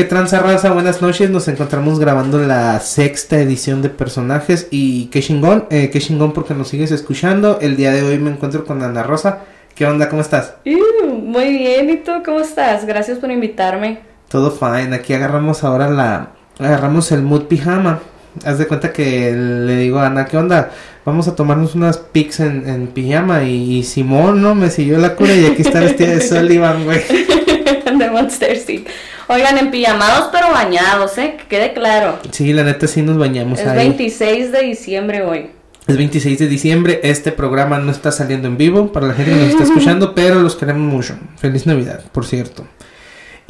[0.00, 0.72] ¿Qué tranza raza?
[0.72, 1.28] Buenas noches.
[1.28, 6.54] Nos encontramos grabando la sexta edición de personajes y qué chingón, eh, qué chingón porque
[6.54, 7.58] nos sigues escuchando.
[7.60, 9.40] El día de hoy me encuentro con Ana Rosa.
[9.74, 10.08] ¿Qué onda?
[10.08, 10.54] ¿Cómo estás?
[10.64, 12.86] Uh, muy bien, ¿y tú cómo estás?
[12.86, 14.00] Gracias por invitarme.
[14.28, 14.96] Todo fine.
[14.96, 18.00] Aquí agarramos ahora la agarramos el mood pijama.
[18.42, 20.70] Haz de cuenta que le digo a Ana, ¿qué onda?
[21.04, 24.54] Vamos a tomarnos unas pics en, en pijama y, Simón, ¿no?
[24.54, 27.02] Me siguió la cura y aquí está vestida de Sullivan, güey.
[27.98, 28.86] de Monster sí.
[29.32, 31.36] Oigan, en pijamados pero bañados, ¿eh?
[31.38, 32.18] Que quede claro.
[32.32, 35.50] Sí, la neta sí nos bañamos es 26 de diciembre hoy.
[35.86, 39.36] Es 26 de diciembre, este programa no está saliendo en vivo para la gente que
[39.36, 41.16] nos está escuchando, pero los queremos mucho.
[41.36, 42.66] Feliz Navidad, por cierto.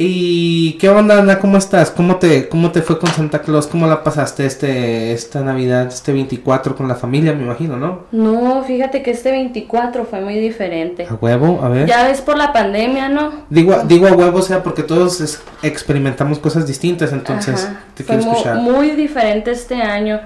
[0.03, 1.39] ¿Y qué onda, Ana?
[1.41, 1.91] ¿Cómo estás?
[1.91, 3.67] ¿Cómo te, cómo te fue con Santa Claus?
[3.67, 8.05] ¿Cómo la pasaste este, esta Navidad, este 24 con la familia, me imagino, no?
[8.11, 11.07] No, fíjate que este 24 fue muy diferente.
[11.07, 11.61] ¿A huevo?
[11.63, 11.87] A ver.
[11.87, 13.45] Ya ves por la pandemia, ¿no?
[13.51, 18.57] Digo, digo a huevo, o sea, porque todos experimentamos cosas distintas, entonces te quiero escuchar.
[18.57, 20.19] Muy diferente este año.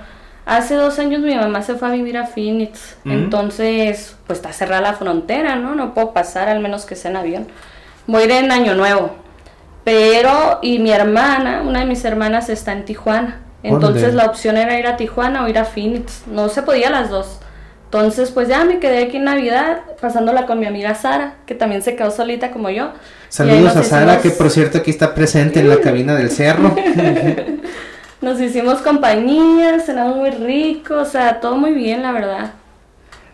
[0.47, 4.83] Hace dos años mi mamá se fue a vivir a Phoenix, entonces pues está cerrada
[4.83, 5.75] la frontera, ¿no?
[5.75, 7.47] No puedo pasar al menos que sea en avión.
[8.07, 9.24] Voy a ir en Año Nuevo.
[9.85, 13.41] Pero, y mi hermana, una de mis hermanas está en Tijuana.
[13.63, 16.23] Entonces la opción era ir a Tijuana o ir a Phoenix.
[16.27, 17.39] No se podía las dos.
[17.85, 21.81] Entonces, pues ya me quedé aquí en Navidad pasándola con mi amiga Sara, que también
[21.81, 22.93] se quedó solita como yo.
[23.29, 26.75] Saludos a Sara, que por cierto aquí está presente en la cabina del cerro.
[28.21, 32.53] nos hicimos compañía, cenamos muy rico, o sea, todo muy bien, la verdad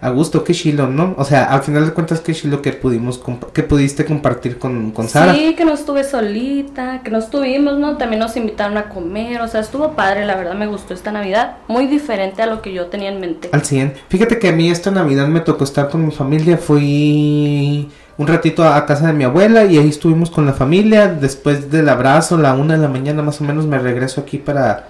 [0.03, 1.15] a gusto, qué chilo, ¿no?
[1.19, 3.21] O sea, al final de cuentas, qué chilo que pudimos,
[3.53, 5.35] que pudiste compartir con, con Sara.
[5.35, 7.99] Sí, que no estuve solita, que no estuvimos, ¿no?
[7.99, 11.57] También nos invitaron a comer, o sea, estuvo padre, la verdad me gustó esta Navidad,
[11.69, 13.51] muy diferente a lo que yo tenía en mente.
[13.53, 13.95] Al 100.
[14.09, 18.65] Fíjate que a mí esta Navidad me tocó estar con mi familia, fui un ratito
[18.65, 22.55] a casa de mi abuela y ahí estuvimos con la familia, después del abrazo, la
[22.55, 24.89] una de la mañana más o menos me regreso aquí para,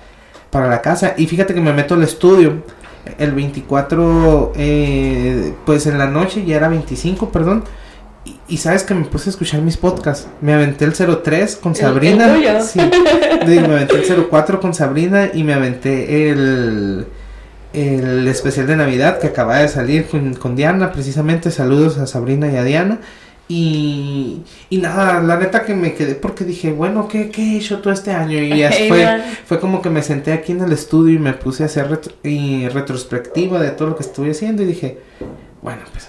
[0.51, 2.63] para la casa y fíjate que me meto al estudio
[3.19, 7.65] el 24, eh, pues en la noche, ya era 25, perdón.
[8.49, 10.29] Y, sabes que me puse a escuchar mis podcasts.
[10.41, 12.27] Me aventé el 03 con Sabrina.
[12.37, 17.07] me aventé el 04 con Sabrina y me aventé el,
[17.73, 20.93] el especial de Navidad que acaba de salir con, con Diana.
[20.93, 23.01] Precisamente saludos a Sabrina y a Diana.
[23.53, 27.81] Y, y nada, la neta que me quedé porque dije, bueno, ¿qué, qué he hecho
[27.81, 28.39] todo este año?
[28.39, 31.67] Y fue, fue como que me senté aquí en el estudio y me puse a
[31.67, 34.99] hacer y retrospectiva de todo lo que estuve haciendo y dije,
[35.63, 36.09] bueno, pues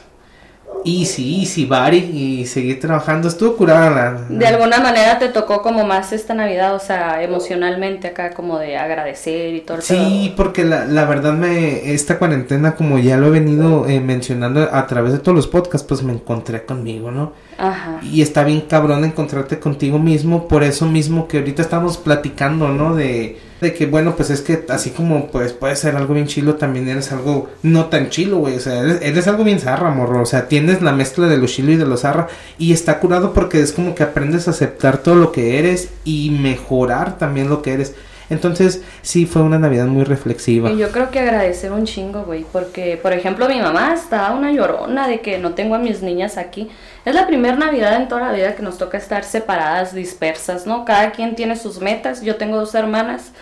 [0.85, 3.27] easy, easy, body y seguir trabajando.
[3.27, 8.31] Estuvo curada De alguna manera te tocó como más esta Navidad, o sea, emocionalmente acá
[8.31, 9.81] como de agradecer y todo.
[9.81, 14.69] Sí, porque la, la verdad me, esta cuarentena como ya lo he venido eh, mencionando
[14.71, 17.33] a través de todos los podcasts, pues me encontré conmigo, ¿no?
[17.57, 17.99] Ajá.
[18.03, 22.95] Y está bien cabrón encontrarte contigo mismo, por eso mismo que ahorita estamos platicando, ¿no?
[22.95, 26.55] De de que bueno, pues es que así como pues puede ser algo bien chilo,
[26.55, 30.25] también eres algo no tan chilo, güey, o sea, eres, algo bien zarra, morro, o
[30.25, 32.27] sea, tienes la mezcla de lo chilo y de lo zarra.
[32.57, 36.31] Y está curado porque es como que aprendes a aceptar todo lo que eres y
[36.31, 37.93] mejorar también lo que eres.
[38.31, 40.71] Entonces, sí, fue una Navidad muy reflexiva.
[40.71, 44.53] Y yo creo que agradecer un chingo, güey, porque, por ejemplo, mi mamá está una
[44.53, 46.69] llorona de que no tengo a mis niñas aquí.
[47.03, 50.85] Es la primera Navidad en toda la vida que nos toca estar separadas, dispersas, ¿no?
[50.85, 52.21] Cada quien tiene sus metas.
[52.21, 53.33] Yo tengo dos hermanas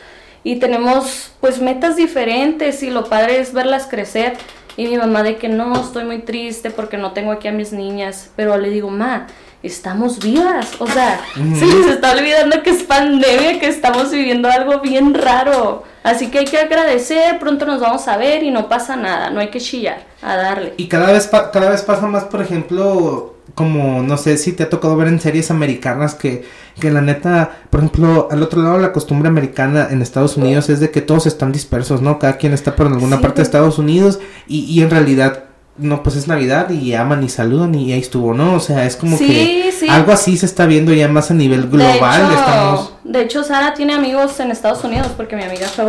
[0.43, 4.37] y tenemos pues metas diferentes y lo padre es verlas crecer.
[4.75, 7.73] Y mi mamá de que no, estoy muy triste porque no tengo aquí a mis
[7.73, 8.31] niñas.
[8.35, 9.27] Pero le digo, ma,
[9.63, 10.69] estamos vivas.
[10.79, 15.83] O sea, se les está olvidando que es pandemia, que estamos viviendo algo bien raro.
[16.03, 19.41] Así que hay que agradecer, pronto nos vamos a ver y no pasa nada, no
[19.41, 20.73] hay que chillar, a darle.
[20.77, 24.69] Y cada vez, cada vez pasa más, por ejemplo, como no sé si te ha
[24.69, 26.45] tocado ver en series americanas que,
[26.79, 30.79] que la neta, por ejemplo, al otro lado la costumbre americana en Estados Unidos es
[30.79, 32.17] de que todos están dispersos, ¿no?
[32.17, 35.48] Cada quien está por alguna parte de Estados Unidos y, y en realidad
[35.79, 38.55] no, pues es Navidad y aman y saludan y ahí estuvo, ¿no?
[38.55, 42.21] O sea, es como que algo así se está viendo ya más a nivel global.
[42.21, 42.93] De hecho, estamos...
[43.03, 45.85] de hecho, Sara tiene amigos en Estados Unidos porque mi amiga fue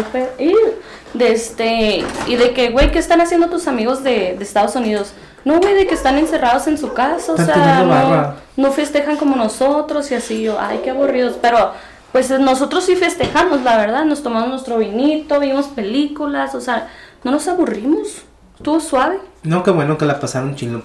[1.15, 5.13] de este y de que, güey, ¿qué están haciendo tus amigos de, de Estados Unidos?
[5.45, 9.37] No, güey, de que están encerrados en su casa, o sea, no, no, festejan como
[9.37, 11.73] nosotros y así, yo, ay, qué aburridos, pero
[12.13, 16.89] pues nosotros sí festejamos, la verdad, nos tomamos nuestro vinito, vimos películas, o sea,
[17.25, 18.23] no nos aburrimos,
[18.59, 19.19] estuvo suave.
[19.43, 20.83] No, qué bueno que la pasaron chino.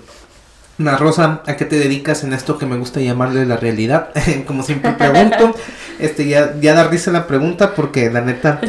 [0.77, 4.09] Una Rosa, ¿a qué te dedicas en esto que me gusta llamarle la realidad?
[4.47, 5.55] como siempre pregunto,
[5.99, 8.59] este ya, ya da risa la pregunta porque la neta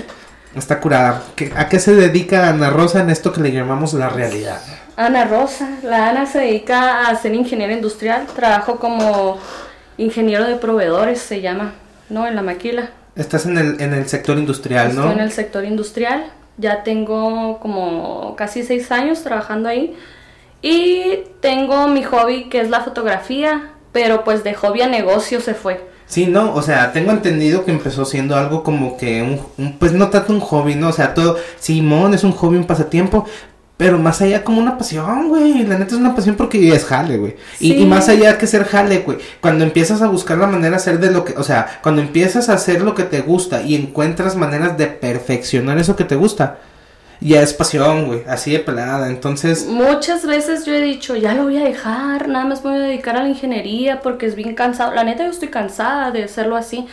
[0.55, 1.23] está curada.
[1.57, 4.61] ¿A qué se dedica Ana Rosa en esto que le llamamos la realidad?
[4.97, 5.69] Ana Rosa.
[5.83, 8.27] La Ana se dedica a ser ingeniera industrial.
[8.35, 9.39] Trabajo como
[9.99, 11.73] ingeniero de proveedores, se llama.
[12.09, 12.27] ¿no?
[12.27, 12.91] En la maquila.
[13.15, 15.03] Estás en el, en el sector industrial, ¿no?
[15.03, 16.27] Estoy en el sector industrial.
[16.59, 19.97] Ya tengo como casi seis años trabajando ahí.
[20.63, 25.55] Y tengo mi hobby que es la fotografía, pero pues de hobby a negocio se
[25.55, 25.81] fue.
[26.07, 29.23] Sí, no, o sea, tengo entendido que empezó siendo algo como que
[29.59, 30.89] un, pues no tanto un hobby, ¿no?
[30.89, 33.27] O sea, todo, Simón es un hobby, un pasatiempo,
[33.77, 37.19] pero más allá como una pasión, güey, la neta es una pasión porque es jale,
[37.19, 37.37] güey.
[37.61, 40.77] Y, y más allá que ser jale, güey, cuando empiezas a buscar la manera de
[40.77, 43.75] hacer de lo que, o sea, cuando empiezas a hacer lo que te gusta y
[43.75, 46.59] encuentras maneras de perfeccionar eso que te gusta,
[47.21, 49.67] ya es pasión, güey, así de pelada, entonces...
[49.67, 52.85] Muchas veces yo he dicho, ya lo voy a dejar, nada más me voy a
[52.85, 54.95] dedicar a la ingeniería porque es bien cansado.
[54.95, 56.87] La neta yo estoy cansada de hacerlo así.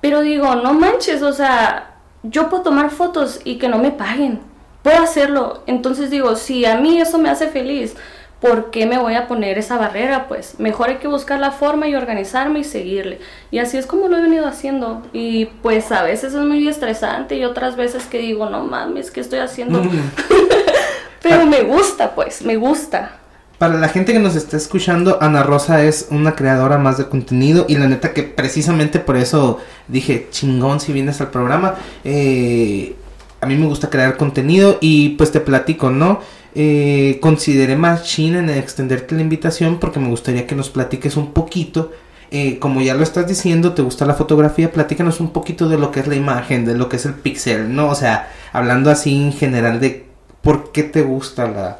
[0.00, 4.40] Pero digo, no manches, o sea, yo puedo tomar fotos y que no me paguen.
[4.82, 5.62] Puedo hacerlo.
[5.66, 7.94] Entonces digo, si a mí eso me hace feliz,
[8.40, 10.28] ¿por qué me voy a poner esa barrera?
[10.28, 13.20] Pues mejor hay que buscar la forma y organizarme y seguirle.
[13.50, 15.02] Y así es como lo he venido haciendo.
[15.12, 19.20] Y pues a veces es muy estresante y otras veces que digo, no mames, ¿qué
[19.20, 19.82] estoy haciendo?
[19.82, 19.90] Mm.
[21.22, 23.18] Pero me gusta, pues, me gusta.
[23.58, 27.66] Para la gente que nos está escuchando, Ana Rosa es una creadora más de contenido
[27.68, 29.58] y la neta que precisamente por eso
[29.88, 31.74] dije, chingón si vienes al programa.
[32.04, 32.94] Eh,
[33.40, 36.20] a mí me gusta crear contenido y pues te platico, ¿no?
[36.54, 41.32] Eh, consideré más china en extenderte la invitación porque me gustaría que nos platiques un
[41.32, 41.92] poquito.
[42.30, 45.90] eh, como ya lo estás diciendo, te gusta la fotografía, platícanos un poquito de lo
[45.90, 47.88] que es la imagen, de lo que es el pixel, ¿no?
[47.88, 50.06] O sea, hablando así en general de
[50.42, 51.78] por qué te gusta la,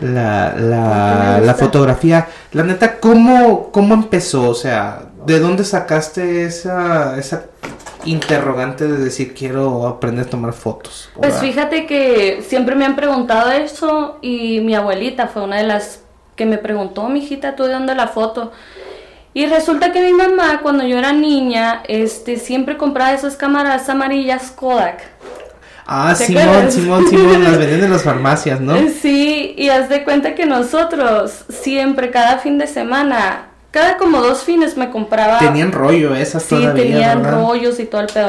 [0.00, 2.28] la, ¿Por qué me la, fotografía.
[2.52, 4.48] La neta, ¿cómo, ¿cómo empezó?
[4.50, 7.44] O sea, ¿de dónde sacaste esa, esa
[8.04, 11.10] interrogante de decir quiero aprender a tomar fotos?
[11.14, 16.00] Pues fíjate que siempre me han preguntado eso y mi abuelita fue una de las
[16.36, 18.52] que me preguntó, mijita, ¿tú de dónde la foto?
[19.34, 24.50] Y resulta que mi mamá, cuando yo era niña, este, siempre compraba esas cámaras amarillas
[24.50, 25.02] Kodak.
[25.86, 26.74] Ah, ¿Te Simón, acuerdas?
[26.74, 28.76] Simón, Simón, las venden en las farmacias, ¿no?
[29.00, 34.44] Sí, y haz de cuenta que nosotros siempre, cada fin de semana, cada como dos
[34.44, 35.38] fines me compraba...
[35.40, 37.40] Tenían rollo esas Sí, todavía, tenían ¿verdad?
[37.40, 38.28] rollos y todo el pedo.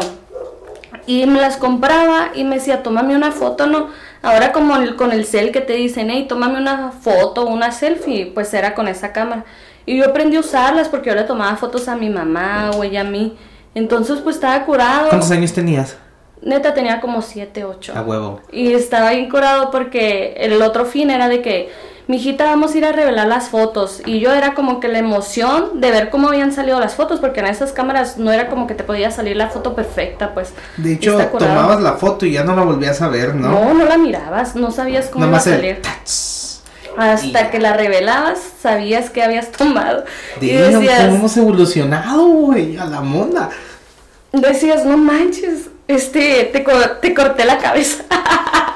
[1.06, 3.90] Y me las compraba y me decía, tómame una foto, ¿no?
[4.22, 8.32] Ahora como el- con el cel que te dicen, hey, tómame una foto, una selfie,
[8.34, 9.44] pues era con esa cámara.
[9.86, 13.02] Y yo aprendí a usarlas porque yo le tomaba fotos a mi mamá o ella
[13.02, 13.38] a mí.
[13.76, 15.10] Entonces pues estaba curado.
[15.10, 15.98] ¿Cuántos años tenías?
[16.42, 17.94] Neta tenía como 7, 8.
[17.96, 18.40] A huevo.
[18.52, 21.70] Y estaba bien curado porque el otro fin era de que,
[22.08, 24.02] mijita, vamos a ir a revelar las fotos.
[24.06, 27.40] Y yo era como que la emoción de ver cómo habían salido las fotos, porque
[27.40, 30.54] en esas cámaras no era como que te podía salir la foto perfecta, pues.
[30.78, 33.50] De hecho, tomabas la foto y ya no la volvías a ver, ¿no?
[33.50, 35.82] No, no la mirabas, no sabías cómo Nada más iba a salir.
[36.96, 40.04] Hasta que la revelabas, sabías que habías tomado.
[40.40, 42.78] Y Damn, decías, ¿cómo hemos evolucionado, güey?
[42.78, 43.50] A la monda.
[44.32, 48.04] decías, no manches, este, te, co- te corté la cabeza.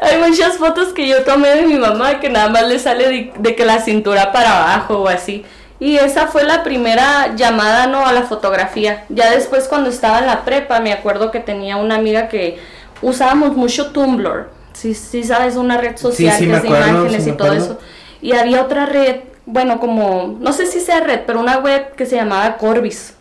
[0.00, 3.32] Hay muchas fotos que yo tomé de mi mamá que nada más le sale de,
[3.38, 5.44] de que la cintura para abajo o así.
[5.78, 8.06] Y esa fue la primera llamada, ¿no?
[8.06, 9.04] A la fotografía.
[9.08, 12.58] Ya después cuando estaba en la prepa, me acuerdo que tenía una amiga que
[13.02, 14.48] usábamos mucho Tumblr.
[14.72, 17.52] Sí, sí sabes, una red social sí, que es de acuerdo, imágenes sí y todo
[17.52, 17.78] eso.
[18.20, 22.06] Y había otra red, bueno, como, no sé si sea red, pero una web que
[22.06, 23.14] se llamaba Corbis.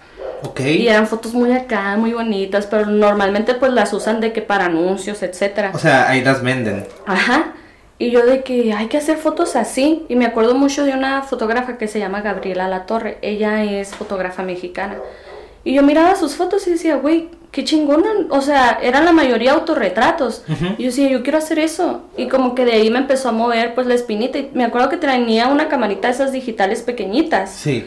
[0.84, 4.66] Y eran fotos muy acá, muy bonitas, pero normalmente pues las usan de que para
[4.66, 5.72] anuncios, etcétera.
[5.74, 6.86] O sea, ahí las venden.
[7.06, 7.54] Ajá.
[7.98, 10.06] Y yo de que hay que hacer fotos así.
[10.10, 13.18] Y me acuerdo mucho de una fotógrafa que se llama Gabriela Latorre.
[13.22, 14.98] Ella es fotógrafa mexicana.
[15.64, 18.10] Y yo miraba sus fotos y decía, güey, qué chingona.
[18.30, 20.44] O sea, eran la mayoría autorretratos.
[20.78, 22.04] Y yo decía, yo quiero hacer eso.
[22.18, 24.38] Y como que de ahí me empezó a mover pues la espinita.
[24.40, 27.86] Y me acuerdo que tenía una camarita de esas digitales pequeñitas Sí.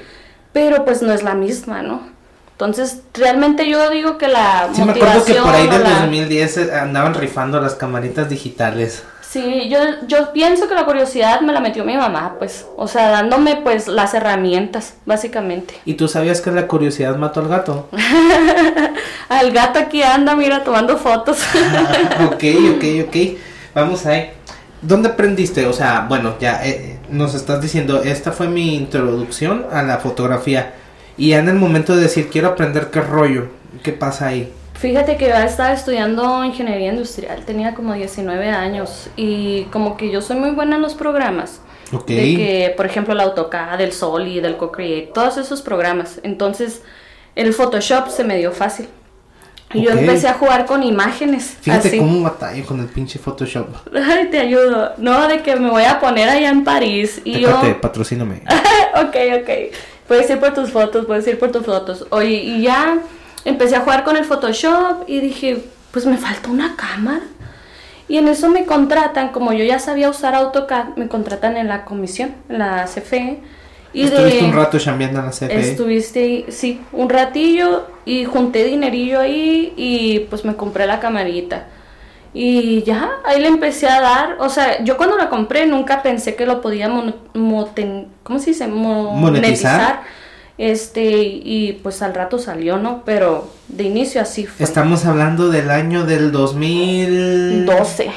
[0.52, 2.16] pero pues no es la misma, ¿no?
[2.58, 6.00] Entonces, realmente yo digo que la Sí, me acuerdo que motivación por ahí del la-
[6.00, 9.04] 2010 eh, andaban rifando las camaritas digitales.
[9.20, 13.10] Sí, yo, yo pienso que la curiosidad me la metió mi mamá, pues, o sea,
[13.10, 15.74] dándome pues las herramientas, básicamente.
[15.84, 17.88] ¿Y tú sabías que la curiosidad mató al gato?
[19.28, 21.38] Al gato aquí anda, mira, tomando fotos.
[22.26, 22.44] ok,
[22.76, 23.16] ok, ok.
[23.74, 24.30] Vamos ahí.
[24.80, 25.66] ¿Dónde aprendiste?
[25.66, 30.74] O sea, bueno, ya eh, nos estás diciendo, esta fue mi introducción a la fotografía.
[31.18, 33.48] Y ya en el momento de decir, quiero aprender qué rollo,
[33.82, 34.52] ¿qué pasa ahí?
[34.74, 40.22] Fíjate que yo estaba estudiando ingeniería industrial, tenía como 19 años y como que yo
[40.22, 41.60] soy muy buena en los programas.
[41.92, 42.06] Ok.
[42.06, 46.20] De que, por ejemplo, el AutoCAD, el Solid, el Co-Create, todos esos programas.
[46.22, 46.82] Entonces,
[47.34, 48.88] el Photoshop se me dio fácil.
[49.74, 49.98] Y yo Ok.
[49.98, 51.56] empecé a jugar con imágenes.
[51.60, 51.98] Fíjate así.
[51.98, 53.68] cómo batallo con el pinche Photoshop.
[53.94, 54.92] Ay, te ayudo.
[54.98, 57.48] No, de que me voy a poner allá en París y yo...
[57.48, 58.42] Tecate, patrocíname.
[58.94, 59.50] ok, ok.
[60.08, 62.06] Puedes ir por tus fotos, puedes ir por tus fotos.
[62.10, 62.98] Oye, y ya
[63.44, 65.62] empecé a jugar con el Photoshop y dije,
[65.92, 67.22] pues me falta una cámara.
[68.08, 71.84] Y en eso me contratan, como yo ya sabía usar AutoCAD, me contratan en la
[71.84, 73.40] comisión, en la CFE.
[73.92, 75.60] Y Estuviste un rato chambeando en la CFE.
[75.60, 81.66] Estuviste, sí, un ratillo y junté dinerillo ahí y pues me compré la camarita.
[82.34, 86.34] Y ya, ahí le empecé a dar, o sea, yo cuando la compré nunca pensé
[86.34, 86.88] que lo podía
[88.22, 88.66] ¿cómo se dice?
[88.68, 90.02] monetizar.
[90.58, 93.02] Este, y pues al rato salió, ¿no?
[93.04, 94.64] Pero de inicio así fue.
[94.64, 98.10] Estamos hablando del año del 2012.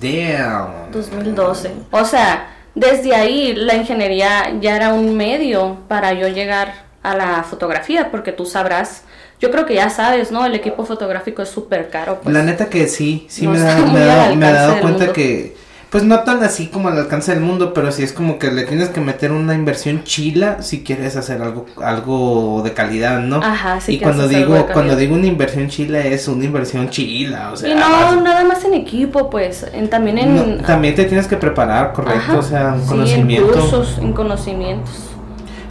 [0.00, 0.90] Damn.
[0.90, 1.70] 2012.
[1.90, 7.42] O sea, desde ahí la ingeniería ya era un medio para yo llegar a la
[7.42, 9.04] fotografía, porque tú sabrás
[9.44, 10.46] yo creo que ya sabes, ¿no?
[10.46, 12.18] El equipo fotográfico es súper caro.
[12.22, 12.34] Pues.
[12.34, 15.54] La neta que sí, sí me, da, me, da, me, he dado cuenta que,
[15.90, 18.64] pues no tan así como al alcance del mundo, pero sí es como que le
[18.64, 23.36] tienes que meter una inversión chila si quieres hacer algo, algo de calidad, ¿no?
[23.36, 23.96] Ajá, sí.
[23.96, 27.68] Y cuando digo, cuando digo una inversión chila es una inversión chila, o sea.
[27.68, 30.62] Y no, nada más en equipo, pues, en, también en.
[30.62, 33.52] también te tienes que preparar, correcto, o sea, sí, conocimiento.
[33.52, 35.03] En cursos, en conocimientos.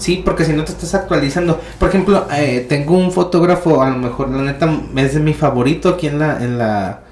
[0.03, 1.61] Sí, porque si no te estás actualizando.
[1.79, 5.87] Por ejemplo, eh, tengo un fotógrafo, a lo mejor la neta es de mi favorito
[5.87, 7.03] aquí en la, en la,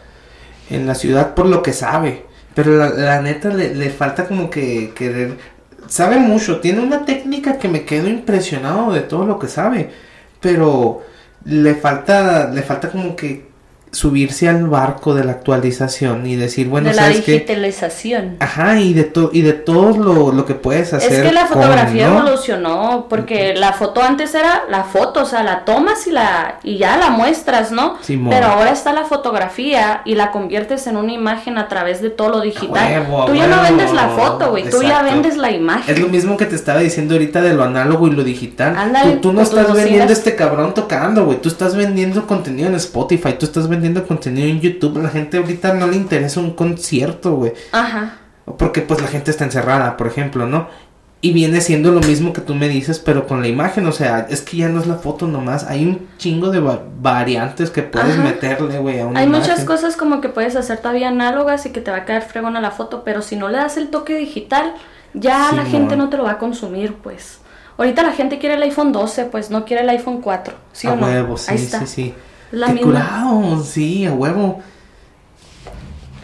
[0.70, 2.26] en la ciudad por lo que sabe.
[2.54, 5.38] Pero la, neta le, le, falta como que querer.
[5.88, 9.92] Sabe mucho, tiene una técnica que me quedo impresionado de todo lo que sabe.
[10.42, 11.02] Pero
[11.46, 13.51] le falta, le falta como que
[13.92, 18.38] subirse al barco de la actualización y decir, bueno, de la digitalización.
[18.40, 21.12] Ajá, y de todo y de todo lo, lo, que puedes hacer.
[21.12, 25.66] Es que la fotografía evolucionó, porque la foto antes era la foto, o sea, la
[25.66, 27.98] tomas y la y ya la muestras, ¿no?
[28.08, 32.30] Pero ahora está la fotografía y la conviertes en una imagen a través de todo
[32.30, 33.06] lo digital.
[33.26, 35.94] tú ya no vendes la foto, güey, tú ya vendes la imagen.
[35.94, 38.74] Es lo mismo que te estaba diciendo ahorita de lo análogo y lo digital.
[39.22, 43.46] tú, no estás vendiendo este cabrón tocando, güey, tú estás vendiendo contenido en Spotify, tú
[43.46, 45.02] estás vendiendo vendiendo contenido en YouTube.
[45.02, 47.54] La gente ahorita no le interesa un concierto, güey.
[47.72, 48.18] Ajá.
[48.58, 50.68] Porque pues la gente está encerrada, por ejemplo, ¿no?
[51.24, 54.26] Y viene siendo lo mismo que tú me dices, pero con la imagen, o sea,
[54.30, 56.60] es que ya no es la foto nomás, hay un chingo de
[57.00, 61.10] variantes que puedes meterle, güey, a una Hay muchas cosas como que puedes hacer todavía
[61.10, 63.78] análogas y que te va a quedar fregona la foto, pero si no le das
[63.78, 64.74] el toque digital,
[65.14, 67.40] ya la gente no te lo va a consumir, pues.
[67.78, 70.96] Ahorita la gente quiere el iPhone 12, pues no quiere el iPhone 4, ¿sí o
[70.96, 71.06] no?
[71.06, 72.16] Huevo, sí, sí, sí.
[72.52, 74.62] La Qué curado, sí, a huevo.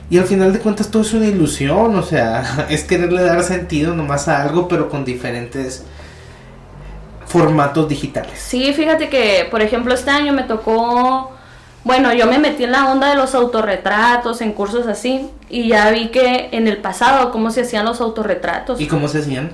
[0.09, 3.93] Y al final de cuentas todo es una ilusión, o sea, es quererle dar sentido
[3.93, 5.83] nomás a algo, pero con diferentes
[7.25, 8.39] formatos digitales.
[8.39, 11.31] Sí, fíjate que, por ejemplo, este año me tocó,
[11.83, 15.91] bueno, yo me metí en la onda de los autorretratos, en cursos así, y ya
[15.91, 18.79] vi que en el pasado cómo se hacían los autorretratos.
[18.79, 19.51] ¿Y cómo se hacían?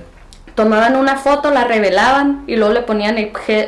[0.54, 3.16] Tomaban una foto, la revelaban y luego le ponían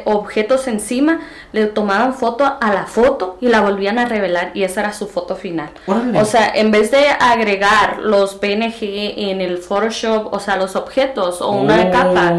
[0.05, 1.21] objetos encima,
[1.53, 5.09] le tomaban foto a la foto y la volvían a revelar y esa era su
[5.09, 5.71] foto final.
[6.15, 8.79] O sea, en vez de agregar los PNG
[9.17, 12.35] en el Photoshop, o sea, los objetos o una oh, capa,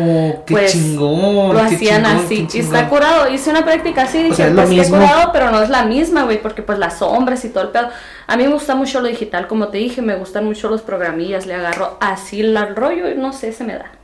[0.47, 2.47] pues lo hacían así.
[2.53, 3.29] Y está curado.
[3.29, 6.61] Hice una práctica así, dije, pues que curado, pero no es la misma, güey, porque
[6.61, 7.89] pues las sombras y todo el pedo.
[8.27, 11.45] A mí me gusta mucho lo digital, como te dije, me gustan mucho los programillas,
[11.45, 13.96] le agarro así el rollo y no sé, se me da.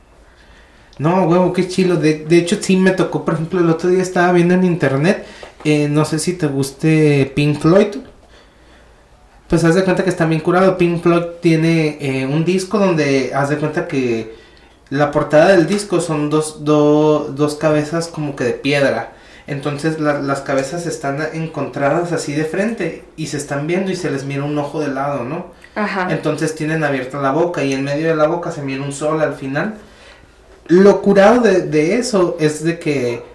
[0.98, 1.96] No, huevo, qué chilo.
[1.96, 5.26] De, de, hecho, sí me tocó, por ejemplo, el otro día estaba viendo en internet.
[5.64, 7.96] Eh, no sé si te guste Pink Floyd.
[9.48, 10.78] Pues haz de cuenta que está bien curado.
[10.78, 14.34] Pink Floyd tiene eh, un disco donde haz de cuenta que
[14.90, 19.12] la portada del disco son dos, dos cabezas como que de piedra.
[19.46, 24.24] Entonces las cabezas están encontradas así de frente y se están viendo y se les
[24.24, 25.48] mira un ojo de lado, ¿no?
[25.74, 26.08] Ajá.
[26.10, 29.20] Entonces tienen abierta la boca y en medio de la boca se mira un sol
[29.20, 29.74] al final
[30.66, 33.34] lo curado de, eso es de que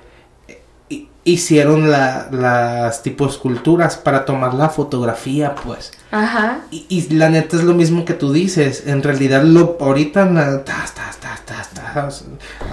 [1.24, 5.92] hicieron las tipo esculturas para tomar la fotografía, pues.
[6.12, 6.62] Ajá.
[6.72, 8.88] Y, la neta es lo mismo que tú dices.
[8.88, 10.64] En realidad, lo ahorita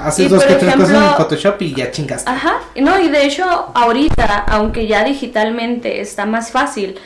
[0.01, 2.31] haces dos que tres cosas en Photoshop y ya chingaste.
[2.31, 2.61] Ajá.
[2.77, 3.45] No, y de hecho,
[3.75, 6.99] ahorita, aunque ya digitalmente está más fácil,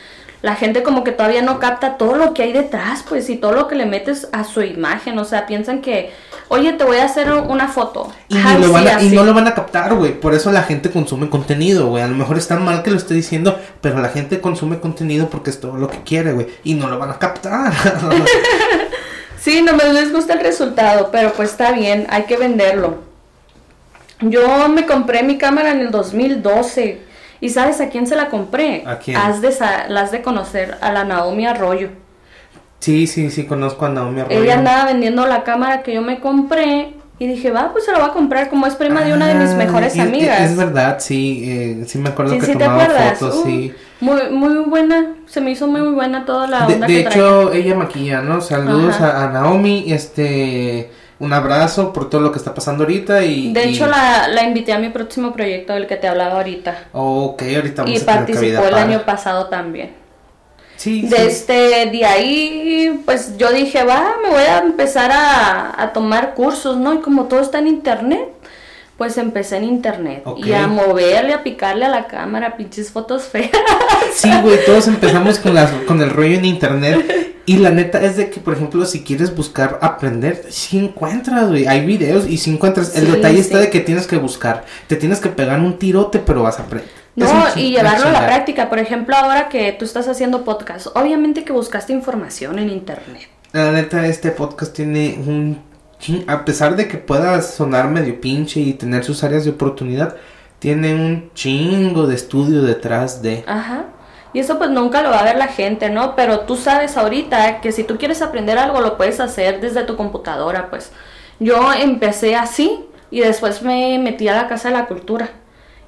[0.42, 3.52] la gente como que todavía no capta todo lo que hay detrás, pues, y todo
[3.52, 5.18] lo que le metes a su imagen.
[5.18, 6.12] O sea, piensan que
[6.50, 8.12] oye, te voy a hacer una foto.
[8.28, 10.18] Y, no lo van a captar, güey.
[10.18, 12.02] Por eso la gente consume contenido, güey.
[12.02, 15.50] A lo mejor está mal que lo esté diciendo, pero la gente consume contenido porque
[15.50, 16.48] es todo lo que quiere, güey.
[16.64, 17.72] Y no lo van a captar.
[19.40, 22.98] sí, no me les gusta el resultado, pero pues está bien, hay que venderlo.
[24.20, 27.09] Yo me compré mi cámara en el 2012.
[27.40, 28.82] ¿Y sabes a quién se la compré?
[28.86, 29.16] ¿A quién?
[29.16, 29.54] Has de,
[29.88, 31.88] la has de conocer, a la Naomi Arroyo.
[32.80, 34.42] Sí, sí, sí, conozco a Naomi Arroyo.
[34.42, 37.98] Ella andaba vendiendo la cámara que yo me compré Y dije, va, pues se lo
[37.98, 40.40] voy a comprar como es prima de una de mis Ah, mejores es- amigas.
[40.40, 43.74] Es, verdad, sí, eh, sí me acuerdo Sí, que sí tomaba fotos, Uh, sí.
[44.00, 47.18] Muy, muy buena, se me hizo muy buena toda la De, onda de que traía.
[47.22, 48.40] hecho, ella maquilla, ¿no?
[48.40, 53.52] Saludos a, a Naomi, este, un abrazo por todo lo que está pasando ahorita y...
[53.52, 56.88] De y- hecho, la, la invité a mi próximo proyecto del que te hablaba ahorita.
[56.92, 59.92] Ok, ahorita vamos Y a participó el para- año pasado también.
[60.76, 61.22] Sí, De sí.
[61.22, 66.78] este, de ahí, pues yo dije, va, me voy a empezar a, a tomar cursos,
[66.78, 66.94] ¿no?
[66.94, 68.26] Y como todo está en internet,
[69.00, 70.24] pues empecé en internet.
[70.36, 73.50] Y a moverle, a picarle a la cámara, pinches fotos feas.
[74.12, 77.38] Sí, güey, todos empezamos con, las, con el rollo en internet.
[77.46, 81.66] Y la neta es de que, por ejemplo, si quieres buscar aprender, sí encuentras, güey.
[81.66, 82.94] Hay videos y sí encuentras.
[82.94, 84.66] El Sí, detalle está de que tienes que buscar.
[84.86, 86.90] Te tienes que pegar un tirote, pero vas a aprender.
[87.16, 88.68] No, y llevarlo a la práctica.
[88.68, 93.30] Por ejemplo, ahora que tú estás haciendo podcast, obviamente que buscaste información en internet.
[93.54, 95.69] La neta, este podcast tiene un...
[96.26, 100.16] A pesar de que pueda sonar medio pinche y tener sus áreas de oportunidad,
[100.58, 103.44] tiene un chingo de estudio detrás de...
[103.46, 103.84] Ajá.
[104.32, 106.14] Y eso pues nunca lo va a ver la gente, ¿no?
[106.14, 109.96] Pero tú sabes ahorita que si tú quieres aprender algo lo puedes hacer desde tu
[109.96, 110.92] computadora, pues.
[111.40, 115.30] Yo empecé así y después me metí a la Casa de la Cultura.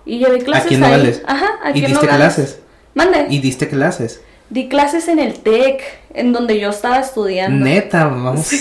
[0.04, 1.22] Y llevé clases Aquí en ahí.
[1.24, 2.34] Ajá, aquí ¿Y en diste Nogales.
[2.34, 2.60] clases?
[2.94, 3.26] Mande.
[3.30, 4.22] ¿Y diste clases?
[4.50, 7.64] Di clases en el TEC, en donde yo estaba estudiando.
[7.64, 8.50] Neta, vamos.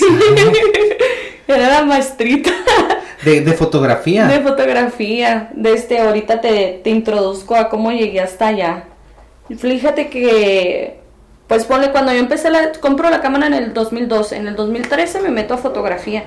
[1.55, 2.51] Era la maestrita
[3.23, 4.25] De, de fotografía.
[4.25, 5.49] de fotografía.
[5.53, 8.85] De este, ahorita te, te introduzco a cómo llegué hasta allá.
[9.57, 10.99] Fíjate que,
[11.47, 15.21] pues ponle, cuando yo empecé, la, compro la cámara en el 2012, en el 2013
[15.21, 16.23] me meto a fotografía,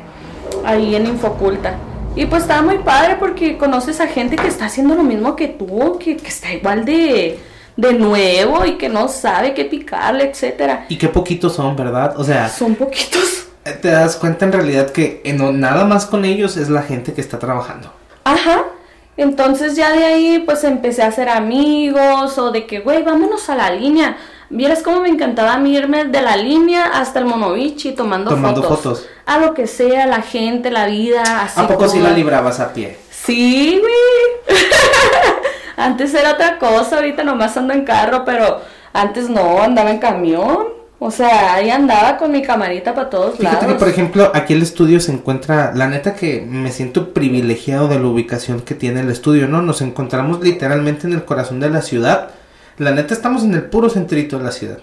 [0.64, 1.74] ahí en Infoculta.
[2.14, 5.48] Y pues estaba muy padre porque conoces a gente que está haciendo lo mismo que
[5.48, 7.40] tú, que, que está igual de,
[7.76, 10.86] de nuevo y que no sabe qué picarle, etcétera.
[10.88, 12.14] Y qué poquitos son, ¿verdad?
[12.16, 13.48] O sea, Son poquitos.
[13.64, 17.20] Te das cuenta en realidad que en- nada más con ellos es la gente que
[17.20, 17.92] está trabajando.
[18.24, 18.64] Ajá.
[19.16, 23.54] Entonces ya de ahí pues empecé a hacer amigos o de que, güey, vámonos a
[23.54, 24.16] la línea.
[24.50, 28.62] Vieras cómo me encantaba a mí irme de la línea hasta el Monovichi tomando, Tomando
[28.62, 28.98] fotos.
[29.00, 29.06] fotos.
[29.26, 31.60] A lo que sea, la gente, la vida, así.
[31.60, 32.10] ¿A poco sí cruda.
[32.10, 32.98] la librabas a pie?
[33.10, 34.58] Sí, güey.
[35.76, 38.60] antes era otra cosa, ahorita nomás ando en carro, pero
[38.92, 40.66] antes no, andaba en camión.
[40.98, 43.72] O sea, ahí andaba con mi camarita para todos Fíjate lados.
[43.72, 47.98] que, por ejemplo, aquí el estudio se encuentra, la neta que me siento privilegiado de
[47.98, 49.60] la ubicación que tiene el estudio, ¿no?
[49.60, 52.30] Nos encontramos literalmente en el corazón de la ciudad.
[52.78, 54.78] La neta estamos en el puro centrito de la ciudad,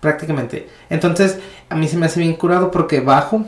[0.00, 0.68] prácticamente.
[0.90, 3.44] Entonces, a mí se me hace bien curado porque bajo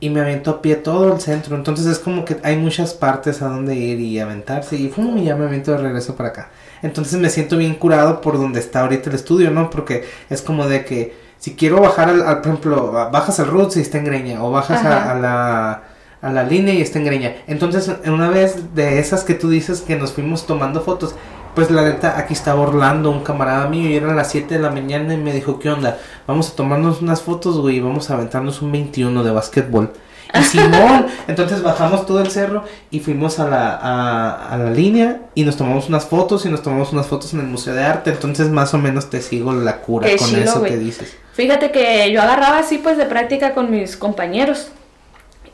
[0.00, 1.56] y me aviento a pie todo el centro.
[1.56, 5.18] Entonces es como que hay muchas partes a donde ir y aventarse y, ¡fum!
[5.18, 6.50] y ya me aviento de regreso para acá.
[6.82, 9.70] Entonces me siento bien curado por donde está ahorita el estudio, ¿no?
[9.70, 13.76] Porque es como de que si quiero bajar al, al- por ejemplo, bajas al Roots
[13.76, 15.82] y está en Greña o bajas a, la
[16.20, 17.36] a la línea y está en Greña.
[17.46, 21.14] Entonces, en una vez de esas que tú dices que nos fuimos tomando fotos,
[21.54, 24.70] pues la neta, aquí estaba Orlando, un camarada mío, y eran las 7 de la
[24.70, 25.98] mañana y me dijo, ¿qué onda?
[26.26, 29.92] Vamos a tomarnos unas fotos, güey, y vamos a aventarnos un 21 de básquetbol.
[30.34, 35.22] Y Simón, entonces bajamos todo el cerro y fuimos a la, a, a la línea
[35.34, 38.10] y nos tomamos unas fotos y nos tomamos unas fotos en el Museo de Arte.
[38.10, 41.16] Entonces más o menos te sigo la cura Qué con eso que dices.
[41.32, 44.68] Fíjate que yo agarraba así pues de práctica con mis compañeros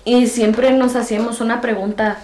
[0.05, 2.19] y siempre nos hacíamos una pregunta,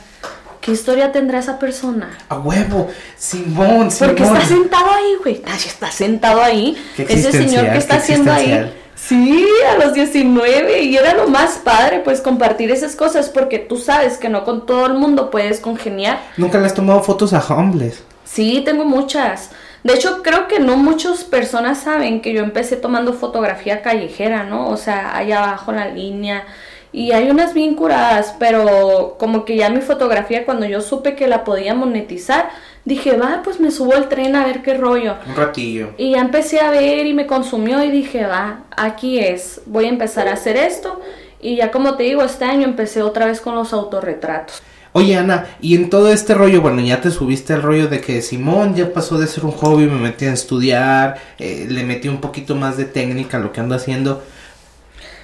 [0.60, 2.10] ¿qué historia tendrá esa persona?
[2.28, 4.14] A huevo, Simón, Simón.
[4.14, 5.42] Porque está sentado ahí, güey.
[5.46, 6.76] Ay, está sentado ahí.
[6.96, 8.72] Qué Ese señor que está haciendo ahí.
[9.06, 10.82] Sí, a los 19.
[10.82, 13.28] Y era lo más padre, pues, compartir esas cosas.
[13.28, 16.20] Porque tú sabes que no con todo el mundo puedes congeniar.
[16.36, 18.02] Nunca le has tomado fotos a homeless.
[18.24, 19.50] Sí, tengo muchas.
[19.82, 24.68] De hecho, creo que no muchas personas saben que yo empecé tomando fotografía callejera, ¿no?
[24.68, 26.44] O sea, allá abajo en la línea.
[26.92, 31.28] Y hay unas bien curadas, pero como que ya mi fotografía, cuando yo supe que
[31.28, 32.50] la podía monetizar,
[32.84, 35.16] dije, va, pues me subo al tren a ver qué rollo.
[35.26, 35.90] Un ratillo.
[35.96, 39.88] Y ya empecé a ver y me consumió y dije, va, aquí es, voy a
[39.88, 41.00] empezar a hacer esto.
[41.40, 44.62] Y ya como te digo, este año empecé otra vez con los autorretratos.
[44.92, 48.22] Oye, Ana, y en todo este rollo, bueno, ya te subiste al rollo de que
[48.22, 52.20] Simón ya pasó de ser un hobby, me metí a estudiar, eh, le metí un
[52.20, 54.24] poquito más de técnica a lo que ando haciendo.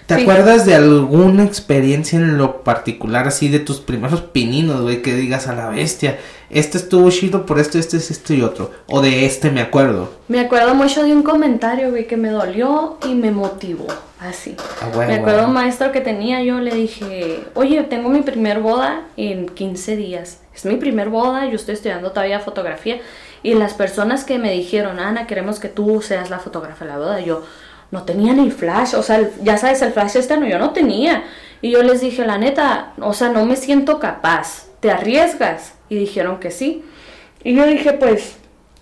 [0.06, 0.22] ¿Te Sí.
[0.22, 5.48] acuerdas de alguna experiencia en lo particular, así de tus primeros pininos, güey, que digas
[5.48, 8.70] a la bestia, este estuvo chido por esto, este, esto y otro?
[8.88, 10.12] O de este me acuerdo.
[10.28, 13.88] Me acuerdo mucho de un comentario, güey, que me dolió y me motivó,
[14.20, 14.54] así.
[14.80, 15.48] Ah, bueno, me acuerdo bueno.
[15.48, 20.38] un maestro que tenía, yo le dije, oye, tengo mi primer boda en 15 días.
[20.54, 23.00] Es mi primer boda, yo estoy estudiando todavía fotografía.
[23.42, 26.98] Y las personas que me dijeron, Ana, queremos que tú seas la fotógrafa de la
[26.98, 27.42] boda, yo
[27.90, 30.70] no tenía ni flash, o sea, el- ya sabes, el flash este no, yo no
[30.70, 31.24] tenía.
[31.62, 35.72] Y yo les dije, la neta, o sea, no me siento capaz, ¿te arriesgas?
[35.88, 36.84] Y dijeron que sí.
[37.42, 38.36] Y yo dije, pues,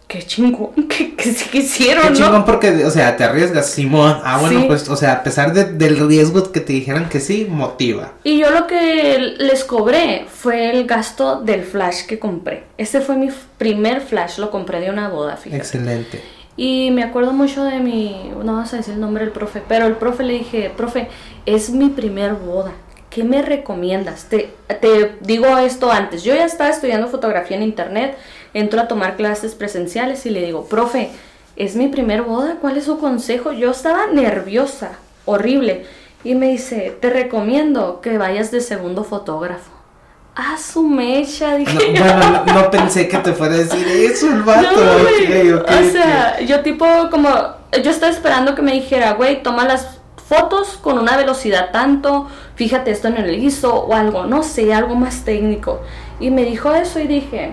[0.08, 2.16] qué chingón, que, que sí quisieron, Qué ¿no?
[2.16, 4.20] chingón porque, o sea, te arriesgas, Simón.
[4.24, 4.66] Ah, bueno, Sí.
[4.66, 8.12] pues, o sea, a pesar de- del riesgo que te dijeran que sí, motiva.
[8.24, 12.64] Y yo lo que les cobré fue el gasto del flash que compré.
[12.76, 15.56] Ese fue mi primer flash, lo compré de una boda, fíjate.
[15.62, 16.22] Excelente.
[16.56, 19.86] Y me acuerdo mucho de mi, no vamos a decir el nombre del profe, pero
[19.86, 21.08] el profe le dije, profe,
[21.46, 22.72] es mi primer boda,
[23.10, 24.28] ¿qué me recomiendas?
[24.28, 28.16] Te, te digo esto antes, yo ya estaba estudiando fotografía en internet,
[28.54, 31.10] entro a tomar clases presenciales y le digo, profe,
[31.56, 33.52] es mi primer boda, ¿cuál es su consejo?
[33.52, 34.92] Yo estaba nerviosa,
[35.24, 35.86] horrible,
[36.22, 39.73] y me dice, te recomiendo que vayas de segundo fotógrafo.
[40.36, 42.04] Ah, su mecha, No, dije yo.
[42.04, 44.62] bueno, no, no pensé que te fuera a decir eso el vato.
[44.62, 45.52] No, güey.
[45.52, 47.28] ok, ok, o sea, yo tipo como,
[47.82, 52.90] yo estaba esperando que me dijera, güey, toma las fotos con una velocidad tanto, fíjate
[52.90, 55.82] esto en el ISO o algo, no sé, algo más técnico.
[56.18, 57.52] Y me dijo eso y dije,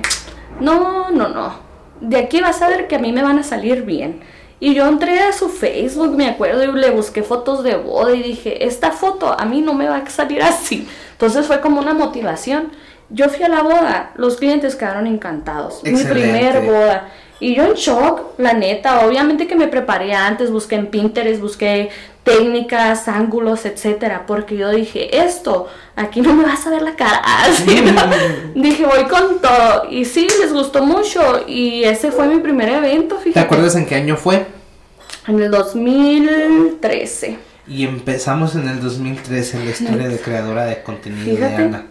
[0.60, 1.54] no, no, no,
[2.00, 4.22] de aquí vas a ver que a mí me van a salir bien.
[4.62, 8.21] Y yo entré a su Facebook, me acuerdo, y le busqué fotos de boda y
[8.21, 10.88] dije, esta foto a mí no me va a salir así.
[11.13, 12.71] Entonces fue como una motivación.
[13.10, 15.84] Yo fui a la boda, los clientes quedaron encantados.
[15.84, 17.10] Mi primer boda.
[17.42, 21.90] Y yo en shock, la neta, obviamente que me preparé antes, busqué en Pinterest, busqué
[22.24, 27.20] técnicas, ángulos, etcétera, porque yo dije, esto, aquí no me vas a ver la cara.
[27.26, 28.62] Así, ¿no?
[28.62, 29.90] dije, voy con todo.
[29.90, 31.44] Y sí, les gustó mucho.
[31.48, 33.34] Y ese fue mi primer evento, fíjate.
[33.34, 34.46] ¿Te acuerdas en qué año fue?
[35.28, 37.40] En el 2013.
[37.68, 41.58] Y empezamos en el 2013 en la historia de creadora de contenido Fíjate.
[41.58, 41.86] de Ana.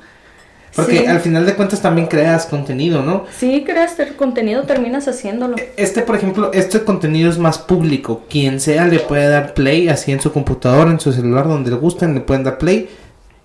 [0.74, 1.06] Porque Sí.
[1.06, 3.24] al final de cuentas también creas contenido, ¿no?
[3.36, 5.56] Sí, creas el contenido, terminas haciéndolo.
[5.76, 8.22] Este, por ejemplo, este contenido es más público.
[8.30, 11.76] Quien sea le puede dar play así en su computadora, en su celular, donde le
[11.76, 12.88] gusten, le pueden dar play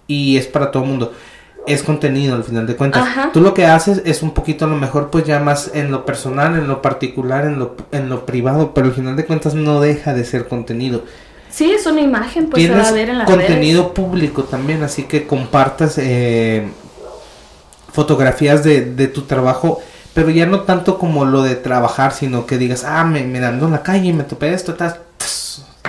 [0.07, 1.13] y es para todo el mundo.
[1.65, 3.01] Es contenido al final de cuentas.
[3.01, 3.31] Ajá.
[3.33, 6.05] Tú lo que haces es un poquito a lo mejor pues ya más en lo
[6.05, 9.81] personal, en lo particular, en lo, en lo privado, pero al final de cuentas no
[9.81, 11.03] deja de ser contenido.
[11.49, 15.03] Sí, es una imagen, pues se va a ver en las contenido público también, así
[15.03, 16.67] que compartas eh,
[17.95, 19.81] fotografías de, de tu trabajo,
[20.13, 23.65] pero ya no tanto como lo de trabajar, sino que digas, ah, me, me ando
[23.65, 24.97] en la calle y me topé esto, tas,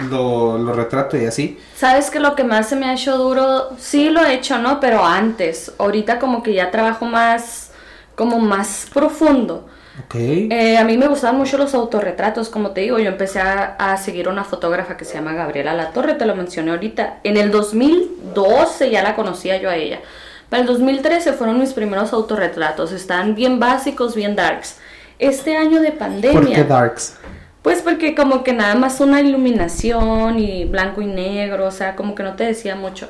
[0.08, 1.58] lo, lo retrato y así.
[1.76, 4.78] Sabes que lo que más se me ha hecho duro, sí lo he hecho, ¿no?
[4.80, 7.70] Pero antes, ahorita como que ya trabajo más,
[8.14, 9.68] como más profundo.
[10.04, 10.14] Ok.
[10.14, 13.96] Eh, a mí me gustaban mucho los autorretratos, como te digo, yo empecé a, a
[13.96, 17.20] seguir una fotógrafa que se llama Gabriela Latorre, te lo mencioné ahorita.
[17.24, 20.00] En el 2012 ya la conocía yo a ella.
[20.48, 24.78] Para el 2013 fueron mis primeros autorretratos, están bien básicos, bien darks.
[25.18, 26.40] Este año de pandemia...
[26.40, 27.16] ¿Por qué Darks?
[27.62, 32.14] Pues porque como que nada más una iluminación y blanco y negro, o sea, como
[32.14, 33.08] que no te decía mucho.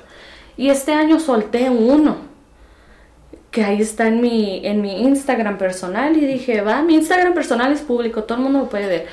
[0.57, 2.17] Y este año solté uno,
[3.51, 7.71] que ahí está en mi, en mi Instagram personal, y dije, va, mi Instagram personal
[7.71, 9.07] es público, todo el mundo lo puede ver.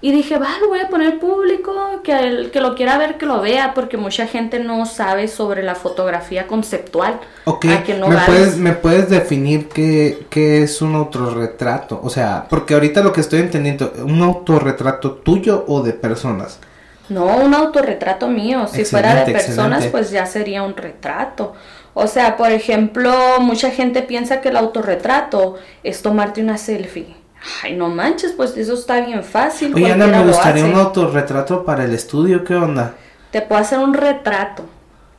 [0.00, 3.26] Y dije, va, lo voy a poner público, que el que lo quiera ver, que
[3.26, 7.18] lo vea, porque mucha gente no sabe sobre la fotografía conceptual.
[7.44, 12.00] Ok, a que no ¿Me, puedes, ¿me puedes definir qué, qué es un autorretrato?
[12.02, 16.60] O sea, porque ahorita lo que estoy entendiendo, ¿un autorretrato tuyo o de personas?
[17.08, 18.68] No, un autorretrato mío.
[18.68, 19.90] Si fuera de personas, excelente.
[19.90, 21.54] pues ya sería un retrato.
[21.94, 27.17] O sea, por ejemplo, mucha gente piensa que el autorretrato es tomarte una selfie.
[27.62, 29.74] Ay, no manches, pues eso está bien fácil.
[29.74, 32.94] Oye, Ana, me gustaría un autorretrato para el estudio, ¿qué onda?
[33.30, 34.64] Te puedo hacer un retrato,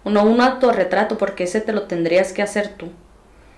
[0.06, 2.90] no un autorretrato, porque ese te lo tendrías que hacer tú.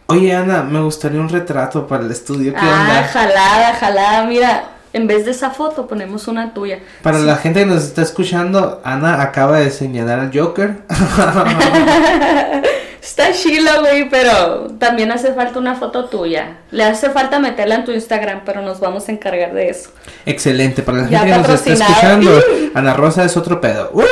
[0.07, 3.03] Oye, Ana, me gustaría un retrato para el estudio, ¿qué Ah, onda?
[3.07, 4.23] jalada, jalada.
[4.25, 6.79] Mira, en vez de esa foto ponemos una tuya.
[7.01, 10.81] Para la gente que nos está escuchando, Ana acaba de señalar al Joker.
[13.01, 16.57] Está chila, güey, pero también hace falta una foto tuya.
[16.69, 19.89] Le hace falta meterla en tu Instagram, pero nos vamos a encargar de eso.
[20.27, 22.31] Excelente, para la Ya gente que nos está escuchando,
[22.75, 23.89] Ana Rosa es otro pedo.
[23.93, 24.03] ¡Uh!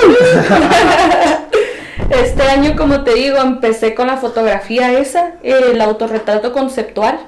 [2.09, 7.19] Este año, como te digo, empecé con la fotografía esa, el autorretrato conceptual,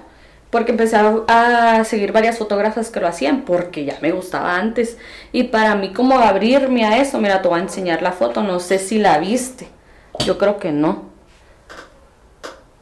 [0.49, 4.97] porque empecé a, a seguir varias fotógrafas que lo hacían, porque ya me gustaba antes.
[5.31, 8.59] Y para mí, como abrirme a eso, mira, te voy a enseñar la foto, no
[8.59, 9.67] sé si la viste.
[10.25, 11.10] Yo creo que no.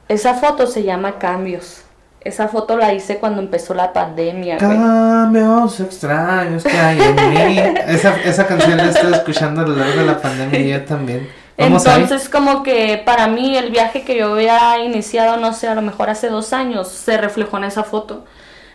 [0.10, 1.84] Esa foto se llama Cambios.
[2.22, 4.78] Esa foto la hice cuando empezó la pandemia, güey.
[4.78, 7.60] Cambios extraños que hay en mí.
[7.88, 11.30] Esa, esa canción la estoy escuchando a lo largo de la pandemia y yo también.
[11.58, 12.02] Vamos ahí.
[12.02, 15.82] Entonces, como que para mí el viaje que yo había iniciado, no sé, a lo
[15.82, 18.26] mejor hace dos años, se reflejó en esa foto.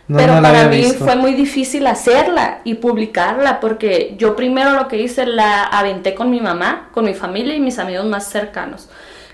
[0.07, 1.03] No, Pero no para mí visto.
[1.03, 6.29] fue muy difícil hacerla y publicarla porque yo primero lo que hice la aventé con
[6.29, 8.87] mi mamá, con mi familia y mis amigos más cercanos.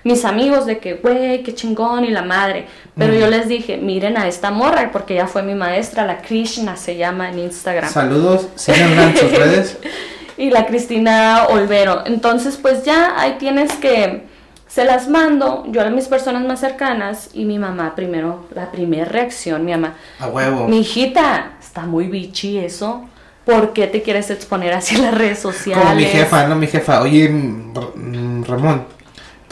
[0.04, 2.66] Mis amigos de que, güey, qué chingón y la madre.
[2.96, 6.76] Pero yo les dije, miren a esta morra, porque ella fue mi maestra, la Krishna
[6.76, 7.90] se llama en Instagram.
[7.90, 9.78] Saludos, síganla en sus redes.
[10.36, 12.02] y la Cristina Olvero.
[12.06, 14.24] Entonces, pues ya ahí tienes que
[14.72, 19.04] se las mando yo a mis personas más cercanas y mi mamá primero, la primera
[19.04, 19.96] reacción, mi mamá.
[20.18, 20.66] A huevo.
[20.66, 23.06] Mi hijita, está muy bichi eso.
[23.44, 25.84] ¿Por qué te quieres exponer así en las redes sociales?
[25.84, 27.02] Como mi jefa, no mi jefa.
[27.02, 28.86] Oye, mm, Ramón,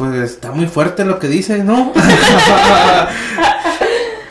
[0.00, 1.92] pues está muy fuerte lo que dices, ¿no?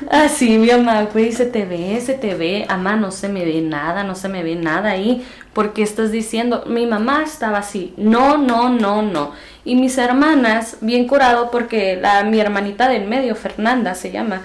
[0.10, 2.66] Así, mi mamá, güey, se te ve, se te ve.
[2.68, 5.24] Ama, no se me ve nada, no se me ve nada ahí.
[5.54, 6.64] porque estás diciendo?
[6.66, 7.94] Mi mamá estaba así.
[7.98, 9.34] No, no, no, no.
[9.64, 14.42] Y mis hermanas, bien curado, porque la, mi hermanita del medio, Fernanda se llama,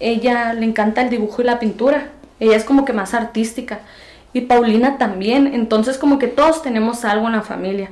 [0.00, 2.12] ella le encanta el dibujo y la pintura.
[2.40, 3.80] Ella es como que más artística.
[4.32, 5.50] Y Paulina también.
[5.52, 7.90] Entonces como que todos tenemos algo en la familia.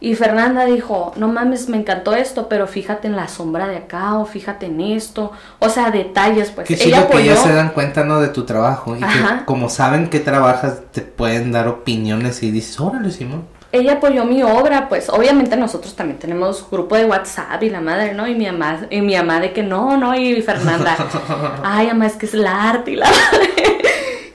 [0.00, 4.16] Y Fernanda dijo, no mames, me encantó esto, pero fíjate en la sombra de acá
[4.16, 5.32] o fíjate en esto.
[5.58, 6.66] O sea, detalles, pues.
[6.66, 8.20] Qué chido que ya se dan cuenta, ¿no?
[8.20, 8.96] De tu trabajo.
[8.96, 13.94] Y que como saben que trabajas, te pueden dar opiniones y dices, órale, Simón ella
[13.94, 18.26] apoyó mi obra, pues obviamente nosotros también tenemos grupo de WhatsApp y la madre, ¿no?
[18.26, 20.96] Y mi mamá, y mi mamá de que no, no, y Fernanda,
[21.62, 23.48] ay, mamá, es que es el arte y la madre.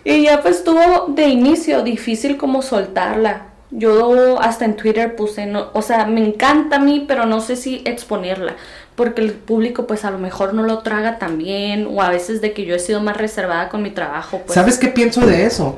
[0.05, 3.54] Y ya pues tuvo de inicio difícil como soltarla.
[3.77, 7.55] Yo hasta en Twitter puse, no, o sea, me encanta a mí, pero no sé
[7.55, 8.55] si exponerla,
[8.95, 12.41] porque el público pues a lo mejor no lo traga tan bien, o a veces
[12.41, 14.41] de que yo he sido más reservada con mi trabajo.
[14.45, 14.53] Pues.
[14.53, 15.75] ¿Sabes qué pienso de eso?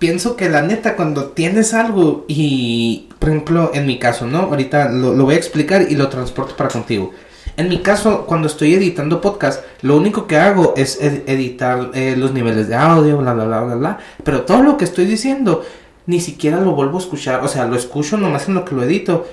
[0.00, 4.38] pienso que la neta, cuando tienes algo y, por ejemplo, en mi caso, ¿no?
[4.38, 7.12] Ahorita lo, voy a explicar y lo transporto para contigo.
[7.56, 12.32] En mi caso, cuando estoy editando podcast, lo único que hago es editar eh, los
[12.32, 13.98] niveles de audio, bla, bla, bla, bla, bla.
[14.24, 15.62] Pero todo lo que estoy diciendo
[16.10, 18.82] ni siquiera lo vuelvo a escuchar, o sea, lo escucho nomás en lo que lo
[18.82, 19.28] edito,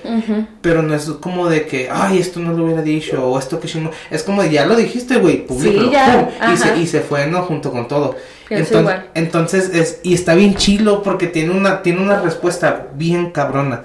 [0.60, 3.68] pero no es como de que, ay, esto no lo hubiera dicho, o esto que
[3.80, 5.90] no, es como de, ya lo dijiste, güey, público,
[6.52, 7.42] y, se, y se fue, ¿no?
[7.42, 8.14] Junto con todo.
[8.48, 13.82] Entonces, entonces, es, y está bien chilo porque tiene una, tiene una respuesta bien cabrona.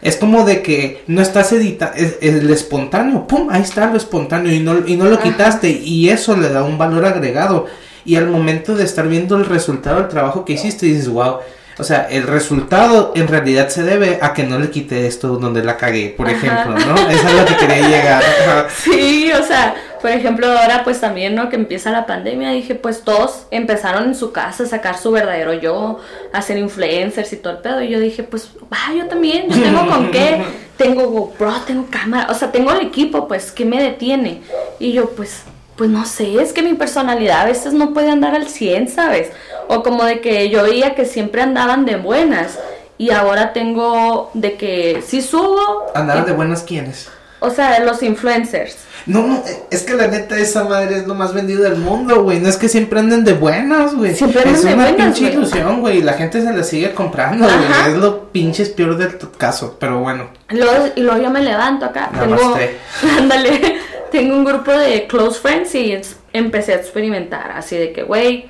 [0.00, 4.52] Es como de que no estás editando, es, el espontáneo, pum, ahí está lo espontáneo
[4.52, 7.66] y no, y no lo quitaste y eso le da un valor agregado.
[8.04, 11.38] Y al momento de estar viendo el resultado del trabajo que hiciste, dices, wow,
[11.80, 15.64] o sea, el resultado en realidad se debe a que no le quité esto donde
[15.64, 16.94] la cagué, por ejemplo, ¿no?
[17.08, 18.22] Eso es lo que quería llegar.
[18.70, 21.48] sí, o sea, por ejemplo, ahora pues también, ¿no?
[21.48, 25.52] Que empieza la pandemia, dije, pues todos empezaron en su casa a sacar su verdadero
[25.54, 25.98] yo,
[26.32, 27.82] a ser influencers y todo el pedo.
[27.82, 30.42] Y yo dije, pues, ah, yo también, yo tengo con qué,
[30.76, 34.42] tengo GoPro, tengo cámara, o sea, tengo el equipo, pues, ¿qué me detiene?
[34.78, 35.42] Y yo, pues,
[35.80, 39.30] pues no sé, es que mi personalidad a veces no puede andar al 100, ¿sabes?
[39.66, 42.58] O como de que yo veía que siempre andaban de buenas
[42.98, 45.86] y ahora tengo de que si subo...
[45.94, 47.08] ¿Andaban de buenas quiénes?
[47.38, 48.76] O sea, los influencers.
[49.06, 52.40] No, no, es que la neta esa madre es lo más vendido del mundo, güey.
[52.40, 54.14] No es que siempre anden de buenas, güey.
[54.14, 56.02] Siempre anden es de una pinche ilusión, güey.
[56.02, 57.94] La gente se la sigue comprando, güey.
[57.94, 60.28] Es lo pinches peor del caso, pero bueno.
[60.50, 62.10] y luego yo me levanto acá.
[62.12, 62.58] Tengo,
[63.18, 66.00] ándale, tengo un grupo de close friends y
[66.32, 67.52] empecé a experimentar.
[67.52, 68.46] Así de que, güey,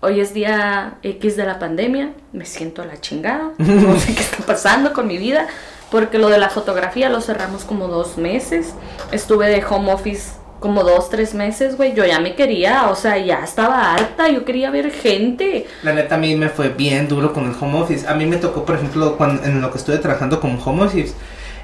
[0.00, 2.12] hoy es día X de la pandemia.
[2.32, 3.52] Me siento a la chingada.
[3.58, 5.48] No sé qué está pasando con mi vida
[5.90, 8.74] porque lo de la fotografía lo cerramos como dos meses.
[9.12, 11.94] Estuve de home office como dos, tres meses, güey.
[11.94, 15.66] Yo ya me quería, o sea, ya estaba harta, yo quería ver gente.
[15.82, 18.06] La neta a mí me fue bien duro con el home office.
[18.06, 21.14] A mí me tocó, por ejemplo, cuando, en lo que estuve trabajando como home office,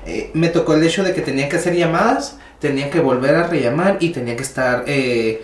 [0.07, 3.47] eh, me tocó el hecho de que tenía que hacer llamadas, tenía que volver a
[3.47, 4.85] rellamar y tenía que estar...
[4.87, 5.43] Eh,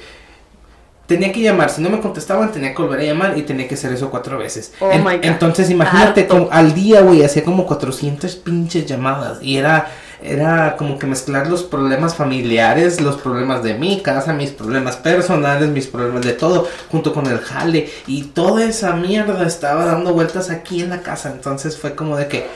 [1.10, 3.74] tenía que llamar, si no me contestaban tenía que volver a llamar y tenía que
[3.74, 4.72] hacer eso cuatro veces.
[4.78, 4.92] Oh
[5.22, 9.88] entonces imagínate, al día, güey, hacía como 400 pinches llamadas y era,
[10.22, 15.68] era como que mezclar los problemas familiares, los problemas de mi casa, mis problemas personales,
[15.70, 17.90] mis problemas de todo, junto con el jale.
[18.06, 22.28] Y toda esa mierda estaba dando vueltas aquí en la casa, entonces fue como de
[22.28, 22.46] que...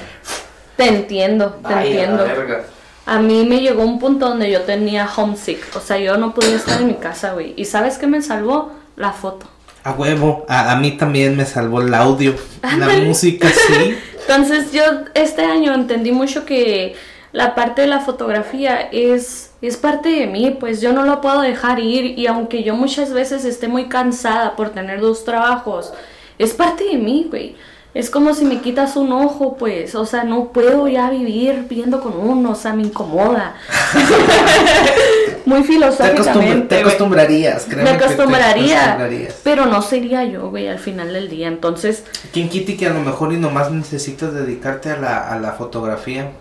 [0.76, 2.24] Te entiendo, te entiendo
[3.06, 5.76] a mí me llegó un punto donde yo tenía homesick.
[5.76, 7.52] O sea, yo no podía estar en mi casa, güey.
[7.56, 8.72] ¿Y sabes qué me salvó?
[8.96, 9.46] La foto.
[9.82, 10.46] A huevo.
[10.48, 12.34] A, mí también me salvó el audio.
[12.62, 13.96] la música, sí.
[14.20, 16.96] Entonces yo este año entendí mucho que
[17.32, 20.56] la parte de la fotografía es, es parte de mí.
[20.58, 22.18] Pues yo no lo puedo dejar ir.
[22.18, 25.92] Y aunque yo muchas veces esté muy cansada por tener dos trabajos,
[26.38, 27.54] es parte de mí, güey.
[27.94, 32.00] Es como si me quitas un ojo, pues, o sea, no puedo ya vivir viendo
[32.00, 33.54] con uno, o sea, me incomoda.
[35.46, 36.74] Muy filosóficamente.
[36.74, 37.84] Te, acostumbrarías, creo.
[37.84, 38.98] Me acostumbraría,
[39.44, 41.46] pero no sería yo, güey, al final del día.
[41.46, 42.02] Entonces.
[42.32, 46.32] ¿Quién quita que a lo mejor y nomás necesitas dedicarte a la, a la fotografía?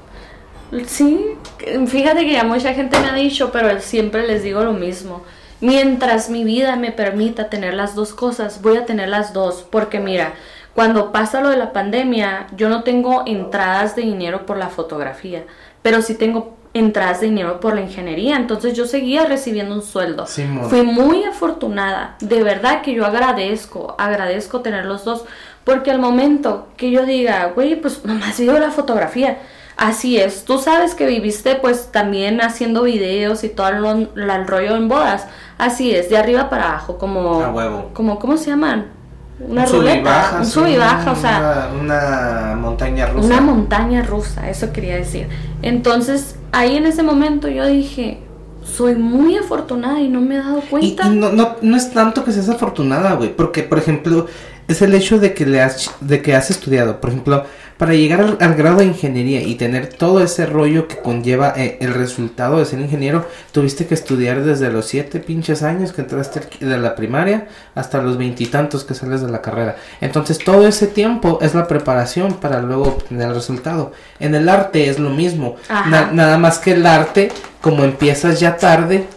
[0.87, 1.37] Sí,
[1.85, 5.23] fíjate que ya mucha gente me ha dicho, pero siempre les digo lo mismo.
[5.61, 9.65] Mientras mi vida me permita tener las dos cosas, voy a tener las dos.
[9.69, 10.33] Porque mira,
[10.73, 15.45] cuando pasa lo de la pandemia, yo no tengo entradas de dinero por la fotografía,
[15.81, 18.35] pero sí tengo entradas de dinero por la ingeniería.
[18.35, 20.25] Entonces yo seguía recibiendo un sueldo.
[20.25, 22.15] Fui muy afortunada.
[22.19, 25.25] De verdad que yo agradezco, agradezco tener los dos.
[25.63, 29.37] Porque al momento que yo diga, güey, pues nomás vivo la fotografía
[29.75, 34.87] Así es, tú sabes que viviste pues también haciendo videos y todo el, rollo en
[34.87, 35.27] bodas.
[35.57, 37.39] Así es, de arriba para abajo, como...
[37.39, 37.89] huevo.
[37.93, 38.91] Como, ¿cómo se llaman?
[39.39, 41.71] Una ruleta, un sub y baja, o sea...
[41.79, 43.25] Una, montaña rusa.
[43.25, 45.27] Una montaña rusa, eso quería decir.
[45.61, 48.19] Entonces, ahí en ese momento yo dije,
[48.63, 51.07] soy muy afortunada y no me he dado cuenta.
[51.07, 54.27] Y, no, no, no es tanto que seas afortunada, güey, porque, por ejemplo,
[54.67, 57.01] es el hecho de que, le has, de que has estudiado.
[57.01, 57.45] Por ejemplo,
[57.77, 61.93] para llegar al, grado de ingeniería y tener todo ese rollo que conlleva eh, el
[61.93, 66.77] resultado de ser ingeniero, tuviste que estudiar desde los siete pinches años que entraste de
[66.77, 69.75] la primaria hasta los veintitantos que sales de la carrera.
[70.01, 73.91] Entonces todo ese tiempo es la preparación para luego obtener el resultado.
[74.19, 75.55] En el arte es lo mismo.
[75.69, 77.31] nada más que el arte
[77.63, 79.07] como empiezas ya tarde,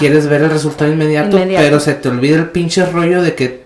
[0.00, 3.61] quieres ver el resultado inmediato, pero se te olvida el pinche rollo de que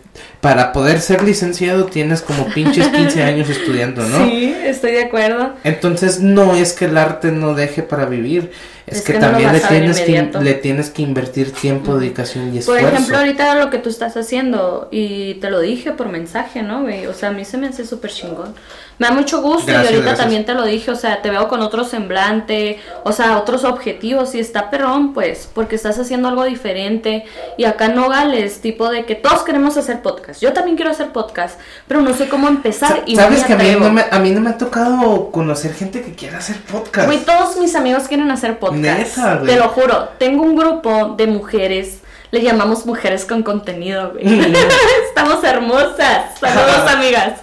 [0.47, 4.25] para poder ser licenciado tienes como pinches 15 años estudiando, ¿no?
[4.25, 5.55] Sí, estoy de acuerdo.
[5.65, 8.53] Entonces no es que el arte no deje para vivir,
[8.87, 12.85] es, que, también le tienes que, le tienes que invertir tiempo, dedicación y esfuerzo.
[12.85, 16.83] Por ejemplo, ahorita lo que tú estás haciendo, y te lo dije por mensaje, ¿no,
[16.83, 17.07] güey?
[17.07, 18.55] O sea, a mí se me hace súper chingón.
[18.99, 21.61] Me da mucho gusto y ahorita también te lo dije, o sea, te veo con
[21.61, 27.25] otro semblante, o sea, otros objetivos y está perrón, pues, porque estás haciendo algo diferente
[27.59, 30.41] y acá no gales, tipo de que todos queremos hacer podcast.
[30.41, 33.77] Yo también quiero hacer podcast, pero no sé cómo empezar y Sabes que a mí,
[33.79, 37.07] no me, a mí no me ha tocado conocer gente que quiera hacer podcast.
[37.07, 38.76] Güey, todos mis amigos quieren hacer podcast.
[38.83, 44.27] Te lo juro, tengo un grupo de mujeres le llamamos mujeres con contenido, güey.
[44.27, 44.55] Mm.
[45.09, 46.39] Estamos hermosas.
[46.39, 47.41] Saludos, amigas.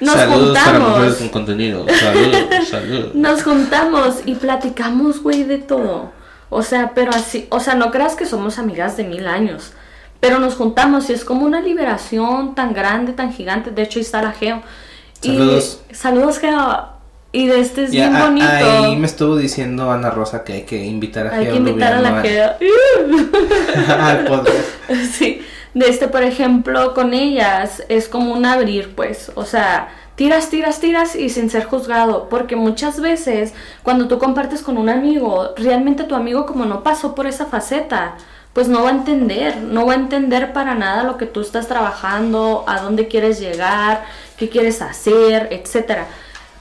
[0.00, 1.14] Nos juntamos.
[1.16, 1.86] con contenido.
[2.68, 6.12] Salud, Nos juntamos y platicamos, güey, de todo.
[6.50, 9.72] O sea, pero así, o sea, no creas que somos amigas de mil años.
[10.20, 13.70] Pero nos juntamos y es como una liberación tan grande, tan gigante.
[13.70, 14.62] De hecho, ahí está la Geo.
[15.20, 15.80] Saludos.
[15.90, 16.97] Y, saludos, Geo.
[17.30, 18.46] Y de este es bien bonito.
[18.48, 21.40] Ahí me estuvo diciendo Ana Rosa que hay que invitar a Geo.
[21.40, 22.52] Hay que invitar a la Geo.
[23.88, 24.46] Al
[25.12, 25.42] Sí
[25.74, 30.80] de este, por ejemplo, con ellas es como un abrir, pues, o sea, tiras, tiras,
[30.80, 36.04] tiras y sin ser juzgado, porque muchas veces cuando tú compartes con un amigo, realmente
[36.04, 38.14] tu amigo como no pasó por esa faceta,
[38.52, 41.68] pues no va a entender, no va a entender para nada lo que tú estás
[41.68, 44.04] trabajando, a dónde quieres llegar,
[44.36, 46.08] qué quieres hacer, etcétera.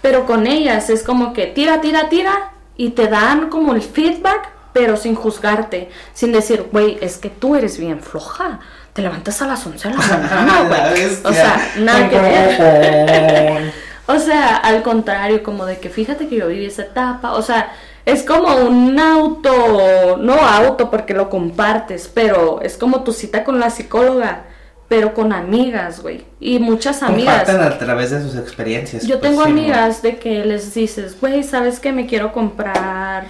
[0.01, 4.49] Pero con ellas es como que tira, tira, tira y te dan como el feedback,
[4.73, 8.59] pero sin juzgarte, sin decir, güey, es que tú eres bien floja
[8.97, 11.05] te levantas a las 11 de la mañana, güey.
[11.23, 13.73] o sea, nada que ver.
[14.07, 17.73] o sea, al contrario, como de que fíjate que yo viví esa etapa, o sea,
[18.07, 23.59] es como un auto, no auto porque lo compartes, pero es como tu cita con
[23.59, 24.45] la psicóloga,
[24.87, 26.23] pero con amigas, güey.
[26.39, 27.45] Y muchas amigas.
[27.45, 29.05] Comparten a través de sus experiencias.
[29.05, 31.91] Yo pues, tengo amigas de que les dices, güey, ¿sabes qué?
[31.91, 33.25] Me quiero comprar,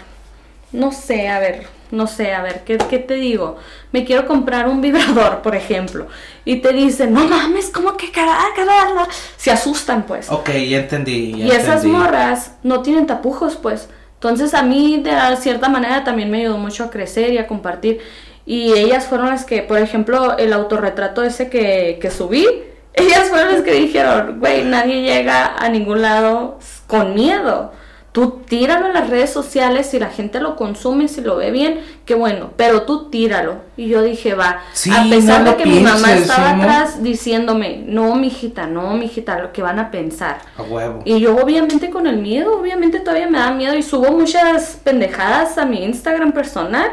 [0.71, 3.57] no sé, a ver, no sé, a ver, ¿qué, te digo?
[3.91, 6.07] Me quiero comprar un vibrador, por ejemplo.
[6.45, 9.07] Y te dicen, no mames, ¿cómo que carajo?
[9.37, 10.29] Se asustan, pues.
[10.29, 11.33] Ok, ya entendí.
[11.35, 13.89] y esas morras no tienen tapujos, pues.
[14.15, 18.01] Entonces a mí, de cierta manera, también me ayudó mucho a crecer y a compartir.
[18.47, 22.47] Y ellas fueron las que, por ejemplo, el autorretrato ese que, que subí,
[22.93, 26.57] ellas fueron las que dijeron, güey, nadie llega a ningún lado
[26.87, 27.73] con miedo.
[28.13, 31.81] Tú tíralo en las redes sociales, si la gente lo consume, si lo ve bien,
[32.05, 33.57] qué bueno, pero tú tíralo.
[33.75, 38.65] Y yo dije, va, a pesar de que mi mamá estaba atrás diciéndome, no, mijita,
[38.65, 40.39] no, mijita, lo que van a pensar.
[40.57, 41.01] A huevo.
[41.05, 45.59] Y yo obviamente con el miedo, obviamente todavía me da miedo y subo muchas pendejadas
[45.59, 46.89] a mi Instagram personal.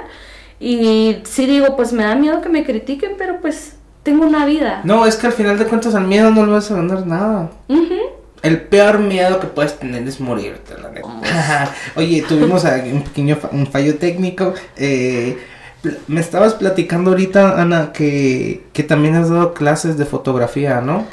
[0.61, 4.83] Y sí digo, pues me da miedo que me critiquen, pero pues tengo una vida.
[4.85, 7.51] No, es que al final de cuentas al miedo no le vas a ganar nada.
[8.43, 11.75] El peor miedo que puedes tener es morirte, la neta.
[11.97, 14.53] Oye, tuvimos un pequeño un fallo técnico.
[14.77, 15.39] Eh,
[16.09, 21.07] me estabas platicando ahorita, Ana, que, que también has dado clases de fotografía, ¿no?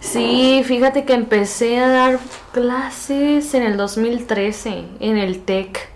[0.00, 2.18] Sí, fíjate que empecé a dar
[2.52, 5.88] clases en el 2013 en el TEC.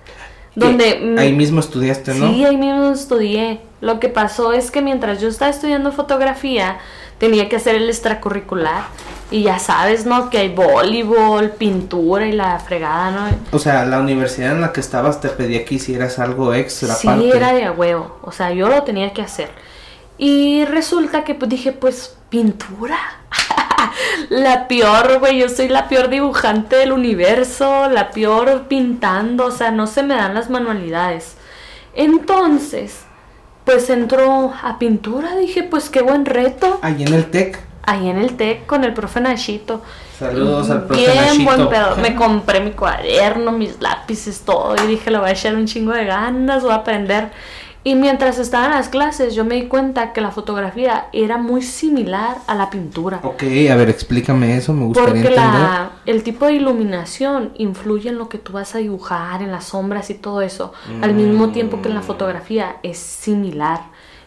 [0.57, 2.33] Donde ahí mismo estudiaste, ¿no?
[2.33, 3.61] Sí, ahí mismo estudié.
[3.83, 6.79] Lo que pasó es que mientras yo estaba estudiando fotografía,
[7.19, 8.85] tenía que hacer el extracurricular
[9.31, 10.31] Y ya sabes, ¿no?
[10.31, 13.37] Que hay voleibol, pintura y la fregada, ¿no?
[13.53, 16.95] O sea, la universidad en la que estabas te pedía que hicieras algo extra.
[16.95, 17.37] Sí, aparte.
[17.37, 18.19] era de a huevo.
[18.23, 19.51] O sea, yo lo tenía que hacer.
[20.17, 22.99] Y resulta que pues dije, pues, pintura.
[24.29, 25.39] la peor, güey.
[25.39, 27.89] Yo soy la peor dibujante del universo.
[27.89, 29.47] La peor pintando.
[29.47, 31.37] O sea, no se me dan las manualidades.
[31.95, 33.01] Entonces,
[33.65, 35.37] pues entró a pintura.
[35.37, 36.79] Dije, pues qué buen reto.
[36.83, 37.59] Ahí en el TEC.
[37.83, 39.83] Ahí en el TEC con el profe Nachito.
[40.19, 41.45] Saludos al profe Bien Nachito.
[41.45, 41.97] buen pedo.
[41.97, 44.75] Me compré mi cuaderno, mis lápices, todo.
[44.83, 47.31] Y dije, le voy a echar un chingo de ganas, voy a aprender.
[47.87, 51.63] Y mientras estaba en las clases, yo me di cuenta que la fotografía era muy
[51.63, 53.21] similar a la pintura.
[53.23, 55.45] Ok, a ver, explícame eso, me gustaría Porque entender.
[55.53, 59.67] la, el tipo de iluminación influye en lo que tú vas a dibujar, en las
[59.67, 62.05] sombras y todo eso, al mismo tiempo que en la Mm.
[62.05, 63.83] fotografía es similar.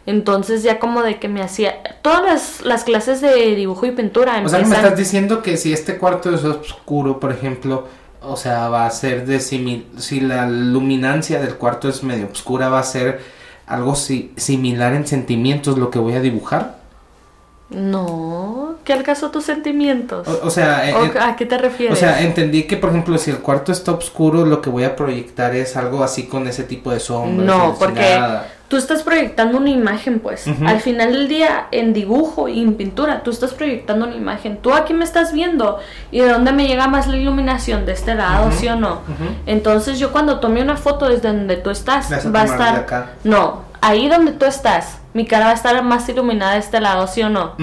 [0.05, 1.76] Entonces ya como de que me hacía...
[2.01, 5.57] Todas las, las clases de dibujo y pintura O sea, me empiezan- estás diciendo que
[5.57, 7.88] si este cuarto es oscuro, por ejemplo,
[8.22, 12.70] o sea, va a ser de simi- si la luminancia del cuarto es medio oscura,
[12.70, 13.38] va a ser
[13.70, 16.80] algo si- similar en sentimientos lo que voy a dibujar.
[17.70, 20.28] No, ¿qué alcanzó tus sentimientos?
[20.28, 21.99] O, o sea, eh, ¿O ¿A qué te o refieres?
[21.99, 25.55] sea, entendí que, por ejemplo, si el cuarto está oscuro, lo que voy a proyectar
[25.55, 27.45] es algo así con ese tipo de sombras.
[27.45, 28.01] no, porque.
[28.70, 30.45] Tú estás proyectando una imagen, pues.
[30.65, 34.57] Al final del día, en dibujo y en pintura, tú estás proyectando una imagen.
[34.57, 35.80] Tú aquí me estás viendo
[36.11, 38.51] y de dónde me llega más la iluminación, de este lado.
[38.51, 39.01] ¿sí o no?
[39.45, 42.76] Entonces yo cuando tome una foto desde donde tú estás, a va a estar...
[42.76, 43.09] acá.
[43.24, 47.07] No, ahí donde tú estás, mi cara va a estar más iluminada de este lado,
[47.07, 47.55] ¿sí o no?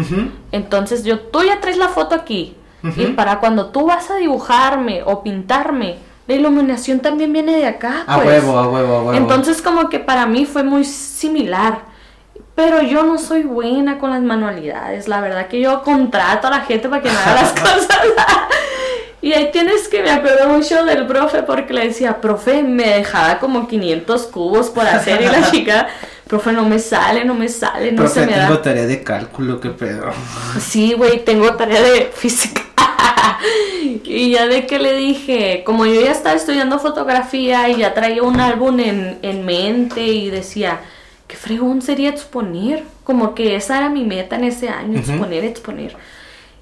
[0.52, 2.56] Entonces yo, tú ya traes la foto aquí.
[2.96, 8.04] Y para cuando tú vas a dibujarme o pintarme, la iluminación también viene de acá.
[8.06, 8.26] A pues.
[8.42, 9.14] huevo, a huevo, a huevo.
[9.14, 11.80] Entonces como que para mí fue muy similar.
[12.54, 15.08] Pero yo no soy buena con las manualidades.
[15.08, 17.98] La verdad que yo contrato a la gente para que me haga las cosas.
[19.20, 23.38] y ahí tienes que me acuerdo mucho del profe porque le decía, profe, me dejaba
[23.40, 25.88] como 500 cubos por hacer y la chica,
[26.26, 28.62] profe, no me sale, no me sale, no Profe, se me tengo da.
[28.62, 30.10] tarea de cálculo, qué pedo.
[30.58, 32.62] Sí, güey, tengo tarea de física.
[34.04, 38.22] Y ya de que le dije, como yo ya estaba estudiando fotografía y ya traía
[38.22, 40.80] un álbum en, en mente y decía,
[41.26, 42.84] qué fregón sería exponer.
[43.04, 45.96] Como que esa era mi meta en ese año, exponer, exponer.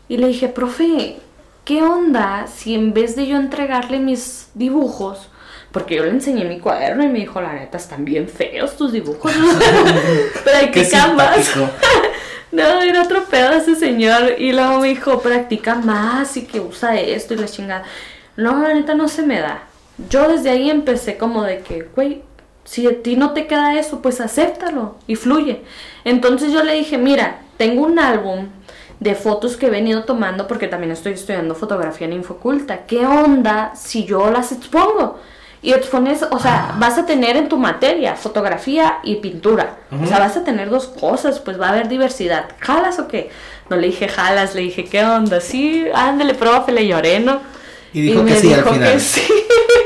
[0.09, 1.17] Y le dije, profe,
[1.65, 5.29] ¿qué onda si en vez de yo entregarle mis dibujos,
[5.73, 8.93] porque yo le enseñé mi cuaderno y me dijo, la neta, están bien feos tus
[8.93, 9.33] dibujos.
[10.35, 11.45] Qué Practica más.
[11.45, 11.71] simpático.
[12.55, 14.35] No, era otro pedo ese señor.
[14.39, 17.85] Y luego me dijo, practica más y que usa esto y la chingada.
[18.37, 19.65] No, la neta no se me da.
[20.09, 22.23] Yo desde ahí empecé como de que, güey,
[22.65, 25.63] si a ti no te queda eso, pues acéptalo y fluye.
[26.05, 28.49] Entonces yo le dije, mira, tengo un álbum
[29.01, 32.87] de fotos que he venido tomando porque también estoy estudiando fotografía en Infoculta.
[32.87, 35.19] ¿Qué onda si yo las expongo?
[35.65, 39.79] Y expones, o sea, vas a tener en tu materia fotografía y pintura.
[40.03, 42.51] O sea, vas a tener dos cosas, pues va a haber diversidad.
[42.61, 43.31] ¿Jalas o qué?
[43.71, 45.41] No le dije jalas, le dije, ¿qué onda?
[45.41, 47.41] Sí, ándale, profe, le lloré, ¿no?
[47.95, 48.93] Y dijo me que sí al dijo final.
[48.93, 49.23] que sí.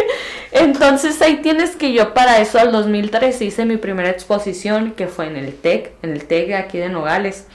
[0.51, 5.27] Entonces ahí tienes que yo para eso al 2003 hice mi primera exposición que fue
[5.29, 7.47] en el TEC, en el TEC aquí de Nogales.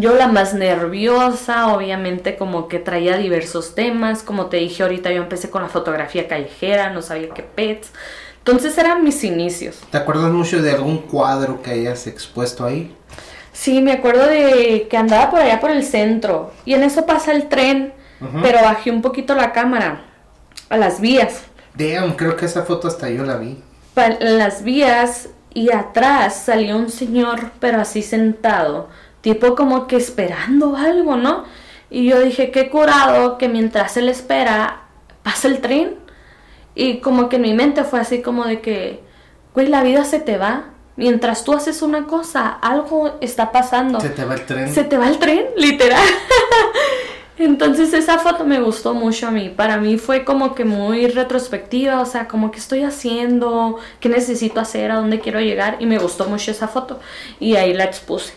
[0.00, 5.22] Yo la más nerviosa, obviamente como que traía diversos temas, como te dije ahorita yo
[5.22, 7.90] empecé con la fotografía callejera, no sabía qué pets.
[8.38, 9.78] Entonces eran mis inicios.
[9.90, 12.94] ¿Te acuerdas mucho de algún cuadro que hayas expuesto ahí?
[13.52, 17.32] Sí, me acuerdo de que andaba por allá por el centro y en eso pasa
[17.32, 17.92] el tren,
[18.42, 20.04] pero bajé un poquito la cámara
[20.70, 21.42] a las vías.
[21.74, 23.62] Damn, creo que esa foto hasta yo la vi.
[23.94, 28.88] pa- en las vías y atrás salió un señor, pero así sentado,
[29.22, 31.44] tipo como que esperando algo, ¿no?
[31.88, 34.82] Y yo dije, qué curado que mientras él espera,
[35.22, 35.96] pasa el tren.
[36.74, 39.02] Y como que en mi mente fue así como de que,
[39.54, 40.70] güey, la vida se te va.
[40.96, 44.00] Mientras tú haces una cosa, algo está pasando.
[44.00, 44.74] Se te va el tren.
[44.74, 46.02] Se te va el tren, literal.
[47.38, 49.48] Entonces esa foto me gustó mucho a mí.
[49.48, 54.60] Para mí fue como que muy retrospectiva, o sea, como que estoy haciendo, qué necesito
[54.60, 55.76] hacer, a dónde quiero llegar.
[55.80, 57.00] Y me gustó mucho esa foto.
[57.40, 58.34] Y ahí la expuse.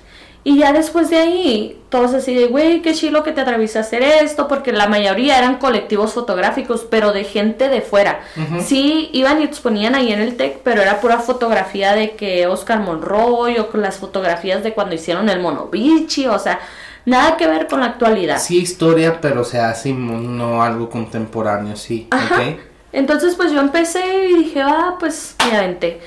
[0.48, 3.82] Y ya después de ahí, todos así de, güey, qué chilo que te atraviesa a
[3.82, 8.20] hacer esto, porque la mayoría eran colectivos fotográficos, pero de gente de fuera.
[8.38, 8.62] Ujú.
[8.62, 12.80] Sí, iban y exponían ahí en el TEC, pero era pura fotografía de que Oscar
[12.80, 16.60] Monroy o con las fotografías de cuando hicieron el Monovici, o sea,
[17.06, 18.38] nada que ver con la actualidad.
[18.38, 22.08] Sí, historia, pero o sea, sí, no algo contemporáneo, sí.
[22.12, 22.44] Ajá.
[22.92, 26.02] Entonces, pues yo empecé y dije, ah, pues me aventé.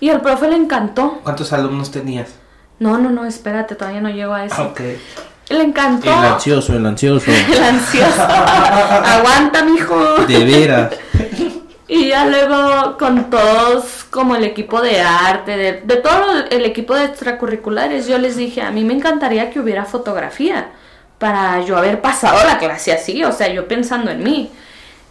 [0.00, 1.20] Y al profe le encantó.
[1.22, 2.42] ¿Cuántos alumnos tenías?
[2.78, 4.62] No, no, no, espérate, todavía no llego a eso.
[4.62, 4.80] Ok.
[5.50, 6.08] Le encantó.
[6.08, 7.30] El ansioso, el ansioso.
[7.52, 8.22] El ansioso.
[8.22, 10.16] Aguanta, mijo.
[10.26, 10.92] De veras.
[11.86, 16.94] Y ya luego con todos, como el equipo de arte, de, de todo el equipo
[16.94, 20.70] de extracurriculares, yo les dije, a mí me encantaría que hubiera fotografía
[21.18, 24.50] para yo haber pasado la clase así, o sea, yo pensando en mí.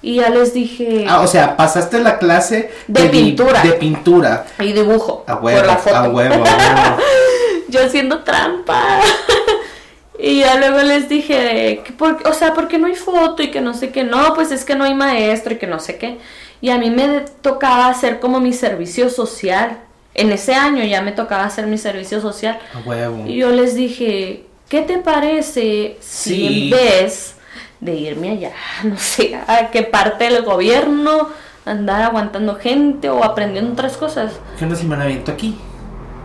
[0.02, 1.06] Y ya les dije...
[1.08, 3.62] Ah, o sea, pasaste la clase De pintura.
[3.62, 4.46] De pintura.
[4.60, 5.24] Y dibujo.
[5.28, 5.96] A huevo, por la foto.
[5.96, 6.98] a huevo, a huevo.
[7.74, 9.00] yo haciendo trampa.
[10.20, 13.42] y ya luego les dije, que por- o sea, ¿por qué no hay foto?
[13.44, 14.04] Y que no sé qué.
[14.04, 16.20] No, pues es que no hay maestro y que no sé qué.
[16.62, 19.80] Y a mí me tocaba hacer como mi servicio social.
[20.14, 22.60] En ese año ya me tocaba hacer mi servicio social.
[22.74, 23.26] A huevo.
[23.28, 26.64] Y yo les dije, ¿qué te parece si Sí.
[26.66, 27.36] en vez
[27.80, 28.52] de irme allá,
[28.84, 31.28] no sé, a qué parte del gobierno,
[31.66, 35.58] andar aguantando gente o aprendiendo otras cosas, ¿Qué onda si me la aviento aquí?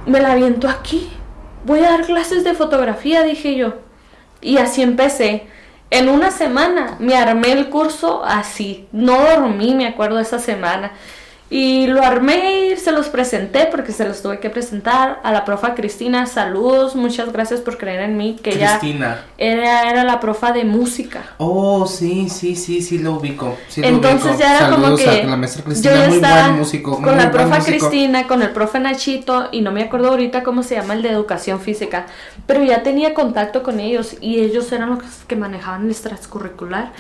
[0.07, 1.11] me la aviento aquí?
[1.65, 3.75] Voy a dar clases de fotografía, dije yo.
[4.41, 5.47] Y así empecé.
[5.91, 8.89] En una semana me armé el curso así.
[8.93, 10.93] No dormí, me acuerdo, esa semana.
[11.51, 15.47] Y lo armé y se los presenté porque se los tuve que presentar a la
[15.47, 16.27] profa Cristina.
[16.27, 18.37] Saludos, muchas gracias por creer en mí.
[18.43, 19.25] Que ella Cristina.
[19.39, 21.35] era, era la profa de música.
[21.39, 23.65] Oh, sí, sí, sí, sí lo ubico.
[23.69, 24.41] sí lo Entonces ubico.
[24.41, 27.01] ya era como que a la maestra yo Cristina, muy buen músico.
[27.01, 27.65] con muy la profa músico.
[27.65, 31.11] Cristina, con el profe Nachito y no me acuerdo ahorita cómo se llama el de
[31.11, 32.07] educación física,
[32.47, 36.93] pero ya tenía contacto con ellos y ellos eran los que manejaban el extracurricular.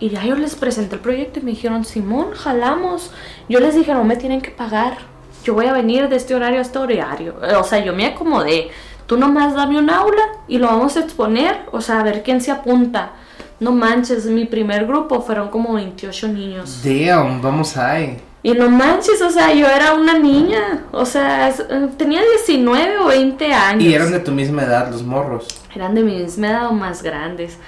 [0.00, 3.10] Y ya yo les presenté el proyecto y me dijeron, Simón, jalamos.
[3.48, 4.98] Yo les dije, no me tienen que pagar.
[5.44, 7.36] Yo voy a venir de este horario a este horario.
[7.42, 8.70] Eh, O sea, yo me acomodé.
[9.06, 11.58] Tú nomás dame un aula y lo vamos a exponer.
[11.72, 13.12] O sea, a ver quién se apunta.
[13.60, 16.82] No manches, mi primer grupo fueron como 28 niños.
[16.82, 18.20] Damn, vamos ahí.
[18.42, 20.84] Y no manches, o sea, yo era una niña.
[20.92, 23.82] O sea, eh, tenía 19 o 20 años.
[23.84, 25.46] Y eran de tu misma edad los morros.
[25.74, 27.58] Eran de mi misma edad o más grandes.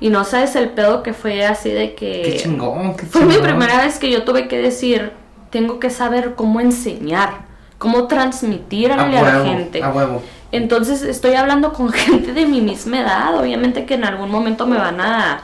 [0.00, 2.22] Y no sabes el pedo que fue así de que...
[2.22, 5.12] Qué chingón, qué Fue mi primera vez que yo tuve que decir,
[5.50, 7.46] tengo que saber cómo enseñar,
[7.78, 9.82] cómo transmitir A a la gente.
[9.82, 10.22] a huevo.
[10.52, 14.76] Entonces estoy hablando con gente de mi misma edad, obviamente que en algún momento me
[14.76, 15.42] van a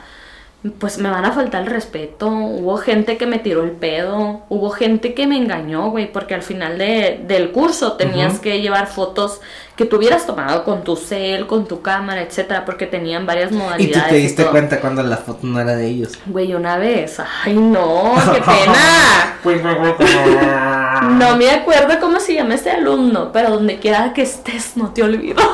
[0.78, 2.28] pues me van a faltar el respeto.
[2.28, 6.42] Hubo gente que me tiró el pedo, hubo gente que me engañó, güey, porque al
[6.42, 9.40] final de- del curso tenías que llevar fotos
[9.74, 13.54] que tú hubieras tomado con tu cel, con tu cámara, etcétera, porque tenían varias Y
[13.54, 14.04] modalidades.
[14.04, 16.12] tú te diste cuenta cuando la foto no era de ellos.
[16.26, 18.40] Güey, una vez, ay no, qué
[19.44, 21.10] pena.
[21.18, 25.02] No me acuerdo cómo se llama este alumno, pero donde quiera que estés, no te
[25.02, 25.42] olvido.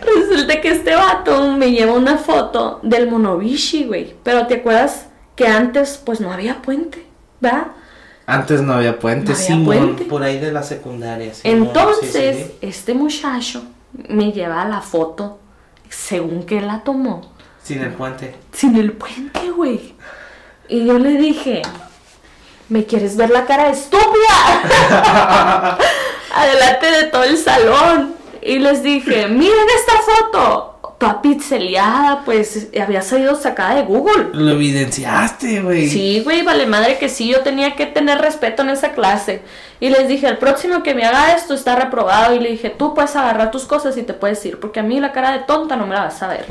[0.00, 4.14] Resulta que este vato me lleva una foto del Monobishi, güey.
[4.22, 7.06] Pero te acuerdas que antes, pues no había puente,
[7.40, 7.68] ¿verdad?
[8.26, 10.04] Antes no había puente, No había Simón, puente.
[10.04, 11.32] por ahí de la secundaria.
[11.34, 12.56] Simón, Entonces, sí, sí, sí.
[12.60, 13.62] este muchacho
[14.08, 15.38] me lleva la foto,
[15.88, 17.32] según que la tomó,
[17.62, 18.34] Sin el puente.
[18.52, 19.94] sin el puente, güey.
[20.68, 21.62] Y yo le dije,
[22.68, 24.08] ¿me quieres ver la cara estúpida?
[26.34, 28.14] Adelante de todo el salón.
[28.48, 30.74] Y les dije, miren esta foto.
[30.96, 34.30] Toda pixeleada, pues había salido sacada de Google.
[34.32, 35.86] Lo evidenciaste, güey.
[35.86, 39.42] Sí, güey, vale madre que sí, yo tenía que tener respeto en esa clase.
[39.80, 42.34] Y les dije, el próximo que me haga esto está reprobado.
[42.34, 44.98] Y le dije, tú puedes agarrar tus cosas y te puedes ir, porque a mí
[44.98, 46.46] la cara de tonta no me la vas a ver.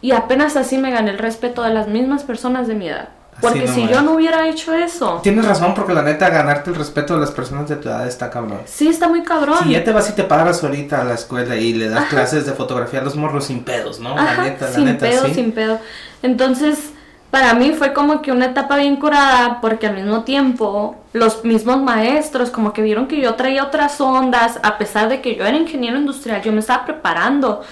[0.00, 3.10] Y apenas así me gané el respeto de las mismas personas de mi edad.
[3.40, 7.14] Porque si yo no hubiera hecho eso, Tienes razón, porque la neta, ganarte el respeto
[7.14, 8.60] de las personas de tu edad está cabrón.
[8.64, 9.58] sí está muy cabrón.
[9.62, 12.46] Si ya te vas y te paras ahorita a la escuela y le das clases
[12.46, 14.18] de fotografía a los morros sin pedos, ¿no?
[14.18, 15.34] Ajá, la neta, la sin neta, pedo, sí.
[15.34, 15.78] sin pedo.
[16.22, 16.78] Entonces,
[17.30, 21.82] para mí fue como que una etapa bien curada, porque al mismo tiempo los mismos
[21.82, 25.56] maestros como que vieron que yo traía otras ondas, a pesar de que yo era
[25.56, 27.62] ingeniero industrial, yo me estaba preparando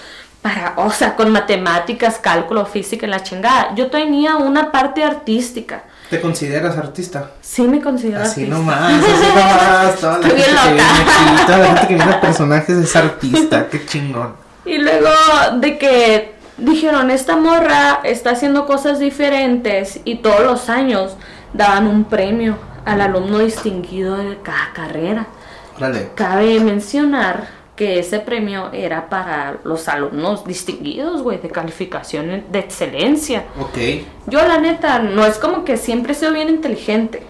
[0.45, 3.73] para, o sea, con matemáticas, cálculo, física y la chingada.
[3.73, 5.85] Yo tenía una parte artística.
[6.07, 7.31] ¿Te consideras artista?
[7.41, 8.55] Sí me considero Así artista.
[8.55, 9.95] nomás, así nomás.
[9.99, 11.31] Toda la Estoy gente bien que viene loca.
[11.31, 13.67] aquí, toda la gente que viene a personajes es artista.
[13.71, 14.35] Qué chingón.
[14.65, 15.09] Y luego
[15.55, 21.15] de que dijeron, esta morra está haciendo cosas diferentes y todos los años
[21.53, 25.25] daban un premio al alumno distinguido de cada carrera.
[25.75, 26.11] Órale.
[26.13, 33.47] Cabe mencionar que ese premio era para los alumnos distinguidos, güey, de calificación de excelencia.
[33.59, 33.77] Ok.
[34.27, 37.27] Yo la neta, no es como que siempre he sido bien inteligente,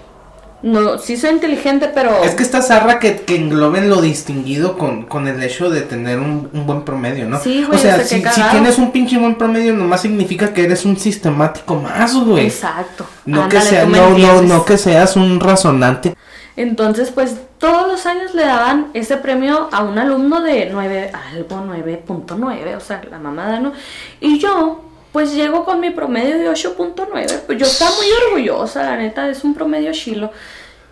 [0.61, 2.23] No, sí soy inteligente, pero...
[2.23, 6.19] Es que esta zarra que, que engloben lo distinguido con, con el hecho de tener
[6.19, 7.39] un, un buen promedio, ¿no?
[7.39, 10.85] Sí, güey, O sea, si, si tienes un pinche buen promedio, nomás significa que eres
[10.85, 12.47] un sistemático más, güey.
[12.47, 13.05] Exacto.
[13.25, 16.15] No que sea, no, no, no que seas un razonante.
[16.57, 21.57] Entonces, pues todos los años le daban ese premio a un alumno de 9, algo
[21.57, 23.73] 9.9, o sea, la mamada, ¿no?
[24.21, 24.81] Y yo,
[25.11, 29.43] pues llego con mi promedio de 8.9, pues yo estaba muy orgullosa, la neta, es
[29.43, 30.31] un promedio chilo.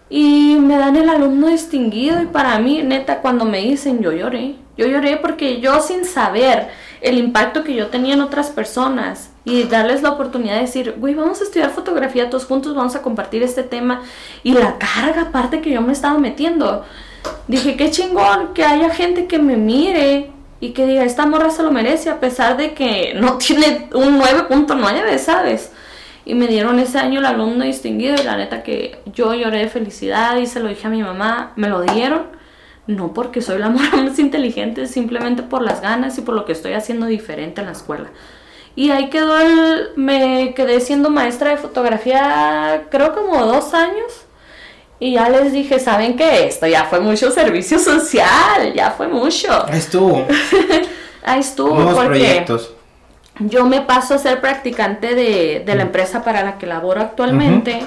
[0.09, 4.55] Y me dan el alumno distinguido y para mí, neta, cuando me dicen, yo lloré.
[4.77, 6.67] Yo lloré porque yo sin saber
[7.03, 11.13] el impacto que yo tenía en otras personas y darles la oportunidad de decir, güey,
[11.13, 14.01] vamos a estudiar fotografía todos juntos, vamos a compartir este tema
[14.41, 16.85] y la carga aparte que yo me estaba metiendo.
[17.49, 20.31] Dije, qué chingón que haya gente que me mire
[20.61, 24.17] y que diga, esta morra se lo merece a pesar de que no tiene un
[24.17, 25.73] 9.9, ¿sabes?
[26.25, 29.67] Y me dieron ese año el alumno distinguido y la neta que yo lloré de
[29.67, 32.42] felicidad y se lo dije a mi mamá, me lo dieron.
[32.87, 36.73] No porque soy la más inteligente, simplemente por las ganas y por lo que estoy
[36.73, 38.09] haciendo diferente en la escuela.
[38.75, 39.89] Y ahí quedó el...
[39.95, 44.25] Me quedé siendo maestra de fotografía creo como dos años.
[44.99, 46.47] Y ya les dije, ¿saben qué?
[46.47, 49.49] Esto ya fue mucho servicio social, ya fue mucho.
[49.67, 50.25] Ahí estuvo.
[51.25, 52.73] Ahí estuvo, Nuevos porque proyectos.
[53.39, 57.81] yo me paso a ser practicante de, de la empresa para la que laboro actualmente.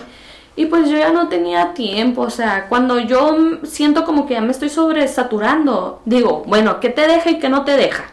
[0.56, 4.40] Y pues yo ya no tenía tiempo, o sea, cuando yo siento como que ya
[4.40, 8.04] me estoy sobresaturando, digo, bueno, ¿qué te deja y qué no te deja?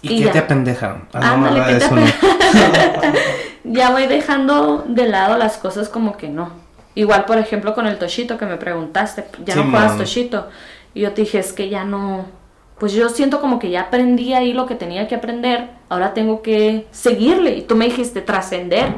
[0.00, 0.32] ¿Y, y qué ya.
[0.32, 1.08] te apendejaron?
[1.12, 1.64] Ah, Ándale.
[1.66, 3.18] ¿qué te
[3.64, 6.50] ya voy dejando de lado las cosas como que no.
[6.94, 10.48] Igual, por ejemplo, con el Toshito que me preguntaste, ya no juegas Toshito.
[10.94, 12.26] Y yo te dije, es que ya no.
[12.78, 16.40] Pues yo siento como que ya aprendí ahí lo que tenía que aprender, ahora tengo
[16.42, 17.56] que seguirle.
[17.56, 18.92] Y tú me dijiste trascender.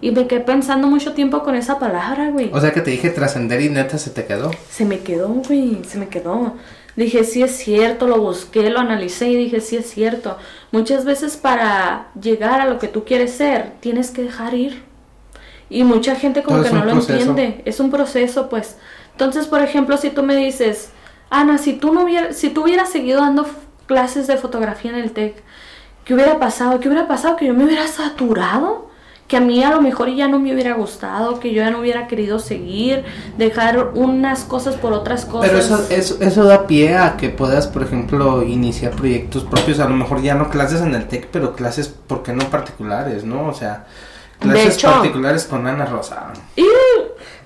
[0.00, 2.50] Y me quedé pensando mucho tiempo con esa palabra, güey.
[2.52, 4.50] O sea que te dije trascender y neta se te quedó.
[4.70, 6.54] Se me quedó, güey, se me quedó.
[6.96, 10.38] Dije, sí es cierto, lo busqué, lo analicé y dije, sí es cierto.
[10.72, 14.82] Muchas veces para llegar a lo que tú quieres ser, tienes que dejar ir.
[15.68, 17.30] Y mucha gente como Todo que no lo proceso.
[17.30, 17.62] entiende.
[17.64, 18.76] Es un proceso, pues.
[19.12, 20.90] Entonces, por ejemplo, si tú me dices,
[21.28, 23.46] Ana, si tú no hubieras, si tú hubieras seguido dando
[23.86, 25.42] clases de fotografía en el TEC,
[26.04, 26.80] ¿qué hubiera pasado?
[26.80, 27.36] ¿Qué hubiera pasado?
[27.36, 28.88] Que yo me hubiera saturado,
[29.28, 31.80] que a mí a lo mejor ya no me hubiera gustado, que yo ya no
[31.80, 33.04] hubiera querido seguir,
[33.36, 35.48] dejar unas cosas por otras cosas.
[35.50, 39.80] Pero eso, eso, eso da pie a que puedas, por ejemplo, iniciar proyectos propios.
[39.80, 43.24] A lo mejor ya no clases en el TEC, pero clases, ¿por qué no particulares,
[43.24, 43.48] no?
[43.48, 43.86] O sea,
[44.38, 46.32] clases hecho- particulares con Ana Rosa.
[46.54, 46.64] Y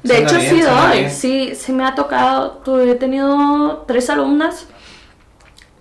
[0.03, 4.67] de hecho bien, sí doy, sí, sí me ha tocado, tu- he tenido tres alumnas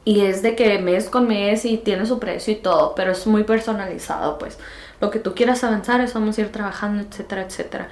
[0.05, 3.27] y es de que mes con mes y tiene su precio y todo, pero es
[3.27, 4.57] muy personalizado, pues
[5.01, 7.87] lo que tú quieras avanzar es vamos a ir trabajando, etcétera, etcétera.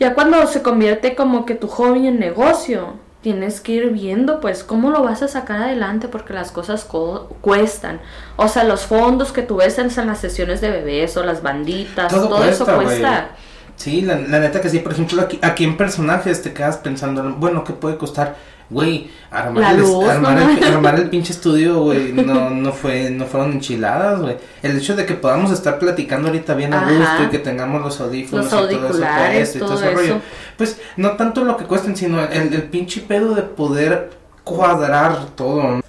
[0.00, 4.64] Ya cuando se convierte como que tu hobby en negocio, tienes que ir viendo pues
[4.64, 8.00] cómo lo vas a sacar adelante porque las cosas co- cuestan.
[8.36, 12.12] O sea, los fondos que tú ves en, las sesiones de bebés o las banditas,
[12.12, 12.86] todo, Todo eso cuesta, güey.
[12.86, 13.28] cuesta.
[13.76, 14.80] Sí, la, la neta que sí.
[14.80, 18.36] Por ejemplo, aquí, aquí en personajes te quedas pensando, bueno, ¿qué puede costar?
[18.70, 20.50] Güey, armar, el, armar, ¿no?
[20.50, 24.36] el, armar el pinche estudio, güey, no, no fue, no fueron enchiladas, güey.
[24.62, 28.00] El hecho de que podamos estar platicando ahorita bien a gusto y que tengamos los
[28.00, 28.88] audífonos Los y todo
[29.32, 30.14] eso y todo todo ese rollo.
[30.16, 30.20] eso.
[30.56, 34.10] Pues no tanto lo que cuesten, sino el, el pinche pedo de poder
[34.44, 35.82] cuadrar todo.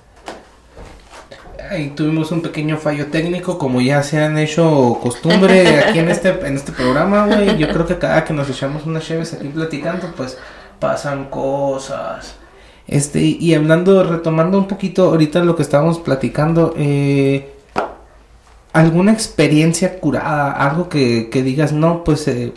[1.69, 6.29] Ahí tuvimos un pequeño fallo técnico, como ya se han hecho costumbre aquí en este,
[6.29, 7.57] en este programa, güey.
[7.57, 10.37] Yo creo que cada que nos echamos unas cheves aquí platicando, pues
[10.79, 12.35] pasan cosas.
[12.87, 17.53] Este, y hablando, retomando un poquito ahorita lo que estábamos platicando, eh,
[18.73, 22.53] alguna experiencia curada, algo que, que digas, no, pues eh,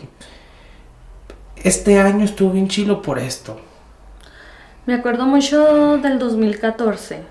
[1.63, 3.59] este año estuvo bien chilo por esto.
[4.85, 7.21] Me acuerdo mucho del 2014.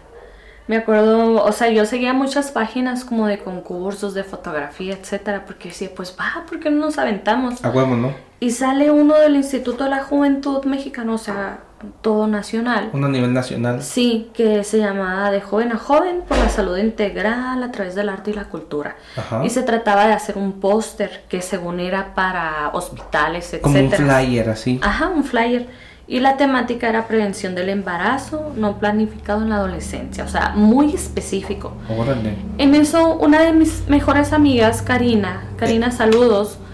[0.68, 5.70] Me acuerdo, o sea, yo seguía muchas páginas como de concursos, de fotografía, etcétera, porque
[5.70, 7.64] decía, pues va, ¿por qué no nos aventamos?
[7.64, 8.12] A huevo, ¿no?
[8.38, 11.60] Y sale uno del Instituto de la Juventud Mexicano, o sea,
[12.00, 12.90] todo nacional.
[12.92, 13.82] Uno a nivel nacional.
[13.82, 18.08] Sí, que se llamaba De Joven a Joven por la salud integral a través del
[18.08, 18.96] arte y la cultura.
[19.16, 19.44] Ajá.
[19.44, 23.62] Y se trataba de hacer un póster que según era para hospitales, etcétera.
[23.62, 24.80] Como un flyer así.
[24.82, 25.66] Ajá, un flyer.
[26.10, 30.94] Y la temática era prevención del embarazo no planificado en la adolescencia, o sea, muy
[30.94, 31.74] específico.
[31.94, 32.34] Órale.
[32.56, 36.67] En eso, una de mis mejores amigas, Karina, Karina, saludos, no,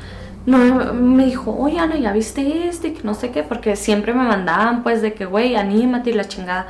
[0.47, 2.93] me dijo, oye Ana, ¿ya viste este?
[2.93, 6.29] Que no sé qué, porque siempre me mandaban pues de que, güey, anímate y la
[6.29, 6.69] chingada.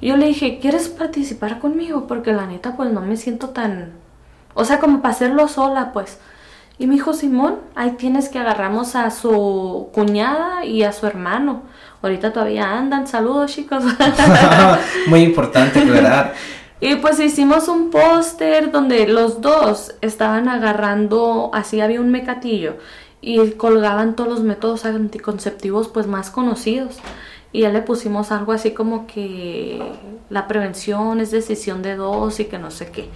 [0.00, 2.06] Yo le dije, ¿quieres participar conmigo?
[2.06, 3.92] Porque la neta, pues no me siento tan...
[4.54, 6.18] O sea, como para hacerlo sola, pues.
[6.78, 11.62] Y me dijo, Simón, ahí tienes que agarramos a su cuñada y a su hermano.
[12.02, 13.06] Ahorita todavía andan.
[13.06, 13.82] Saludos, chicos.
[15.06, 16.32] Muy importante, ¿verdad?
[16.78, 22.76] Y pues hicimos un póster donde los dos estaban agarrando, así había un mecatillo,
[23.20, 26.98] y colgaban todos los métodos anticonceptivos pues más conocidos.
[27.52, 29.80] Y ya le pusimos algo así como que
[30.28, 33.08] la prevención es decisión de dos y que no sé qué.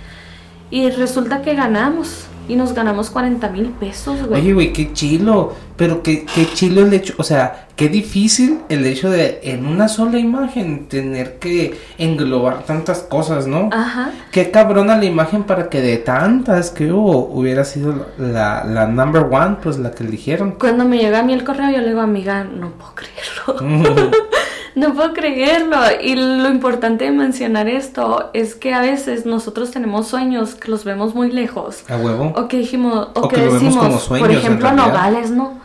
[0.70, 2.26] Y resulta que ganamos.
[2.48, 4.40] Y nos ganamos 40 mil pesos, güey.
[4.40, 5.54] Oye, güey, qué chilo.
[5.76, 7.14] Pero qué, qué chilo el hecho.
[7.16, 13.00] O sea, qué difícil el hecho de en una sola imagen tener que englobar tantas
[13.00, 13.68] cosas, ¿no?
[13.72, 14.10] Ajá.
[14.32, 19.26] Qué cabrona la imagen para que de tantas que hubo hubiera sido la, la number
[19.30, 20.52] one, pues la que eligieron.
[20.58, 24.10] Cuando me llega a mí el correo, yo le digo, amiga, no puedo creerlo.
[24.80, 25.76] No puedo creerlo.
[26.00, 30.84] Y lo importante de mencionar esto es que a veces nosotros tenemos sueños que los
[30.84, 31.84] vemos muy lejos.
[31.90, 32.32] A huevo.
[32.34, 34.72] O que dijimos, o, O que, decimos, como sueños, por ejemplo.
[34.72, 35.60] Nogales, ¿no?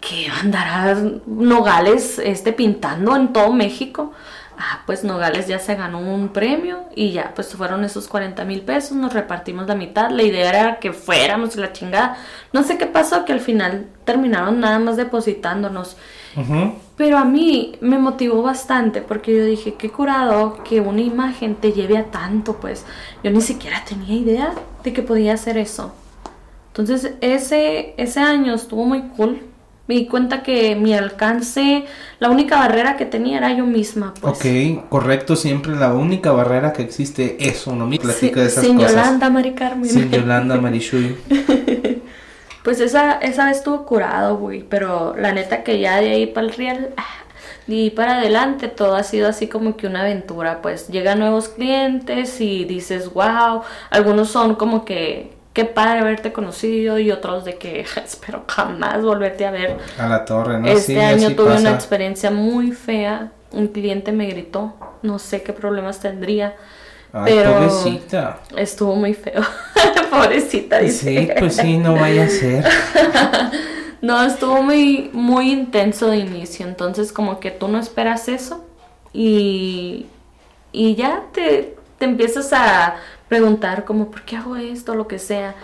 [0.00, 0.96] Que andará
[1.26, 4.12] Nogales este pintando en todo México.
[4.58, 8.62] Ah, pues Nogales ya se ganó un premio y ya, pues fueron esos 40 mil
[8.62, 10.10] pesos, nos repartimos la mitad.
[10.10, 12.16] La idea era que fuéramos la chingada.
[12.52, 15.96] No sé qué pasó, que al final terminaron nada más depositándonos.
[16.36, 16.74] Ujú.
[16.96, 21.72] Pero a mí me motivó bastante porque yo dije, qué curado que una imagen te
[21.72, 22.84] lleve a tanto, pues
[23.22, 24.52] yo ni siquiera tenía idea
[24.82, 25.92] de que podía hacer eso.
[26.68, 29.42] Entonces ese, ese año estuvo muy cool.
[29.86, 31.86] Me di cuenta que mi alcance,
[32.18, 34.36] la única barrera que tenía era yo misma, pues.
[34.36, 38.10] Ok, correcto, siempre la única barrera que existe es uno mismo.
[38.12, 38.90] Sí, Platica de esas sin cosas.
[38.90, 39.88] Yolanda, Mari Carmen.
[39.88, 41.16] Sin Yolanda Marishui.
[42.62, 44.62] Pues esa, esa vez estuvo curado, güey.
[44.62, 46.94] Pero la neta que ya de ahí para el real,
[47.66, 50.60] de ahí para adelante, todo ha sido así como que una aventura.
[50.62, 53.62] Pues llegan nuevos clientes y dices, wow.
[53.90, 56.98] Algunos son como que, qué padre haberte conocido.
[56.98, 59.78] Y otros de que espero jamás volverte a ver.
[59.98, 60.66] A la torre, ¿no?
[60.68, 61.60] este Sí, año tuve pasa.
[61.60, 63.32] una experiencia muy fea.
[63.52, 64.74] Un cliente me gritó.
[65.02, 66.56] No sé qué problemas tendría.
[67.12, 68.40] Ay, pero pobrecita.
[68.56, 69.42] estuvo muy feo.
[70.10, 71.20] Pobrecita, dice.
[71.26, 72.64] Sí, pues sí, no vaya a ser.
[74.00, 78.64] No, estuvo muy, muy intenso de inicio, entonces como que tú no esperas eso
[79.12, 80.06] y,
[80.70, 82.94] y ya te, te empiezas a
[83.28, 84.94] preguntar como, ¿por qué hago esto?
[84.94, 85.56] Lo que sea.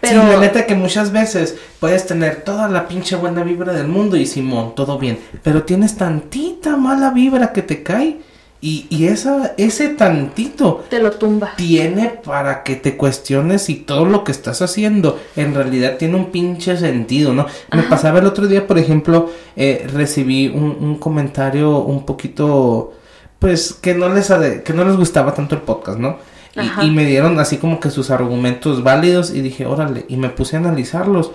[0.00, 3.88] Pero Sí, la neta que muchas veces puedes tener toda la pinche buena vibra del
[3.88, 8.20] mundo y Simón, todo bien, pero tienes tantita mala vibra que te cae
[8.64, 11.54] y, y esa, ese tantito te lo tumba.
[11.56, 16.30] tiene para que te cuestiones si todo lo que estás haciendo en realidad tiene un
[16.30, 17.46] pinche sentido, ¿no?
[17.72, 22.92] Me pasaba el otro día, por ejemplo, eh, recibí un, un comentario un poquito,
[23.40, 24.32] pues, que no les
[24.64, 26.18] que no les gustaba tanto el podcast, ¿no?
[26.54, 30.28] Y, y me dieron así como que sus argumentos válidos y dije, órale, y me
[30.28, 31.32] puse a analizarlos.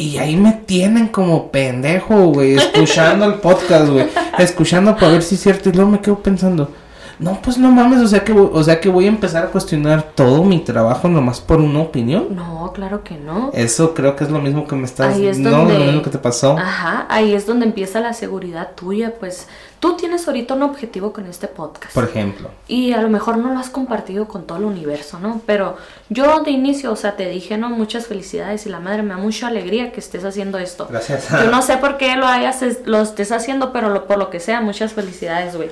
[0.00, 4.06] Y ahí me tienen como pendejo, güey, escuchando el podcast, güey,
[4.38, 5.68] escuchando para ver si es cierto.
[5.68, 6.72] Y luego me quedo pensando,
[7.18, 9.48] no, pues no mames, o sea que, voy- o sea que voy a empezar a
[9.48, 12.28] cuestionar todo mi trabajo nomás por una opinión.
[12.34, 13.50] No, claro que no.
[13.52, 16.02] Eso creo que es lo mismo que me estás, Ahí es no, donde- lo mismo
[16.02, 16.56] que te pasó.
[16.58, 19.48] Ajá, ahí es donde empieza la seguridad tuya, pues
[19.80, 21.94] tú tienes ahorita un objetivo con este podcast.
[21.94, 22.50] Por ejemplo.
[22.68, 25.40] Y a lo mejor no lo has compartido con todo el universo, ¿no?
[25.46, 25.76] Pero
[26.10, 29.16] yo de inicio, o sea, te dije, no, muchas felicidades y la madre me da
[29.16, 30.86] mucha alegría que estés haciendo esto.
[30.90, 31.28] Gracias.
[31.30, 34.38] Yo no sé por qué lo hayas, lo estés haciendo, pero lo- por lo que
[34.40, 35.70] sea, muchas felicidades, güey.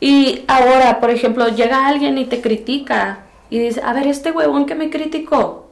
[0.00, 3.20] Y ahora, por ejemplo, llega alguien y te critica
[3.50, 5.68] y dice, a ver, este huevón que me criticó.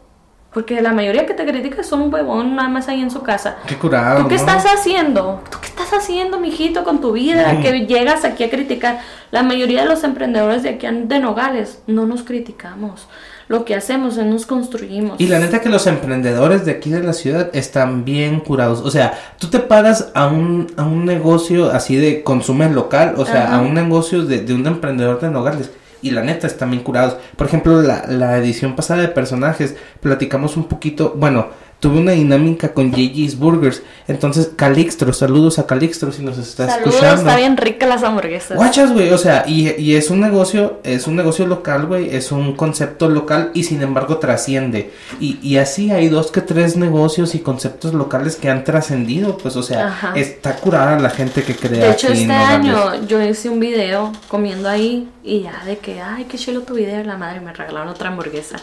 [0.52, 3.58] Porque la mayoría que te critica son un huevón nada más ahí en su casa.
[3.66, 4.22] Qué curado.
[4.22, 4.40] ¿Tú qué ¿no?
[4.40, 5.42] estás haciendo?
[5.50, 7.60] ¿Tú qué estás haciendo, mijito, con tu vida?
[7.60, 9.00] Que llegas aquí a criticar.
[9.30, 13.06] La mayoría de los emprendedores de aquí de Nogales no nos criticamos.
[13.48, 15.20] Lo que hacemos nos construimos.
[15.20, 18.80] Y la neta que los emprendedores de aquí de la ciudad están bien curados.
[18.80, 23.24] O sea, tú te paras a un, a un negocio así de consumo local, o
[23.24, 23.56] sea, Ajá.
[23.56, 25.70] a un negocio de, de un emprendedor de Nogales.
[26.02, 27.16] Y la neta están bien curados.
[27.36, 31.48] Por ejemplo, la, la edición pasada de personajes, platicamos un poquito, bueno,
[31.80, 33.82] tuve una dinámica con JJ's Burgers.
[34.08, 37.22] Entonces, Calixtro, saludos a Calixtro si nos está Saludos, escuchando.
[37.22, 38.56] está bien rica las hamburguesas.
[38.56, 42.32] Guachas, güey, o sea, y, y es un negocio, es un negocio local, güey, es
[42.32, 44.90] un concepto local y sin embargo trasciende.
[45.20, 49.56] Y, y así hay dos que tres negocios y conceptos locales que han trascendido, pues,
[49.56, 50.12] o sea, Ajá.
[50.16, 51.86] está curada la gente que crea.
[51.86, 52.74] De hecho, aquí este Nogales.
[52.74, 56.74] año yo hice un video comiendo ahí y ya de que, ay, qué chulo tu
[56.74, 58.58] video, la madre me regalaron otra hamburguesa.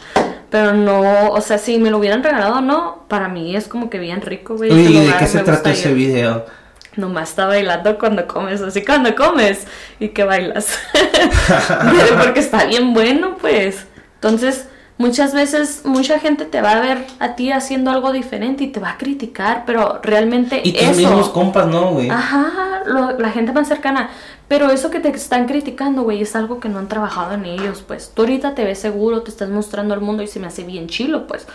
[0.49, 3.89] Pero no, o sea, si me lo hubieran regalado o no, para mí es como
[3.89, 4.71] que bien rico, güey.
[4.71, 5.95] ¿y de lugar qué se trata ese ir.
[5.95, 6.45] video?
[6.95, 9.67] Nomás está bailando cuando comes, así cuando comes
[9.99, 10.79] y que bailas.
[10.93, 13.85] Pero Porque está bien bueno, pues.
[14.15, 14.67] Entonces,
[15.03, 18.79] Muchas veces, mucha gente te va a ver a ti haciendo algo diferente y te
[18.79, 20.95] va a criticar, pero realmente Y tus eso...
[20.95, 22.09] mismos compas, ¿no, güey?
[22.09, 24.09] Ajá, lo- la gente más cercana.
[24.47, 27.83] Pero eso que te están criticando, güey, es algo que no han trabajado en ellos,
[27.85, 28.11] pues.
[28.13, 30.87] Tú ahorita te ves seguro, te estás mostrando al mundo y se me hace bien
[30.87, 31.47] chilo, pues.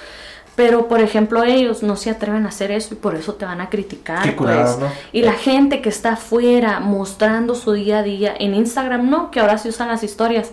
[0.54, 3.60] Pero, por ejemplo, ellos no se atreven a hacer eso y por eso te van
[3.60, 4.90] a criticar, Qué curado, pues.
[4.90, 4.96] ¿no?
[5.12, 9.40] Y la gente que está afuera mostrando su día a día en Instagram, no, que
[9.40, 10.50] ahora se usan las historias.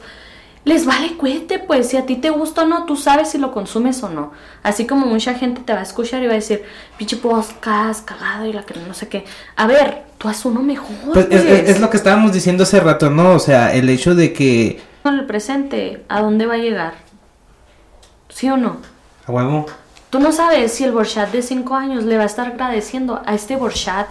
[0.65, 3.51] Les vale cuete, pues, si a ti te gusta o no, tú sabes si lo
[3.51, 4.31] consumes o no.
[4.63, 6.63] Así como mucha gente te va a escuchar y va a decir,
[6.97, 9.25] pinche podcast, cagado y la que no sé qué.
[9.55, 10.89] A ver, tú haz uno mejor.
[11.13, 11.45] Pues es, pues.
[11.63, 13.33] es- es lo que estábamos diciendo hace rato, ¿no?
[13.33, 14.81] O sea, el hecho de que...
[15.03, 16.93] Con el presente, ¿a dónde va a llegar?
[18.29, 18.77] ¿Sí o no?
[19.27, 19.65] A huevo.
[20.09, 23.35] Tú no sabes si el Borchat de 5 años le va a estar agradeciendo a
[23.35, 24.07] este Borchat.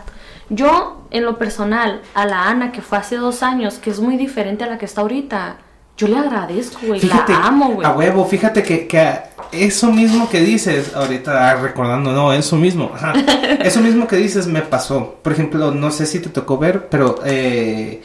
[0.51, 4.17] Yo, en lo personal, a la Ana que fue hace dos años, que es muy
[4.17, 5.57] diferente a la que está ahorita,
[5.97, 7.01] yo le agradezco, güey.
[7.01, 7.87] Fíjate, La amo, güey.
[7.87, 9.13] a huevo, fíjate que, que
[9.53, 13.13] eso mismo que dices, ahorita ah, recordando, no, eso mismo, ajá,
[13.61, 15.17] eso mismo que dices me pasó.
[15.23, 18.03] Por ejemplo, no sé si te tocó ver, pero eh,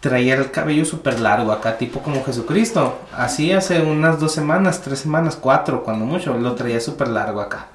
[0.00, 2.98] traía el cabello súper largo acá, tipo como Jesucristo.
[3.16, 7.68] Así hace unas dos semanas, tres semanas, cuatro, cuando mucho, lo traía súper largo acá.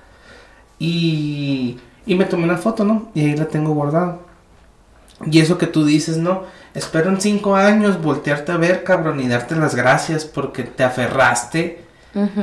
[0.80, 3.10] Y, y me tomé una foto, ¿no?
[3.14, 4.18] Y ahí la tengo guardada.
[5.26, 6.44] Y eso que tú dices, ¿no?
[6.74, 11.84] Espero en cinco años voltearte a ver, cabrón, y darte las gracias porque te aferraste,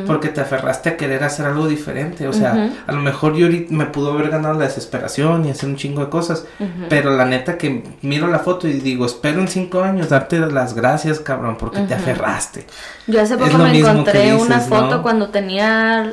[0.06, 2.28] porque te aferraste a querer hacer algo diferente.
[2.28, 5.68] O sea, a lo mejor yo ahorita me pudo haber ganado la desesperación y hacer
[5.68, 6.44] un chingo de cosas,
[6.88, 10.74] pero la neta que miro la foto y digo, espero en cinco años darte las
[10.74, 12.66] gracias, cabrón, porque te aferraste.
[13.08, 15.02] Yo hace poco me encontré una foto ¿no?
[15.02, 16.12] cuando tenía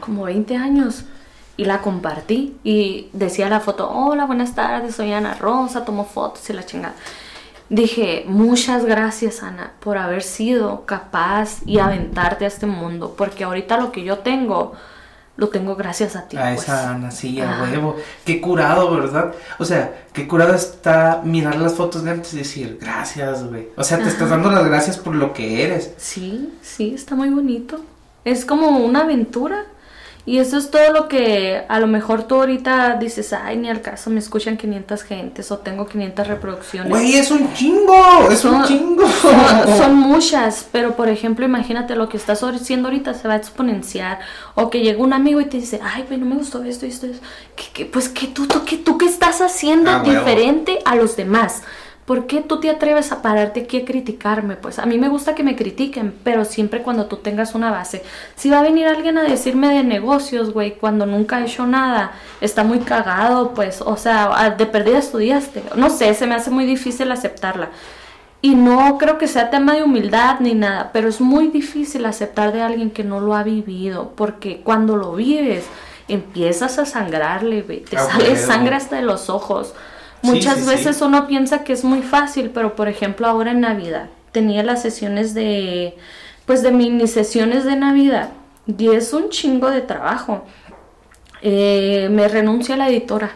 [0.00, 1.04] como 20 años
[1.58, 6.48] y la compartí y decía la foto, hola, buenas tardes, soy Ana Rosa, tomo fotos
[6.48, 6.94] y la chingada.
[7.70, 13.76] Dije, muchas gracias Ana por haber sido capaz y aventarte a este mundo, porque ahorita
[13.76, 14.72] lo que yo tengo,
[15.36, 16.38] lo tengo gracias a ti.
[16.38, 16.62] A pues.
[16.62, 17.96] esa Ana, sí, a huevo.
[18.24, 19.34] Qué curado, ¿verdad?
[19.58, 23.68] O sea, qué curado está mirar las fotos de antes y decir, gracias, güey.
[23.76, 25.92] O sea, te estás dando las gracias por lo que eres.
[25.98, 27.80] Sí, sí, está muy bonito.
[28.24, 29.66] Es como una aventura.
[30.28, 33.80] Y eso es todo lo que a lo mejor tú ahorita dices, ay, ni al
[33.80, 36.90] caso me escuchan 500 gentes o tengo 500 reproducciones.
[36.90, 39.08] Güey, es un chingo, es un Son- chingo.
[39.22, 43.36] Son, son muchas, pero por ejemplo, imagínate lo que estás haciendo ahorita se va a
[43.38, 44.18] exponenciar.
[44.54, 47.06] O que llega un amigo y te dice, ay, güey, no me gustó esto, esto,
[47.06, 47.26] esto.
[47.56, 47.84] ¿Qué, qué?
[47.86, 51.62] Pues que tú, tú, ¿qué, tú qué estás haciendo Ah, diferente a los demás.
[52.08, 54.56] ¿Por qué tú te atreves a pararte aquí a criticarme?
[54.56, 58.02] Pues a mí me gusta que me critiquen, pero siempre cuando tú tengas una base.
[58.34, 62.12] Si va a venir alguien a decirme de negocios, güey, cuando nunca he hecho nada,
[62.40, 65.62] está muy cagado, pues, o sea, de perdida estudiaste.
[65.76, 67.68] No sé, se me hace muy difícil aceptarla.
[68.40, 72.54] Y no creo que sea tema de humildad ni nada, pero es muy difícil aceptar
[72.54, 75.66] de alguien que no lo ha vivido, porque cuando lo vives
[76.08, 79.74] empiezas a sangrarle, güey, te Ah, sale sangre hasta de los ojos.
[80.22, 80.68] Muchas sí, sí.
[80.68, 84.82] veces uno piensa que es muy fácil, pero por ejemplo ahora en Navidad tenía las
[84.82, 85.96] sesiones de,
[86.46, 88.30] pues de mini sesiones de Navidad
[88.66, 90.44] y es un chingo de trabajo.
[91.40, 93.30] Eh, me renuncia la editora.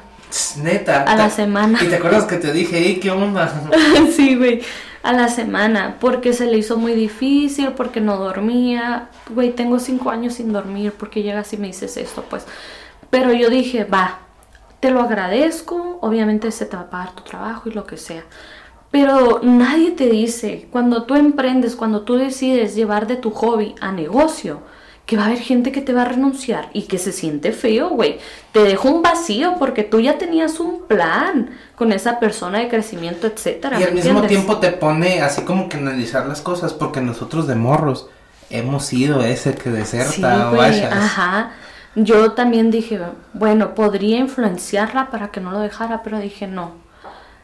[0.62, 1.05] Neta.
[1.05, 1.78] A la semana.
[1.83, 3.53] Y te acuerdas que te dije, ey, ¿qué onda?
[4.16, 4.62] sí, güey.
[5.03, 9.09] A la semana, porque se le hizo muy difícil, porque no dormía.
[9.30, 12.47] Güey, tengo cinco años sin dormir, porque llegas y me dices esto, pues.
[13.11, 14.20] Pero yo dije, va,
[14.83, 18.24] te lo agradezco, obviamente se te va a pagar tu trabajo y lo que sea.
[18.91, 23.93] Pero nadie te dice, cuando tú emprendes, cuando tú decides llevar de tu hobby a
[23.93, 24.61] negocio,
[25.07, 27.91] que va a haber gente que te va a renunciar y que se siente feo,
[27.91, 28.18] güey.
[28.51, 33.28] Te deja un vacío porque tú ya tenías un plan con esa persona de crecimiento,
[33.28, 33.76] etcétera.
[33.76, 34.30] Y ¿me al mismo entiendes?
[34.30, 38.09] tiempo te pone así como que analizar las cosas, porque nosotros de morros
[38.51, 41.53] hemos sido ese que deserta, Sí, o ajá.
[41.95, 43.01] Yo también dije,
[43.34, 46.72] bueno, podría influenciarla para que no lo dejara, pero dije, no.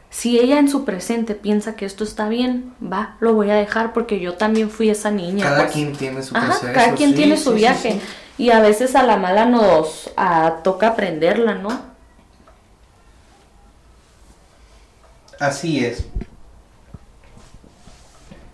[0.09, 3.93] Si ella en su presente piensa que esto está bien, va, lo voy a dejar
[3.93, 5.45] porque yo también fui esa niña.
[5.45, 5.73] Cada pues.
[5.73, 6.73] quien tiene su Ajá, proceso.
[6.73, 7.91] cada quien sí, tiene su sí, viaje.
[7.93, 8.01] sí.
[8.39, 10.09] Y a veces a la mala nos
[10.63, 11.69] toca aprenderla, ¿no?
[15.39, 16.05] Así es.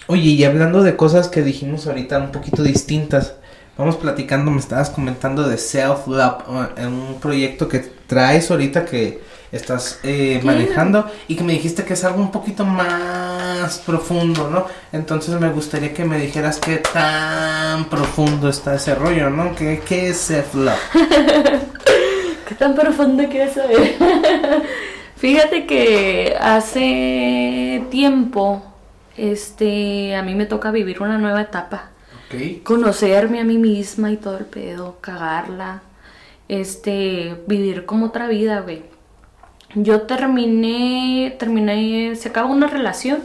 [0.07, 3.35] Oye, y hablando de cosas que dijimos ahorita un poquito distintas,
[3.77, 6.43] vamos platicando, me estabas comentando de Self Love,
[6.77, 9.21] un proyecto que traes ahorita que
[9.51, 14.65] estás eh, manejando y que me dijiste que es algo un poquito más profundo, ¿no?
[14.91, 19.55] Entonces me gustaría que me dijeras qué tan profundo está ese rollo, ¿no?
[19.55, 20.79] ¿Qué, qué es Self Love?
[22.47, 23.95] ¿Qué tan profundo quieres saber?
[25.15, 28.61] Fíjate que hace tiempo,
[29.17, 31.94] este, a mí me toca vivir una nueva etapa.
[32.63, 35.81] Conocerme a mí misma y todo el pedo, cagarla,
[36.47, 38.83] este, vivir como otra vida, güey.
[39.75, 43.19] Yo terminé, terminé, se acabó una relación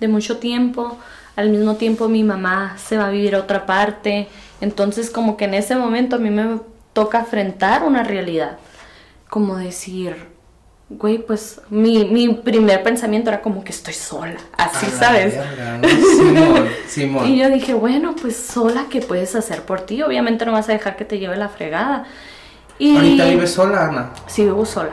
[0.00, 0.98] de mucho tiempo,
[1.36, 4.28] al mismo tiempo mi mamá se va a vivir a otra parte,
[4.60, 6.58] entonces como que en ese momento a mí me
[6.92, 8.58] toca enfrentar una realidad,
[9.28, 10.16] como decir,
[10.90, 15.34] güey, pues mi, mi primer pensamiento era como que estoy sola, así, ¿sabes?
[16.16, 17.28] Simón, Simón.
[17.28, 20.02] Y yo dije, bueno, pues sola, ¿qué puedes hacer por ti?
[20.02, 22.04] Obviamente no vas a dejar que te lleve la fregada.
[22.78, 24.10] Y Ahorita vives sola, Ana.
[24.26, 24.92] sí, vivo sola.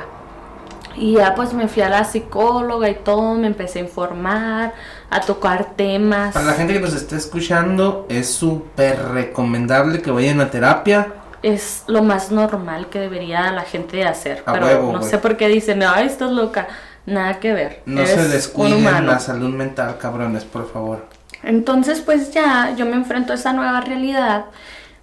[0.95, 4.73] Y ya pues me fui a la psicóloga y todo, me empecé a informar,
[5.09, 6.33] a tocar temas.
[6.33, 11.13] Para la gente que nos está escuchando, es súper recomendable que vayan a terapia.
[11.43, 14.43] Es lo más normal que debería la gente hacer.
[14.45, 16.67] A pero huevo, no sé por qué dicen, ay, estás loca.
[17.05, 17.83] Nada que ver.
[17.85, 21.05] No Eres se descuiden la salud mental, cabrones, por favor.
[21.41, 24.45] Entonces, pues ya yo me enfrento a esa nueva realidad.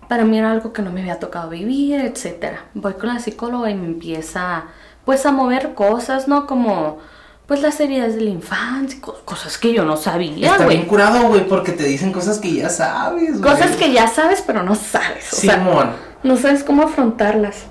[0.09, 2.64] Para mí era algo que no me había tocado vivir, etcétera.
[2.74, 4.64] Voy con la psicóloga y me empieza,
[5.07, 6.47] pues, a mover cosas, ¿no?
[6.47, 6.99] Como,
[7.47, 11.28] pues, las heridas de la infancia, co- cosas que yo no sabía, Está bien curado,
[11.28, 13.53] güey, porque te dicen cosas que ya sabes, güey.
[13.53, 15.32] Cosas que ya sabes, pero no sabes.
[15.32, 15.90] O sea, Simón.
[16.22, 17.64] no sabes cómo afrontarlas.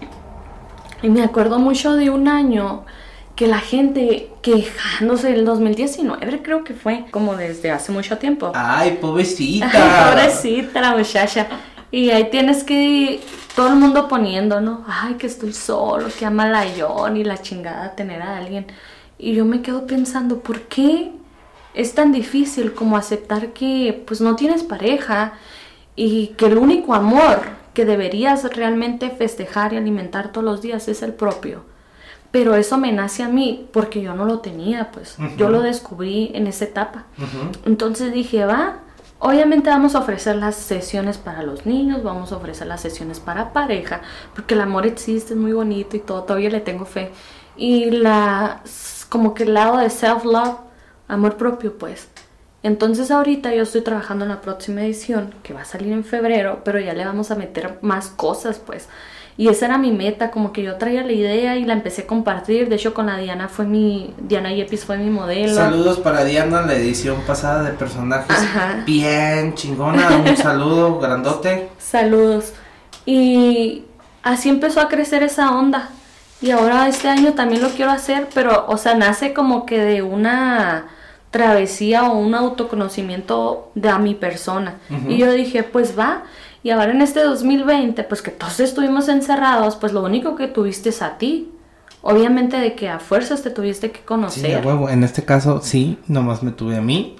[1.01, 2.85] Y me acuerdo mucho de un año
[3.35, 8.51] que la gente quejándose del 2019, creo que fue, como desde hace mucho tiempo.
[8.53, 9.69] Ay, pobrecita.
[9.73, 11.47] Ay, pobrecita la muchacha.
[11.91, 13.21] Y ahí tienes que
[13.55, 14.85] todo el mundo poniendo, ¿no?
[14.87, 18.67] Ay, que estoy solo, que ama la John y la chingada tener a alguien.
[19.23, 21.13] Y yo me quedo pensando, ¿por qué
[21.73, 25.35] es tan difícil como aceptar que pues no tienes pareja
[25.95, 27.39] y que el único amor
[27.73, 31.63] que deberías realmente festejar y alimentar todos los días es el propio?
[32.31, 35.15] Pero eso me nace a mí porque yo no lo tenía, pues.
[35.37, 37.05] Yo lo descubrí en esa etapa.
[37.65, 38.79] Entonces dije, va,
[39.19, 43.53] obviamente vamos a ofrecer las sesiones para los niños, vamos a ofrecer las sesiones para
[43.53, 44.01] pareja,
[44.35, 47.11] porque el amor existe, es muy bonito y todo, todavía le tengo fe.
[47.55, 48.63] Y la,
[49.13, 50.57] como que el lado de self-love,
[51.07, 52.07] amor propio, pues.
[52.63, 56.61] Entonces ahorita yo estoy trabajando en la próxima edición, que va a salir en febrero,
[56.65, 58.89] pero ya le vamos a meter más cosas, pues.
[59.37, 62.07] Y esa era mi meta, como que yo traía la idea y la empecé a
[62.07, 62.69] compartir.
[62.69, 65.53] De hecho, con la Diana fue mi, Diana Yepis fue mi modelo.
[65.53, 68.35] Saludos para Diana, la edición pasada de personajes.
[68.35, 68.81] Ajá.
[68.83, 70.09] Bien chingona.
[70.09, 71.69] Un saludo grandote.
[71.77, 72.53] Saludos.
[73.05, 73.83] Y
[74.23, 75.91] así empezó a crecer esa onda.
[76.43, 80.01] Y ahora este año también lo quiero hacer, pero, o sea, nace como que de
[80.01, 80.87] una
[81.31, 84.75] travesía o un autoconocimiento de a mi persona.
[85.07, 86.23] Y yo dije, pues va.
[86.61, 90.89] Y ahora en este 2020, pues que todos estuvimos encerrados, pues lo único que tuviste
[90.89, 91.49] es a ti.
[92.01, 94.57] Obviamente de que a fuerzas te tuviste que Sí, conocer.
[94.57, 94.89] a huevo.
[94.89, 97.15] En este caso, sí, nomás me tuve a mí.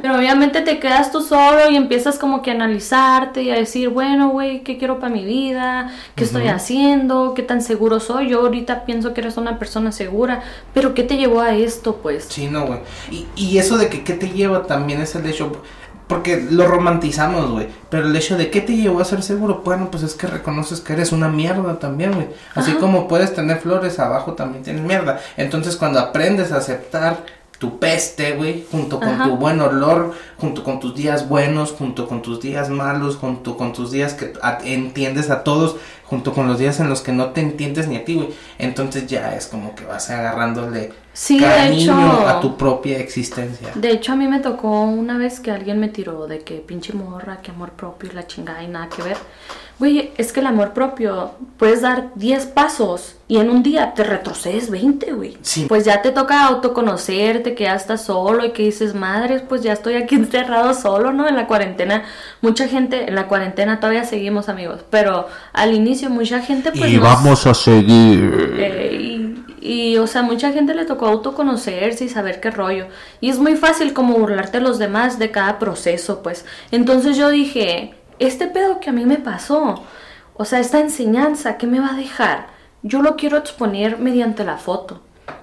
[0.00, 3.88] Pero obviamente te quedas tú solo y empiezas como que a analizarte y a decir,
[3.88, 5.90] bueno, güey, ¿qué quiero para mi vida?
[6.14, 7.34] ¿Qué estoy haciendo?
[7.34, 8.28] ¿Qué tan seguro soy?
[8.30, 10.42] Yo ahorita pienso que eres una persona segura,
[10.74, 12.26] pero ¿qué te llevó a esto, pues?
[12.28, 12.80] Sí, no, güey.
[13.10, 15.52] Y, y eso de que qué te lleva también es el hecho.
[16.08, 17.68] Porque lo romantizamos, güey.
[17.88, 20.80] Pero el hecho de qué te llevó a ser seguro, bueno, pues es que reconoces
[20.80, 22.26] que eres una mierda también, güey.
[22.54, 22.80] Así Ajá.
[22.80, 25.20] como puedes tener flores, abajo también tienes mierda.
[25.36, 27.24] Entonces, cuando aprendes a aceptar
[27.62, 29.22] tu peste, güey, junto con Ajá.
[29.22, 33.72] tu buen olor, junto con tus días buenos, junto con tus días malos, junto con
[33.72, 35.76] tus días que a- entiendes a todos,
[36.12, 38.28] junto con los días en los que no te entiendes ni a ti, güey.
[38.58, 43.70] Entonces ya es como que vas agarrándole Sí, de cariño hecho- a tu propia existencia.
[43.74, 46.92] De hecho, a mí me tocó una vez que alguien me tiró de que pinche
[46.92, 49.16] morra, que amor propio y la chingada y nada que ver.
[49.78, 54.04] Güey, es que el amor propio puedes dar 10 pasos y en un día te
[54.04, 55.38] retrocedes 20, güey.
[55.42, 55.64] Sí.
[55.66, 59.72] Pues ya te toca autoconocerte, que ya estás solo y que dices, madre, pues ya
[59.72, 61.26] estoy aquí encerrado solo, ¿no?
[61.28, 62.04] En la cuarentena,
[62.42, 66.90] mucha gente, en la cuarentena todavía seguimos amigos, pero al inicio mucha gente pues...
[66.90, 68.54] y vamos a seguir.
[68.58, 68.98] eh,
[69.60, 72.86] y, y, o sea, mucha gente le tocó autoconocerse y saber qué rollo.
[73.20, 76.44] Y es muy fácil como burlarte a los demás de cada proceso, pues.
[76.70, 79.84] Entonces yo dije, este pedo que a mí me pasó,
[80.34, 82.48] o sea, esta enseñanza, ¿qué me va a dejar?
[82.82, 85.00] Yo lo quiero exponer mediante la foto.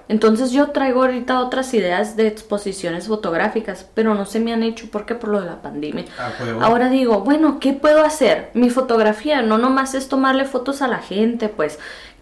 [0.08, 4.88] Entonces yo traigo ahorita otras ideas de exposiciones fotográficas, pero no se me han hecho
[4.90, 6.04] porque por lo de la pandemia.
[6.18, 6.60] A huevo.
[6.62, 8.50] Ahora digo, bueno, ¿qué puedo hacer?
[8.54, 11.78] Mi fotografía no nomás es tomarle fotos a la gente, pues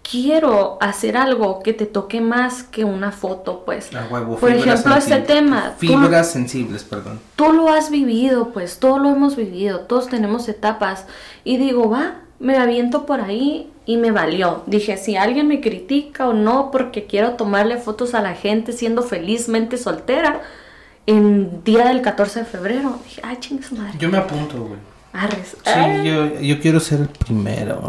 [0.09, 3.95] quiero hacer algo que te toque más que una foto, pues.
[3.95, 5.73] A huevo, Por ejemplo, este tema.
[5.81, 7.21] tú- Fibras sensibles, perdón.
[7.37, 11.07] tú lo has vivido, pues todos lo hemos vivido, todos tenemos etapas.
[11.45, 14.64] Y digo, va, me aviento por ahí y me valió.
[14.66, 19.03] Dije, si alguien me critica o no porque quiero tomarle fotos a la gente siendo
[19.03, 20.43] felizmente soltera,
[21.07, 23.39] en día del 14 de febrero, dije, ay,
[23.70, 23.95] madre.
[23.99, 24.78] Yo me apunto, güey.
[25.14, 25.57] Arres.
[25.64, 27.80] Sí, yo, yo quiero ser el primero.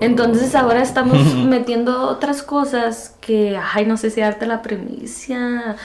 [0.00, 5.76] Entonces ahora estamos metiendo otras cosas que, ay, no sé si darte la primicia,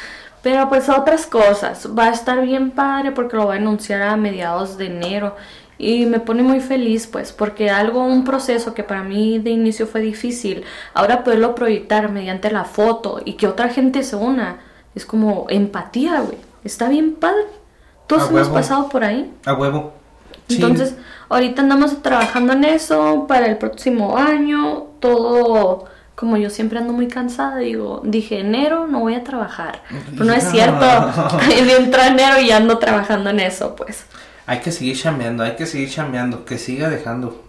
[0.42, 1.88] pero pues otras cosas.
[1.96, 5.36] Va a estar bien padre porque lo voy a anunciar a mediados de enero.
[5.84, 9.88] Y me pone muy feliz, pues, porque algo, un proceso que para mí de inicio
[9.88, 10.64] fue difícil,
[10.94, 14.60] ahora poderlo proyectar mediante la foto y que otra gente se una,
[14.94, 16.38] es como empatía, güey.
[16.64, 17.48] Está bien padre.
[18.06, 19.34] Todos hemos pasado por ahí.
[19.44, 19.94] A huevo.
[20.48, 20.58] Sí.
[20.58, 20.98] Entonces,
[21.30, 24.84] ahorita andamos trabajando en eso para el próximo año.
[25.00, 29.82] Todo, como yo siempre ando muy cansada, digo, dije enero no voy a trabajar.
[30.12, 30.86] Pero no es cierto.
[31.80, 34.06] Entra enero y ya ando trabajando en eso, pues.
[34.52, 37.42] Hay que seguir chambeando, hay que seguir chambeando, que siga dejando.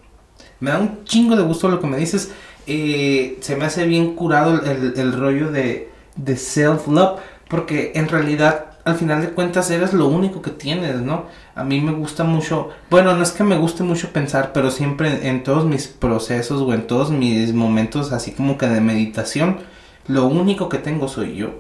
[0.61, 2.31] Me da un chingo de gusto lo que me dices.
[2.69, 8.95] eh, se me hace bien curado el, rollo de, de self-love, porque en realidad, al
[8.95, 11.27] final de cuentas, eres lo único que tienes, ¿no?
[11.57, 15.09] A mí me gusta mucho, bueno, no es que me guste mucho pensar, pero siempre
[15.09, 19.59] en, en todos mis procesos o en todos mis momentos así como que de meditación,
[20.07, 21.51] lo único que tengo soy yo.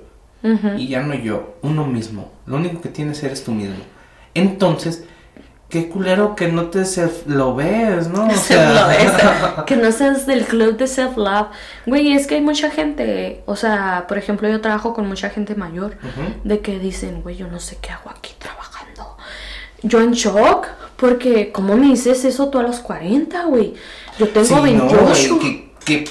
[0.76, 2.30] Y ya no yo, uno mismo.
[2.46, 3.82] Lo único que tienes eres tú mismo.
[4.34, 5.04] Entonces,
[5.72, 8.26] qué culero que no te self lo ves, ¿no?
[8.26, 9.64] O eso.
[9.66, 11.48] que no seas del club de self-love.
[11.86, 15.54] Güey, es que hay mucha gente, o sea, por ejemplo, yo trabajo con mucha gente
[15.54, 15.96] mayor,
[16.44, 19.16] de que dicen, güey, yo no sé qué hago aquí trabajando.
[19.82, 20.66] Yo en shock,
[20.96, 23.72] porque ¿cómo me dices eso tú a los 40, güey?
[24.18, 25.06] Yo tengo Sí, no, 28.
[25.06, 26.10] güey, que, que,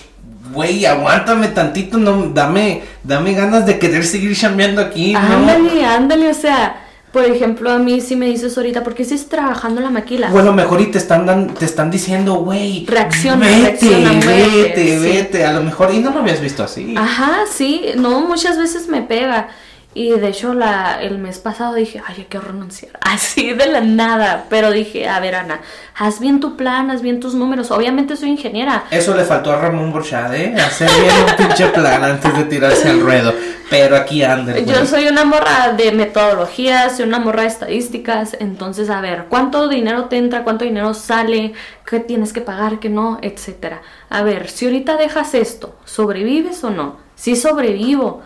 [0.51, 5.19] güey, aguántame tantito, no, dame, dame ganas de querer seguir chambeando aquí, ¿no?
[5.19, 9.25] Ándale, ándale, o sea, por ejemplo, a mí si me dices ahorita, ¿por qué estás
[9.25, 10.29] trabajando en la maquila?
[10.29, 15.03] Bueno, mejor y te están dan- te están diciendo, güey, Reacciona, vete, reacciona, vete, sí.
[15.05, 16.95] vete, a lo mejor y no lo habías visto así.
[16.97, 19.49] Ajá, sí, no, muchas veces me pega.
[19.93, 22.93] Y de hecho la, el mes pasado dije, ay, hay que renunciar.
[23.01, 24.45] Así de la nada.
[24.49, 25.61] Pero dije, a ver, Ana,
[25.97, 27.71] haz bien tu plan, haz bien tus números.
[27.71, 28.85] Obviamente soy ingeniera.
[28.89, 30.55] Eso le faltó a Ramón Borchad, ¿eh?
[30.55, 33.33] Hacer bien un pinche plan antes de tirarse al ruedo.
[33.69, 34.57] Pero aquí anda.
[34.59, 38.35] Yo soy una morra de metodología, soy una morra de estadísticas.
[38.39, 40.43] Entonces, a ver, ¿cuánto dinero te entra?
[40.43, 41.53] ¿Cuánto dinero sale?
[41.85, 42.79] ¿Qué tienes que pagar?
[42.79, 43.19] ¿Qué no?
[43.21, 43.81] Etcétera.
[44.09, 46.97] A ver, si ahorita dejas esto, ¿sobrevives o no?
[47.15, 48.23] Sí sobrevivo,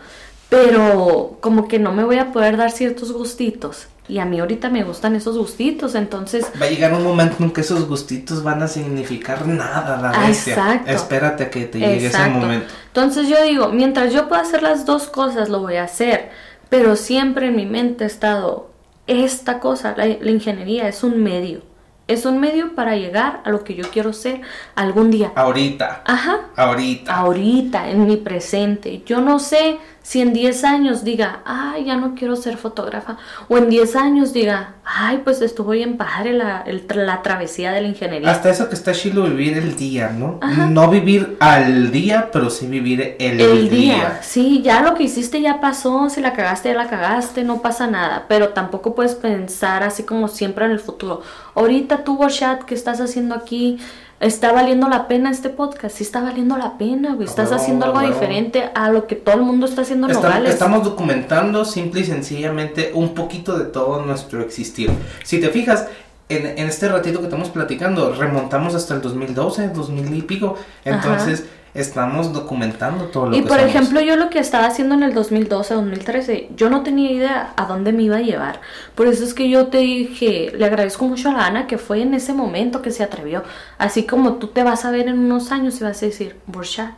[0.49, 3.87] pero como que no me voy a poder dar ciertos gustitos.
[4.07, 7.49] Y a mí ahorita me gustan esos gustitos, entonces Va a llegar un momento en
[7.49, 10.53] que esos gustitos van a significar nada, la Ah, bestia.
[10.53, 10.91] exacto.
[10.91, 12.67] Espérate a que te llegue ese momento.
[12.87, 16.29] Entonces yo digo, mientras yo pueda hacer las dos cosas, lo voy a hacer.
[16.69, 18.69] Pero siempre en mi mente ha estado,
[19.07, 21.61] esta cosa, la, la ingeniería es un medio.
[22.07, 24.41] Es un medio para llegar a lo que yo quiero ser
[24.75, 25.31] algún día.
[25.35, 26.03] Ahorita.
[26.05, 26.41] Ajá.
[26.55, 27.15] Ahorita.
[27.15, 29.01] Ahorita, en mi presente.
[29.07, 33.17] Yo no sé si en 10 años diga, ay, ya no quiero ser fotógrafa.
[33.47, 37.81] O en 10 años diga, ay, pues estuvo bien padre la, el la travesía de
[37.81, 38.29] la ingeniería.
[38.29, 40.37] Hasta eso que está chilo vivir el día, ¿no?
[40.43, 40.67] Ajá.
[40.67, 43.95] No vivir al día, pero sí vivir el, el día.
[43.95, 44.19] día.
[44.21, 47.87] Sí, ya lo que hiciste ya pasó, si la cagaste, ya la cagaste, no pasa
[47.87, 51.23] nada, pero tampoco puedes pensar así como siempre en el futuro.
[51.55, 53.79] Ahorita tú, Chat, ¿qué estás haciendo aquí?
[54.21, 55.97] ¿Está valiendo la pena este podcast?
[55.97, 57.27] Sí está valiendo la pena, güey.
[57.27, 60.53] Estás haciendo algo diferente a lo que todo el mundo está haciendo en Estamos, Nogales.
[60.53, 64.89] estamos documentando simple y sencillamente un poquito de todo nuestro existir.
[65.23, 65.87] Si te fijas,
[66.29, 70.57] en, en este ratito que estamos platicando, remontamos hasta el 2012, 2000 y pico.
[70.85, 71.45] Entonces,
[71.75, 73.69] estamos documentando todo lo Y que por somos.
[73.75, 77.65] ejemplo, yo lo que estaba haciendo en el 2012, 2013, yo no tenía idea a
[77.65, 78.61] dónde me iba a llevar.
[78.95, 82.01] Por eso es que yo te dije, le agradezco mucho a la Ana que fue
[82.01, 83.43] en ese momento que se atrevió.
[83.77, 86.93] Así como tú te vas a ver en unos años y vas a decir, Borchat,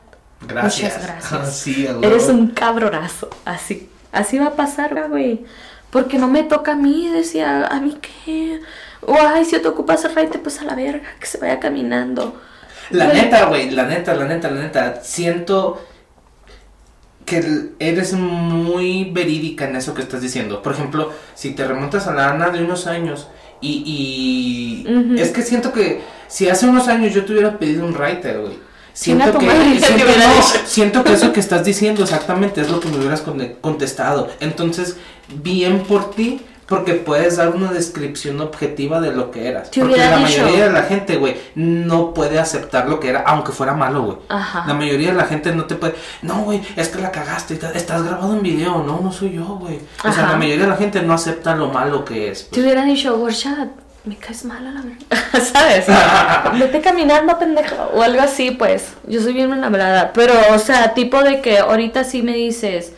[0.48, 0.94] Gracias.
[0.94, 1.56] muchas gracias.
[1.60, 1.88] Sí.
[2.02, 3.30] Eres un cabronazo.
[3.46, 5.46] Así, así va a pasar, güey.
[5.90, 8.60] Porque no me toca a mí, decía, ¿a mí qué?
[9.02, 12.40] O, ay, si te ocupas el raite, pues a la verga, que se vaya caminando.
[12.92, 15.82] La neta, güey, la neta, la neta, la neta, siento
[17.26, 20.61] que eres muy verídica en eso que estás diciendo.
[20.61, 23.28] Por ejemplo, si te remontas a la Ana de unos años
[23.60, 27.94] y, y es que siento que si hace unos años yo te hubiera pedido un
[27.95, 28.53] writer, güey.
[28.94, 29.45] Siento que,
[30.66, 34.30] siento, no, que eso que estás diciendo exactamente es lo que me hubieras con- contestado.
[34.40, 34.95] Entonces,
[35.44, 39.72] bien por ti, porque puedes dar una descripción objetiva de lo que eras.
[39.72, 40.41] Te porque la dicho.
[40.44, 44.18] mayoría de la gente, güey, no puede aceptar lo que era, aunque fuera malo, güey.
[44.30, 44.65] Ajá.
[44.68, 45.95] La mayoría de la gente no te puede.
[46.22, 47.53] No, güey, es que la cagaste.
[47.53, 48.84] está- Estás grabado en video.
[48.84, 49.80] No, no soy yo, güey.
[50.03, 52.44] O sea, la mayoría de la gente no acepta lo malo que es.
[52.45, 52.61] Te pues.
[52.64, 53.69] hubiera dicho, Borchat,
[54.03, 55.41] me caes mal a la verdad.
[55.53, 55.85] ¿Sabes?
[56.60, 57.76] Vete caminando, pendejo.
[57.94, 58.94] O algo así, pues.
[59.07, 60.11] Yo soy bien enamorada.
[60.14, 62.94] Pero, o sea, tipo de que ahorita sí me dices,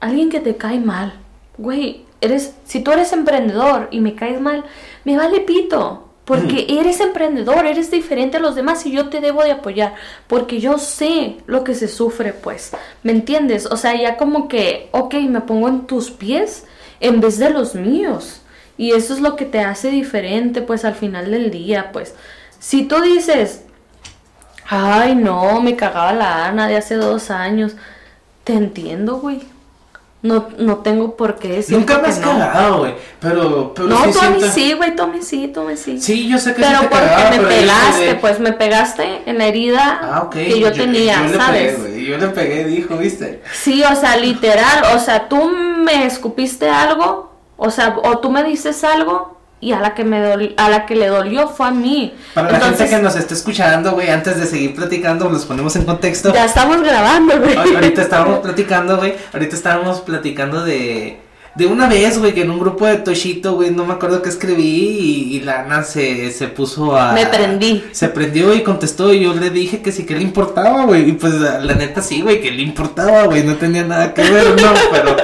[0.00, 1.14] alguien que te cae mal.
[1.56, 4.64] Güey, eres, si tú eres emprendedor y me caes mal,
[5.04, 6.04] me vale pito.
[6.24, 9.94] Porque eres emprendedor, eres diferente a los demás y yo te debo de apoyar.
[10.26, 12.72] Porque yo sé lo que se sufre, pues.
[13.02, 13.64] ¿Me entiendes?
[13.64, 16.66] O sea, ya como que, ok, me pongo en tus pies
[17.00, 18.42] en vez de los míos.
[18.76, 22.14] Y eso es lo que te hace diferente, pues, al final del día, pues.
[22.58, 23.64] Si tú dices,
[24.66, 27.74] ay, no, me cagaba la Ana de hace dos años,
[28.44, 29.40] te entiendo, güey.
[30.20, 32.94] No, no tengo por qué decir Nunca me has cagado, güey.
[33.20, 36.00] Pero, pero No, sí siento- sí, güey, mí sí, mí sí.
[36.00, 38.52] Sí, yo sé que sí Pero te porque cagaba, me pero pegaste, de- pues me
[38.52, 41.74] pegaste en la herida Ah, que yo, tenía, yo le ¿sabes?
[41.76, 43.42] pegué, güey, yo le pegué, dijo, ¿viste?
[43.52, 48.42] sí, o sea, literal, o sea, tú me escupiste algo, o sea, o tú me
[48.42, 51.70] dices algo y a la que me doli- a la que le dolió fue a
[51.70, 52.14] mí.
[52.34, 55.84] Para la gente que nos esté escuchando, güey, antes de seguir platicando, los ponemos en
[55.84, 56.32] contexto.
[56.32, 57.54] ya estamos grabando, güey.
[57.56, 59.14] Ahor- Ahorita estábamos platicando, güey.
[59.32, 61.20] Ahorita estábamos platicando de.
[61.54, 64.28] De una vez, güey, que en un grupo de Toshito, güey, no me acuerdo qué
[64.28, 67.14] escribí y, y la Ana se, se puso a...
[67.14, 67.82] Me prendí.
[67.90, 71.08] Se prendió y contestó y yo le dije que sí, que le importaba, güey.
[71.08, 73.42] Y pues la neta sí, güey, que le importaba, güey.
[73.42, 75.16] No tenía nada que ver, no, pero...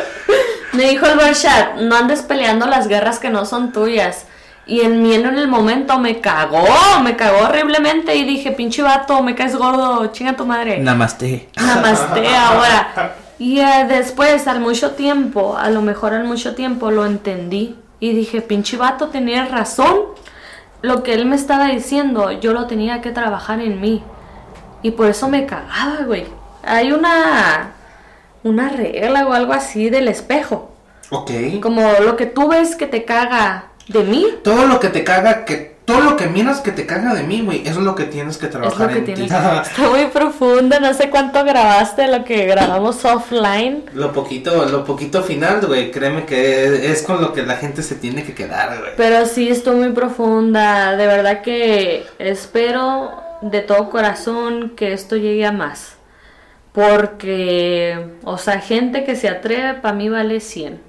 [0.75, 4.27] Me dijo el Barchat, no andes peleando las guerras que no son tuyas.
[4.67, 6.67] Y en mí en el momento me cagó,
[7.03, 10.79] me cagó horriblemente y dije, pinche vato, me caes gordo, chinga tu madre.
[10.79, 11.51] Namaste.
[11.57, 13.15] Namaste ahora.
[13.39, 17.77] Y eh, después, al mucho tiempo, a lo mejor al mucho tiempo, lo entendí.
[18.01, 19.97] Y dije, pinche vato, tenía razón.
[20.81, 24.03] Lo que él me estaba diciendo, yo lo tenía que trabajar en mí.
[24.83, 26.27] Y por eso me cagaba, güey.
[26.63, 27.73] Hay una,
[28.45, 30.71] una regla o algo así del espejo.
[31.11, 31.31] Ok.
[31.61, 35.45] Como lo que tú ves que te caga de mí, Todo lo que te caga,
[35.45, 35.75] que...
[35.85, 38.39] Todo lo que miras que te caga de mí, güey, eso es lo que tienes
[38.39, 39.23] que es trabajar lo que en ti.
[39.25, 43.85] Está muy profundo, no sé cuánto grabaste lo que grabamos offline.
[43.93, 47.97] Lo poquito, lo poquito final, güey, créeme que es con lo que la gente se
[47.97, 48.93] tiene que quedar, güey.
[48.97, 50.97] Pero sí, estoy muy profunda.
[50.97, 53.13] De verdad que espero
[53.43, 55.97] de todo corazón que esto llegue a más.
[56.75, 60.81] Porque, o sea, gente que se atreve, para mí vale 100.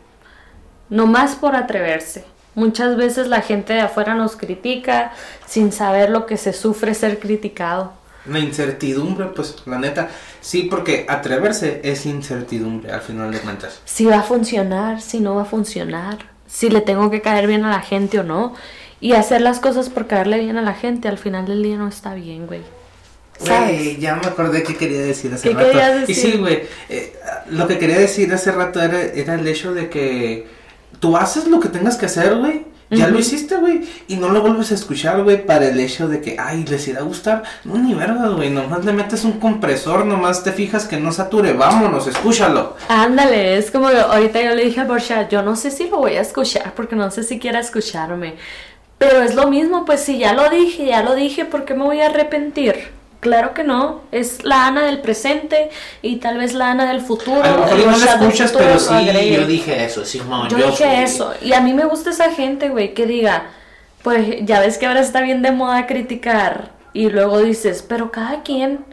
[0.89, 2.25] No más por atreverse.
[2.55, 5.11] Muchas veces la gente de afuera nos critica
[5.45, 7.93] sin saber lo que se sufre ser criticado.
[8.25, 10.09] La incertidumbre, pues, la neta,
[10.41, 13.79] sí, porque atreverse es incertidumbre al final de cuentas.
[13.85, 16.17] Si va a funcionar, si no va a funcionar,
[16.47, 18.55] si le tengo que caer bien a la gente o no.
[18.99, 21.87] Y hacer las cosas por caerle bien a la gente, al final del día no
[21.87, 22.61] está bien, güey.
[23.37, 23.99] ¿Sabes?
[23.99, 25.67] Ya me acordé que quería decir hace ¿Qué rato.
[25.67, 26.31] querías Y decir?
[26.33, 27.13] sí, güey, eh,
[27.49, 30.47] lo que quería decir hace rato era, era el hecho de que
[30.99, 32.63] tú haces lo que tengas que hacer, güey.
[32.91, 33.81] Ya lo hiciste, güey.
[34.07, 36.99] Y no lo vuelves a escuchar, güey, para el hecho de que, ay, les irá
[36.99, 37.41] a gustar.
[37.63, 38.51] No, ni verga, güey.
[38.51, 41.53] Nomás le metes un compresor, nomás te fijas que no sature.
[41.53, 42.77] Vámonos, escúchalo.
[42.87, 46.13] Ándale, es como ahorita yo le dije a Borsha, yo no sé si lo voy
[46.13, 48.35] a escuchar porque no sé si quiera escucharme.
[48.99, 51.83] Pero es lo mismo, pues si ya lo dije, ya lo dije, ¿por qué me
[51.83, 52.89] voy a arrepentir?
[53.25, 55.71] Claro que no, es la Ana del presente
[56.03, 57.41] y tal vez la Ana del futuro.
[57.41, 60.47] A lo mejor no del escuchas, futuro pero sí, yo dije eso, Simón.
[60.47, 60.67] Yo fui.
[60.67, 61.33] dije eso.
[61.41, 63.45] Y a mí me gusta esa gente, güey, que diga,
[64.03, 66.69] pues ya ves que ahora está bien de moda criticar.
[66.93, 68.85] Y luego dices, pero cada quien.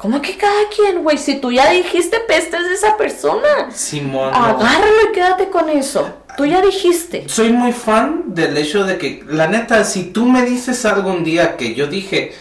[0.00, 1.18] ¿Cómo que cada quien, güey?
[1.18, 4.32] Si tú ya dijiste pestes de esa persona, Simón.
[4.32, 6.08] agárralo y quédate con eso.
[6.38, 7.28] Tú ya dijiste.
[7.28, 11.24] Soy muy fan del hecho de que, la neta, si tú me dices algo un
[11.24, 12.32] día que yo dije,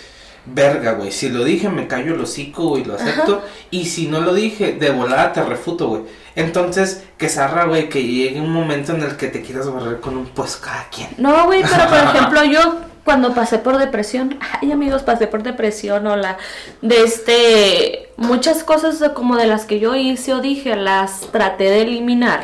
[0.53, 4.21] verga, güey, si lo dije me callo el hocico y lo acepto, y si no
[4.21, 6.01] lo dije, de volada te refuto, güey.
[6.35, 10.17] Entonces, que zarra, güey, que llegue un momento en el que te quieras barrer con
[10.17, 11.09] un pues cada quien.
[11.17, 16.05] No, güey, pero por ejemplo, yo cuando pasé por depresión, ay amigos, pasé por depresión,
[16.05, 16.37] hola,
[16.81, 21.81] de este, muchas cosas como de las que yo hice o dije, las traté de
[21.81, 22.43] eliminar.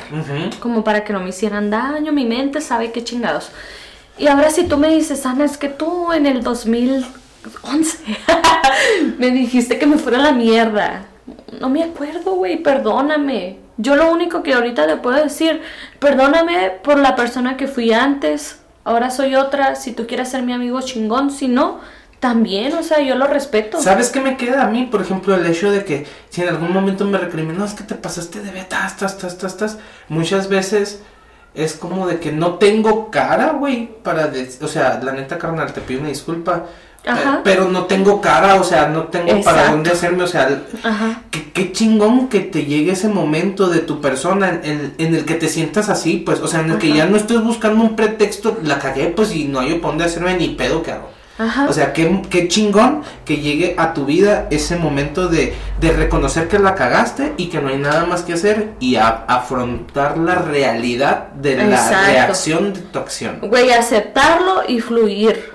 [0.59, 3.51] Como para que no me hicieran daño, mi mente sabe qué chingados.
[4.17, 6.41] Y ahora si tú me dices, Ana, es que tú en el
[7.45, 7.97] 2011
[9.17, 11.05] me dijiste que me fuera a la mierda.
[11.59, 13.59] No me acuerdo, güey, perdóname.
[13.77, 15.61] Yo lo único que ahorita le puedo decir,
[15.99, 20.53] perdóname por la persona que fui antes, ahora soy otra, si tú quieres ser mi
[20.53, 21.81] amigo chingón, si no,
[22.19, 23.81] también, o sea, yo lo respeto.
[23.81, 24.87] ¿Sabes qué me queda a mí?
[24.89, 27.95] Por ejemplo, el hecho de que si en algún momento me recriminó, es que te
[27.95, 29.77] pasaste de beta, tas, tas, tas, tas,
[30.07, 31.01] muchas veces
[31.53, 34.31] es como de que no tengo cara, güey, para,
[34.61, 36.65] o sea, la neta, carnal, te pido una disculpa,
[37.05, 37.35] Ajá.
[37.37, 41.21] eh, pero no tengo cara, o sea, no tengo para dónde hacerme, o sea, Ajá.
[41.31, 45.25] qué, qué chingón que te llegue ese momento de tu persona en, en- en el
[45.25, 47.95] que te sientas así, pues, o sea, en el que ya no estés buscando un
[47.95, 51.09] pretexto, la cagué, pues, y no hay por dónde hacerme ni pedo que hago.
[51.37, 51.65] Ajá.
[51.69, 56.47] O sea, qué, qué chingón que llegue a tu vida ese momento de, de reconocer
[56.47, 60.35] que la cagaste y que no hay nada más que hacer y a- afrontar la
[60.35, 62.05] realidad de la Exacto.
[62.11, 63.39] reacción de tu acción.
[63.41, 65.54] Güey, aceptarlo y fluir.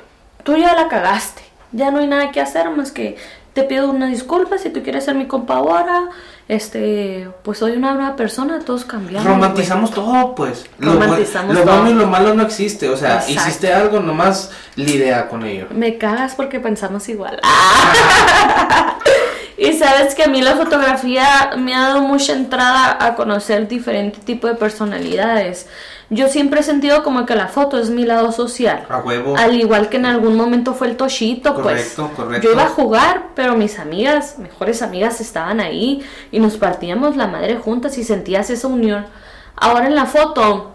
[0.51, 1.43] Tú ya la cagaste.
[1.73, 3.17] Ya no hay nada que hacer más que
[3.53, 6.09] te pido una disculpa si tú quieres ser mi compa ahora.
[6.49, 9.29] Este, pues soy una nueva persona, todos cambiamos.
[9.29, 10.67] Romantizamos todo, pues.
[10.79, 11.77] Lo, Romantizamos lo todo.
[11.77, 12.89] bueno y lo malo no existe.
[12.89, 13.33] O sea, Exacto.
[13.33, 15.67] hiciste algo, nomás lidia con ello.
[15.71, 17.41] Me cagas porque pensamos igual.
[19.57, 24.25] y sabes que a mí la fotografía me ha dado mucha entrada a conocer diferentes
[24.25, 25.69] tipos de personalidades.
[26.13, 28.85] Yo siempre he sentido como que la foto es mi lado social.
[28.89, 29.37] A huevo.
[29.37, 31.95] Al igual que en algún momento fue el toshito, pues.
[31.95, 32.47] Correcto, correcto.
[32.49, 37.29] Yo iba a jugar, pero mis amigas, mejores amigas, estaban ahí y nos partíamos la
[37.29, 39.07] madre juntas y sentías esa unión.
[39.55, 40.73] Ahora en la foto,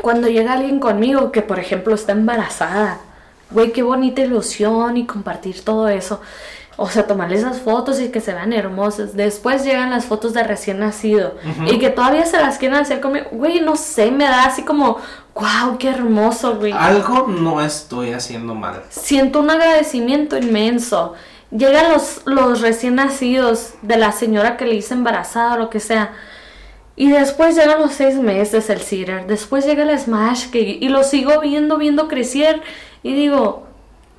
[0.00, 3.00] cuando llega alguien conmigo que, por ejemplo, está embarazada,
[3.50, 6.22] güey, qué bonita ilusión y compartir todo eso.
[6.76, 9.14] O sea, tomarle esas fotos y que se vean hermosas.
[9.14, 11.36] Después llegan las fotos de recién nacido
[11.70, 13.26] y que todavía se las quieren hacer conmigo.
[13.30, 14.98] Güey, no sé, me da así como,
[15.34, 18.82] wow, qué hermoso, güey Algo no estoy haciendo mal.
[18.90, 21.14] siento un agradecimiento inmenso.
[21.50, 25.78] Llegan los, los recién nacidos de la señora que le hice embarazada o lo que
[25.78, 26.12] sea.
[26.96, 29.26] Y después llegan los seis meses el Cedar.
[29.26, 32.62] Después llega el Smash que, y lo sigo viendo, viendo crecer.
[33.02, 33.63] Y digo,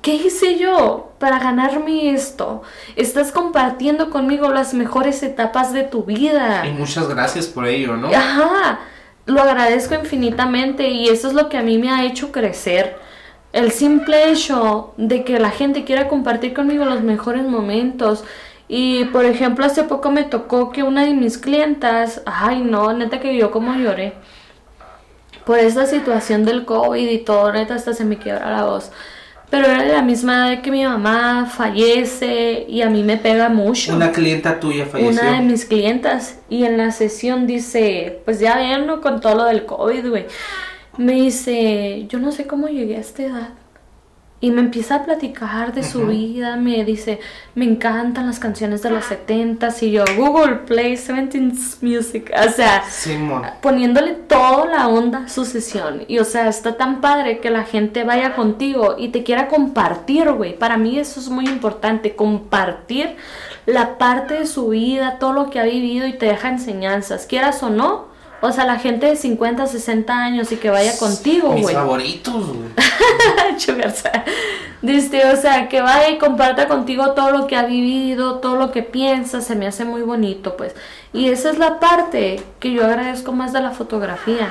[0.06, 2.62] ¿qué hice yo para ganarme esto?
[2.94, 6.64] Estás compartiendo conmigo las mejores etapas de tu vida.
[6.64, 8.06] Y muchas gracias por ello, ¿no?
[8.16, 8.78] Ajá,
[9.24, 12.96] lo agradezco infinitamente y eso es lo que a mí me ha hecho crecer.
[13.52, 18.22] El simple hecho de que la gente quiera compartir conmigo los mejores momentos.
[18.68, 23.18] Y por ejemplo, hace poco me tocó que una de mis clientas, ay no, neta
[23.18, 24.12] que yo como lloré.
[25.44, 28.92] Por esta situación del COVID y todo, neta hasta se me quiebra la voz.
[29.50, 33.48] Pero era de la misma edad que mi mamá fallece y a mí me pega
[33.48, 35.12] mucho Una clienta tuya falleció.
[35.12, 38.86] una de mis clientas y en la sesión dice, pues ya ven.
[39.00, 40.26] Con todo lo del COVID, güey.
[40.98, 43.48] Me dice, yo no sé cómo llegué a esta edad.
[44.38, 47.20] Y me empieza a platicar de su vida, me dice,
[47.54, 52.84] me encantan las canciones de los 70s y yo, Google Play 70s Music, o sea,
[52.84, 53.44] Simón.
[53.62, 56.02] poniéndole toda la onda a su sesión.
[56.06, 60.30] Y o sea, está tan padre que la gente vaya contigo y te quiera compartir,
[60.32, 60.58] güey.
[60.58, 63.16] Para mí eso es muy importante, compartir
[63.64, 67.62] la parte de su vida, todo lo que ha vivido y te deja enseñanzas, quieras
[67.62, 68.15] o no.
[68.42, 71.74] O sea, la gente de 50, 60 años y que vaya contigo, Mis güey.
[71.74, 72.68] favoritos, güey.
[74.82, 78.72] Dice, o sea, que vaya y comparta contigo todo lo que ha vivido, todo lo
[78.72, 80.74] que piensa, se me hace muy bonito, pues.
[81.12, 84.48] Y esa es la parte que yo agradezco más de la fotografía.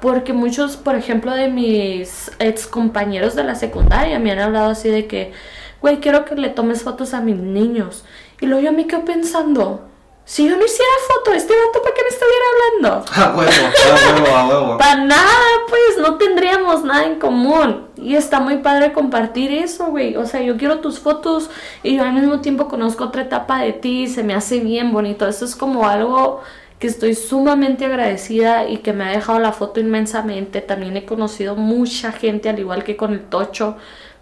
[0.00, 4.88] Porque muchos, por ejemplo, de mis ex compañeros de la secundaria me han hablado así
[4.88, 5.32] de que,
[5.80, 8.04] güey, quiero que le tomes fotos a mis niños.
[8.40, 9.88] Y luego yo me quedo pensando,
[10.24, 13.04] si yo no hiciera foto, este vato, ¿para qué me estuviera hablando?
[13.16, 14.78] A huevo, a huevo, a huevo.
[14.78, 15.36] Para nada,
[15.68, 17.88] pues no tendríamos nada en común.
[17.96, 20.16] Y está muy padre compartir eso, güey.
[20.16, 21.50] O sea, yo quiero tus fotos
[21.82, 24.92] y yo al mismo tiempo conozco otra etapa de ti y se me hace bien
[24.92, 25.26] bonito.
[25.26, 26.42] Eso es como algo
[26.78, 30.60] que estoy sumamente agradecida y que me ha dejado la foto inmensamente.
[30.60, 33.76] También he conocido mucha gente, al igual que con el tocho.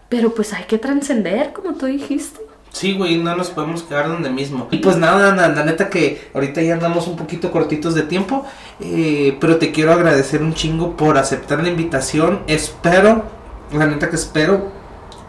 [0.08, 2.47] Pero pues hay que trascender, como tú dijiste.
[2.70, 4.68] Sí, güey, no nos podemos quedar donde mismo.
[4.70, 8.44] Y pues nada, na- la neta que ahorita ya andamos un poquito cortitos de tiempo,
[8.80, 12.40] eh, pero te quiero agradecer un chingo por aceptar la invitación.
[12.46, 13.24] Espero,
[13.72, 14.70] la neta que espero,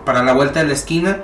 [0.05, 1.23] para la vuelta de la esquina,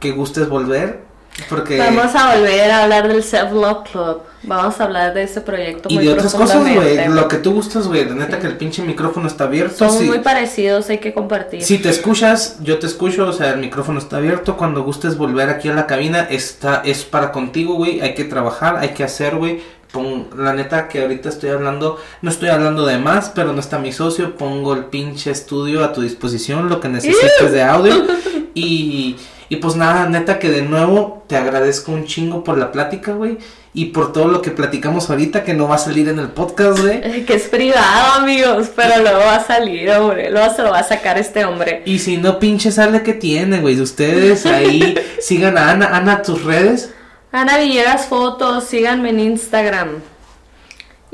[0.00, 1.05] que gustes volver,
[1.48, 1.78] porque...
[1.78, 4.22] Vamos a volver a hablar del Self Love Club.
[4.42, 7.52] Vamos a hablar de ese proyecto Y muy de otras cosas, güey, lo que tú
[7.52, 9.76] gustas, güey, la neta que el pinche micrófono está abierto.
[9.76, 10.04] Son sí.
[10.04, 11.62] muy parecidos, hay que compartir.
[11.62, 14.56] Si te escuchas, yo te escucho, o sea, el micrófono está abierto.
[14.56, 18.00] Cuando gustes volver aquí a la cabina, está, es para contigo, güey.
[18.00, 19.60] Hay que trabajar, hay que hacer, güey.
[19.92, 23.78] Pon- La neta que ahorita estoy hablando, no estoy hablando de más, pero no está
[23.78, 24.36] mi socio.
[24.36, 27.94] Pongo el pinche estudio a tu disposición, lo que necesites de audio.
[28.58, 29.16] Y,
[29.48, 33.38] y pues nada, neta que de nuevo te agradezco un chingo por la plática, güey.
[33.72, 36.80] Y por todo lo que platicamos ahorita, que no va a salir en el podcast,
[36.80, 37.24] güey.
[37.26, 40.30] Que es privado, amigos, pero luego va a salir, hombre.
[40.30, 41.82] Luego se lo va a sacar este hombre.
[41.84, 43.78] Y si no, pinche sale que tiene, güey.
[43.80, 45.94] Ustedes ahí sigan a Ana.
[45.94, 46.90] Ana, tus redes.
[47.32, 49.88] Ana Villegas Fotos, síganme en Instagram.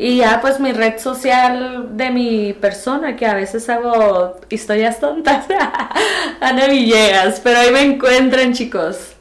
[0.03, 5.47] Y ya, pues mi red social de mi persona, que a veces hago historias tontas.
[6.41, 9.13] Ana Villegas, pero ahí me encuentran, chicos.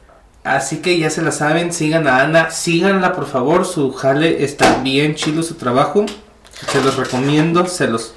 [0.42, 2.50] Así que ya se la saben, sigan a Ana.
[2.50, 3.64] Síganla, por favor.
[3.64, 6.04] Su jale está bien chido su trabajo.
[6.72, 8.14] Se los recomiendo, se los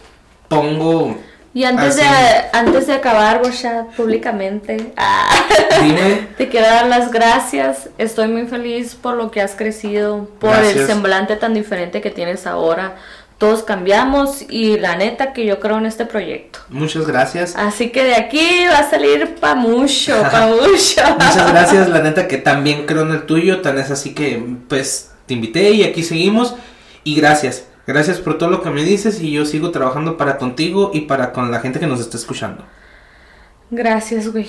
[0.48, 1.20] pongo.
[1.56, 2.02] Y antes, Así.
[2.02, 5.30] de, antes de acabar, Borshat, públicamente, ah,
[5.82, 6.27] Dime.
[6.38, 7.90] te quiero dar las gracias.
[7.98, 10.88] Estoy muy feliz por lo que has crecido, por el Gracias.
[10.88, 12.98] semblante tan diferente que tienes ahora,
[13.38, 16.60] todos cambiamos y la neta que yo creo en este proyecto.
[16.68, 17.56] Muchas gracias.
[17.56, 21.02] Así que de aquí va a salir pa' mucho, pa' mucho.
[21.18, 25.11] Muchas gracias, la neta que también creo en el tuyo, tan es así que pues
[25.26, 26.53] te invité y aquí seguimos
[27.06, 27.64] y gracias.
[27.88, 31.32] Gracias por todo lo que me dices y yo sigo trabajando para contigo y para
[31.34, 32.64] con la gente que nos está escuchando.
[33.70, 34.48] Gracias, güey.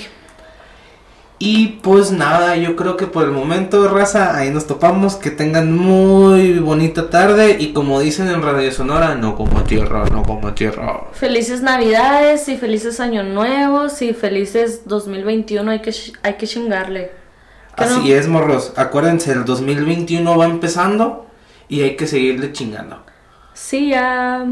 [1.39, 5.17] Y pues nada, yo creo que por el momento, raza, ahí nos topamos.
[5.17, 7.57] Que tengan muy bonita tarde.
[7.61, 11.09] Y como dicen en Radio Sonora, no como tierra, no como tierra.
[11.13, 15.71] Felices Navidades y felices Años Nuevos y felices 2021.
[15.71, 17.11] Hay que, hay que chingarle.
[17.77, 18.15] ¿Qué Así no?
[18.15, 18.73] es, morros.
[18.77, 21.27] Acuérdense, el 2021 va empezando
[21.69, 23.05] y hay que seguirle chingando.
[23.63, 24.47] Sí, ya.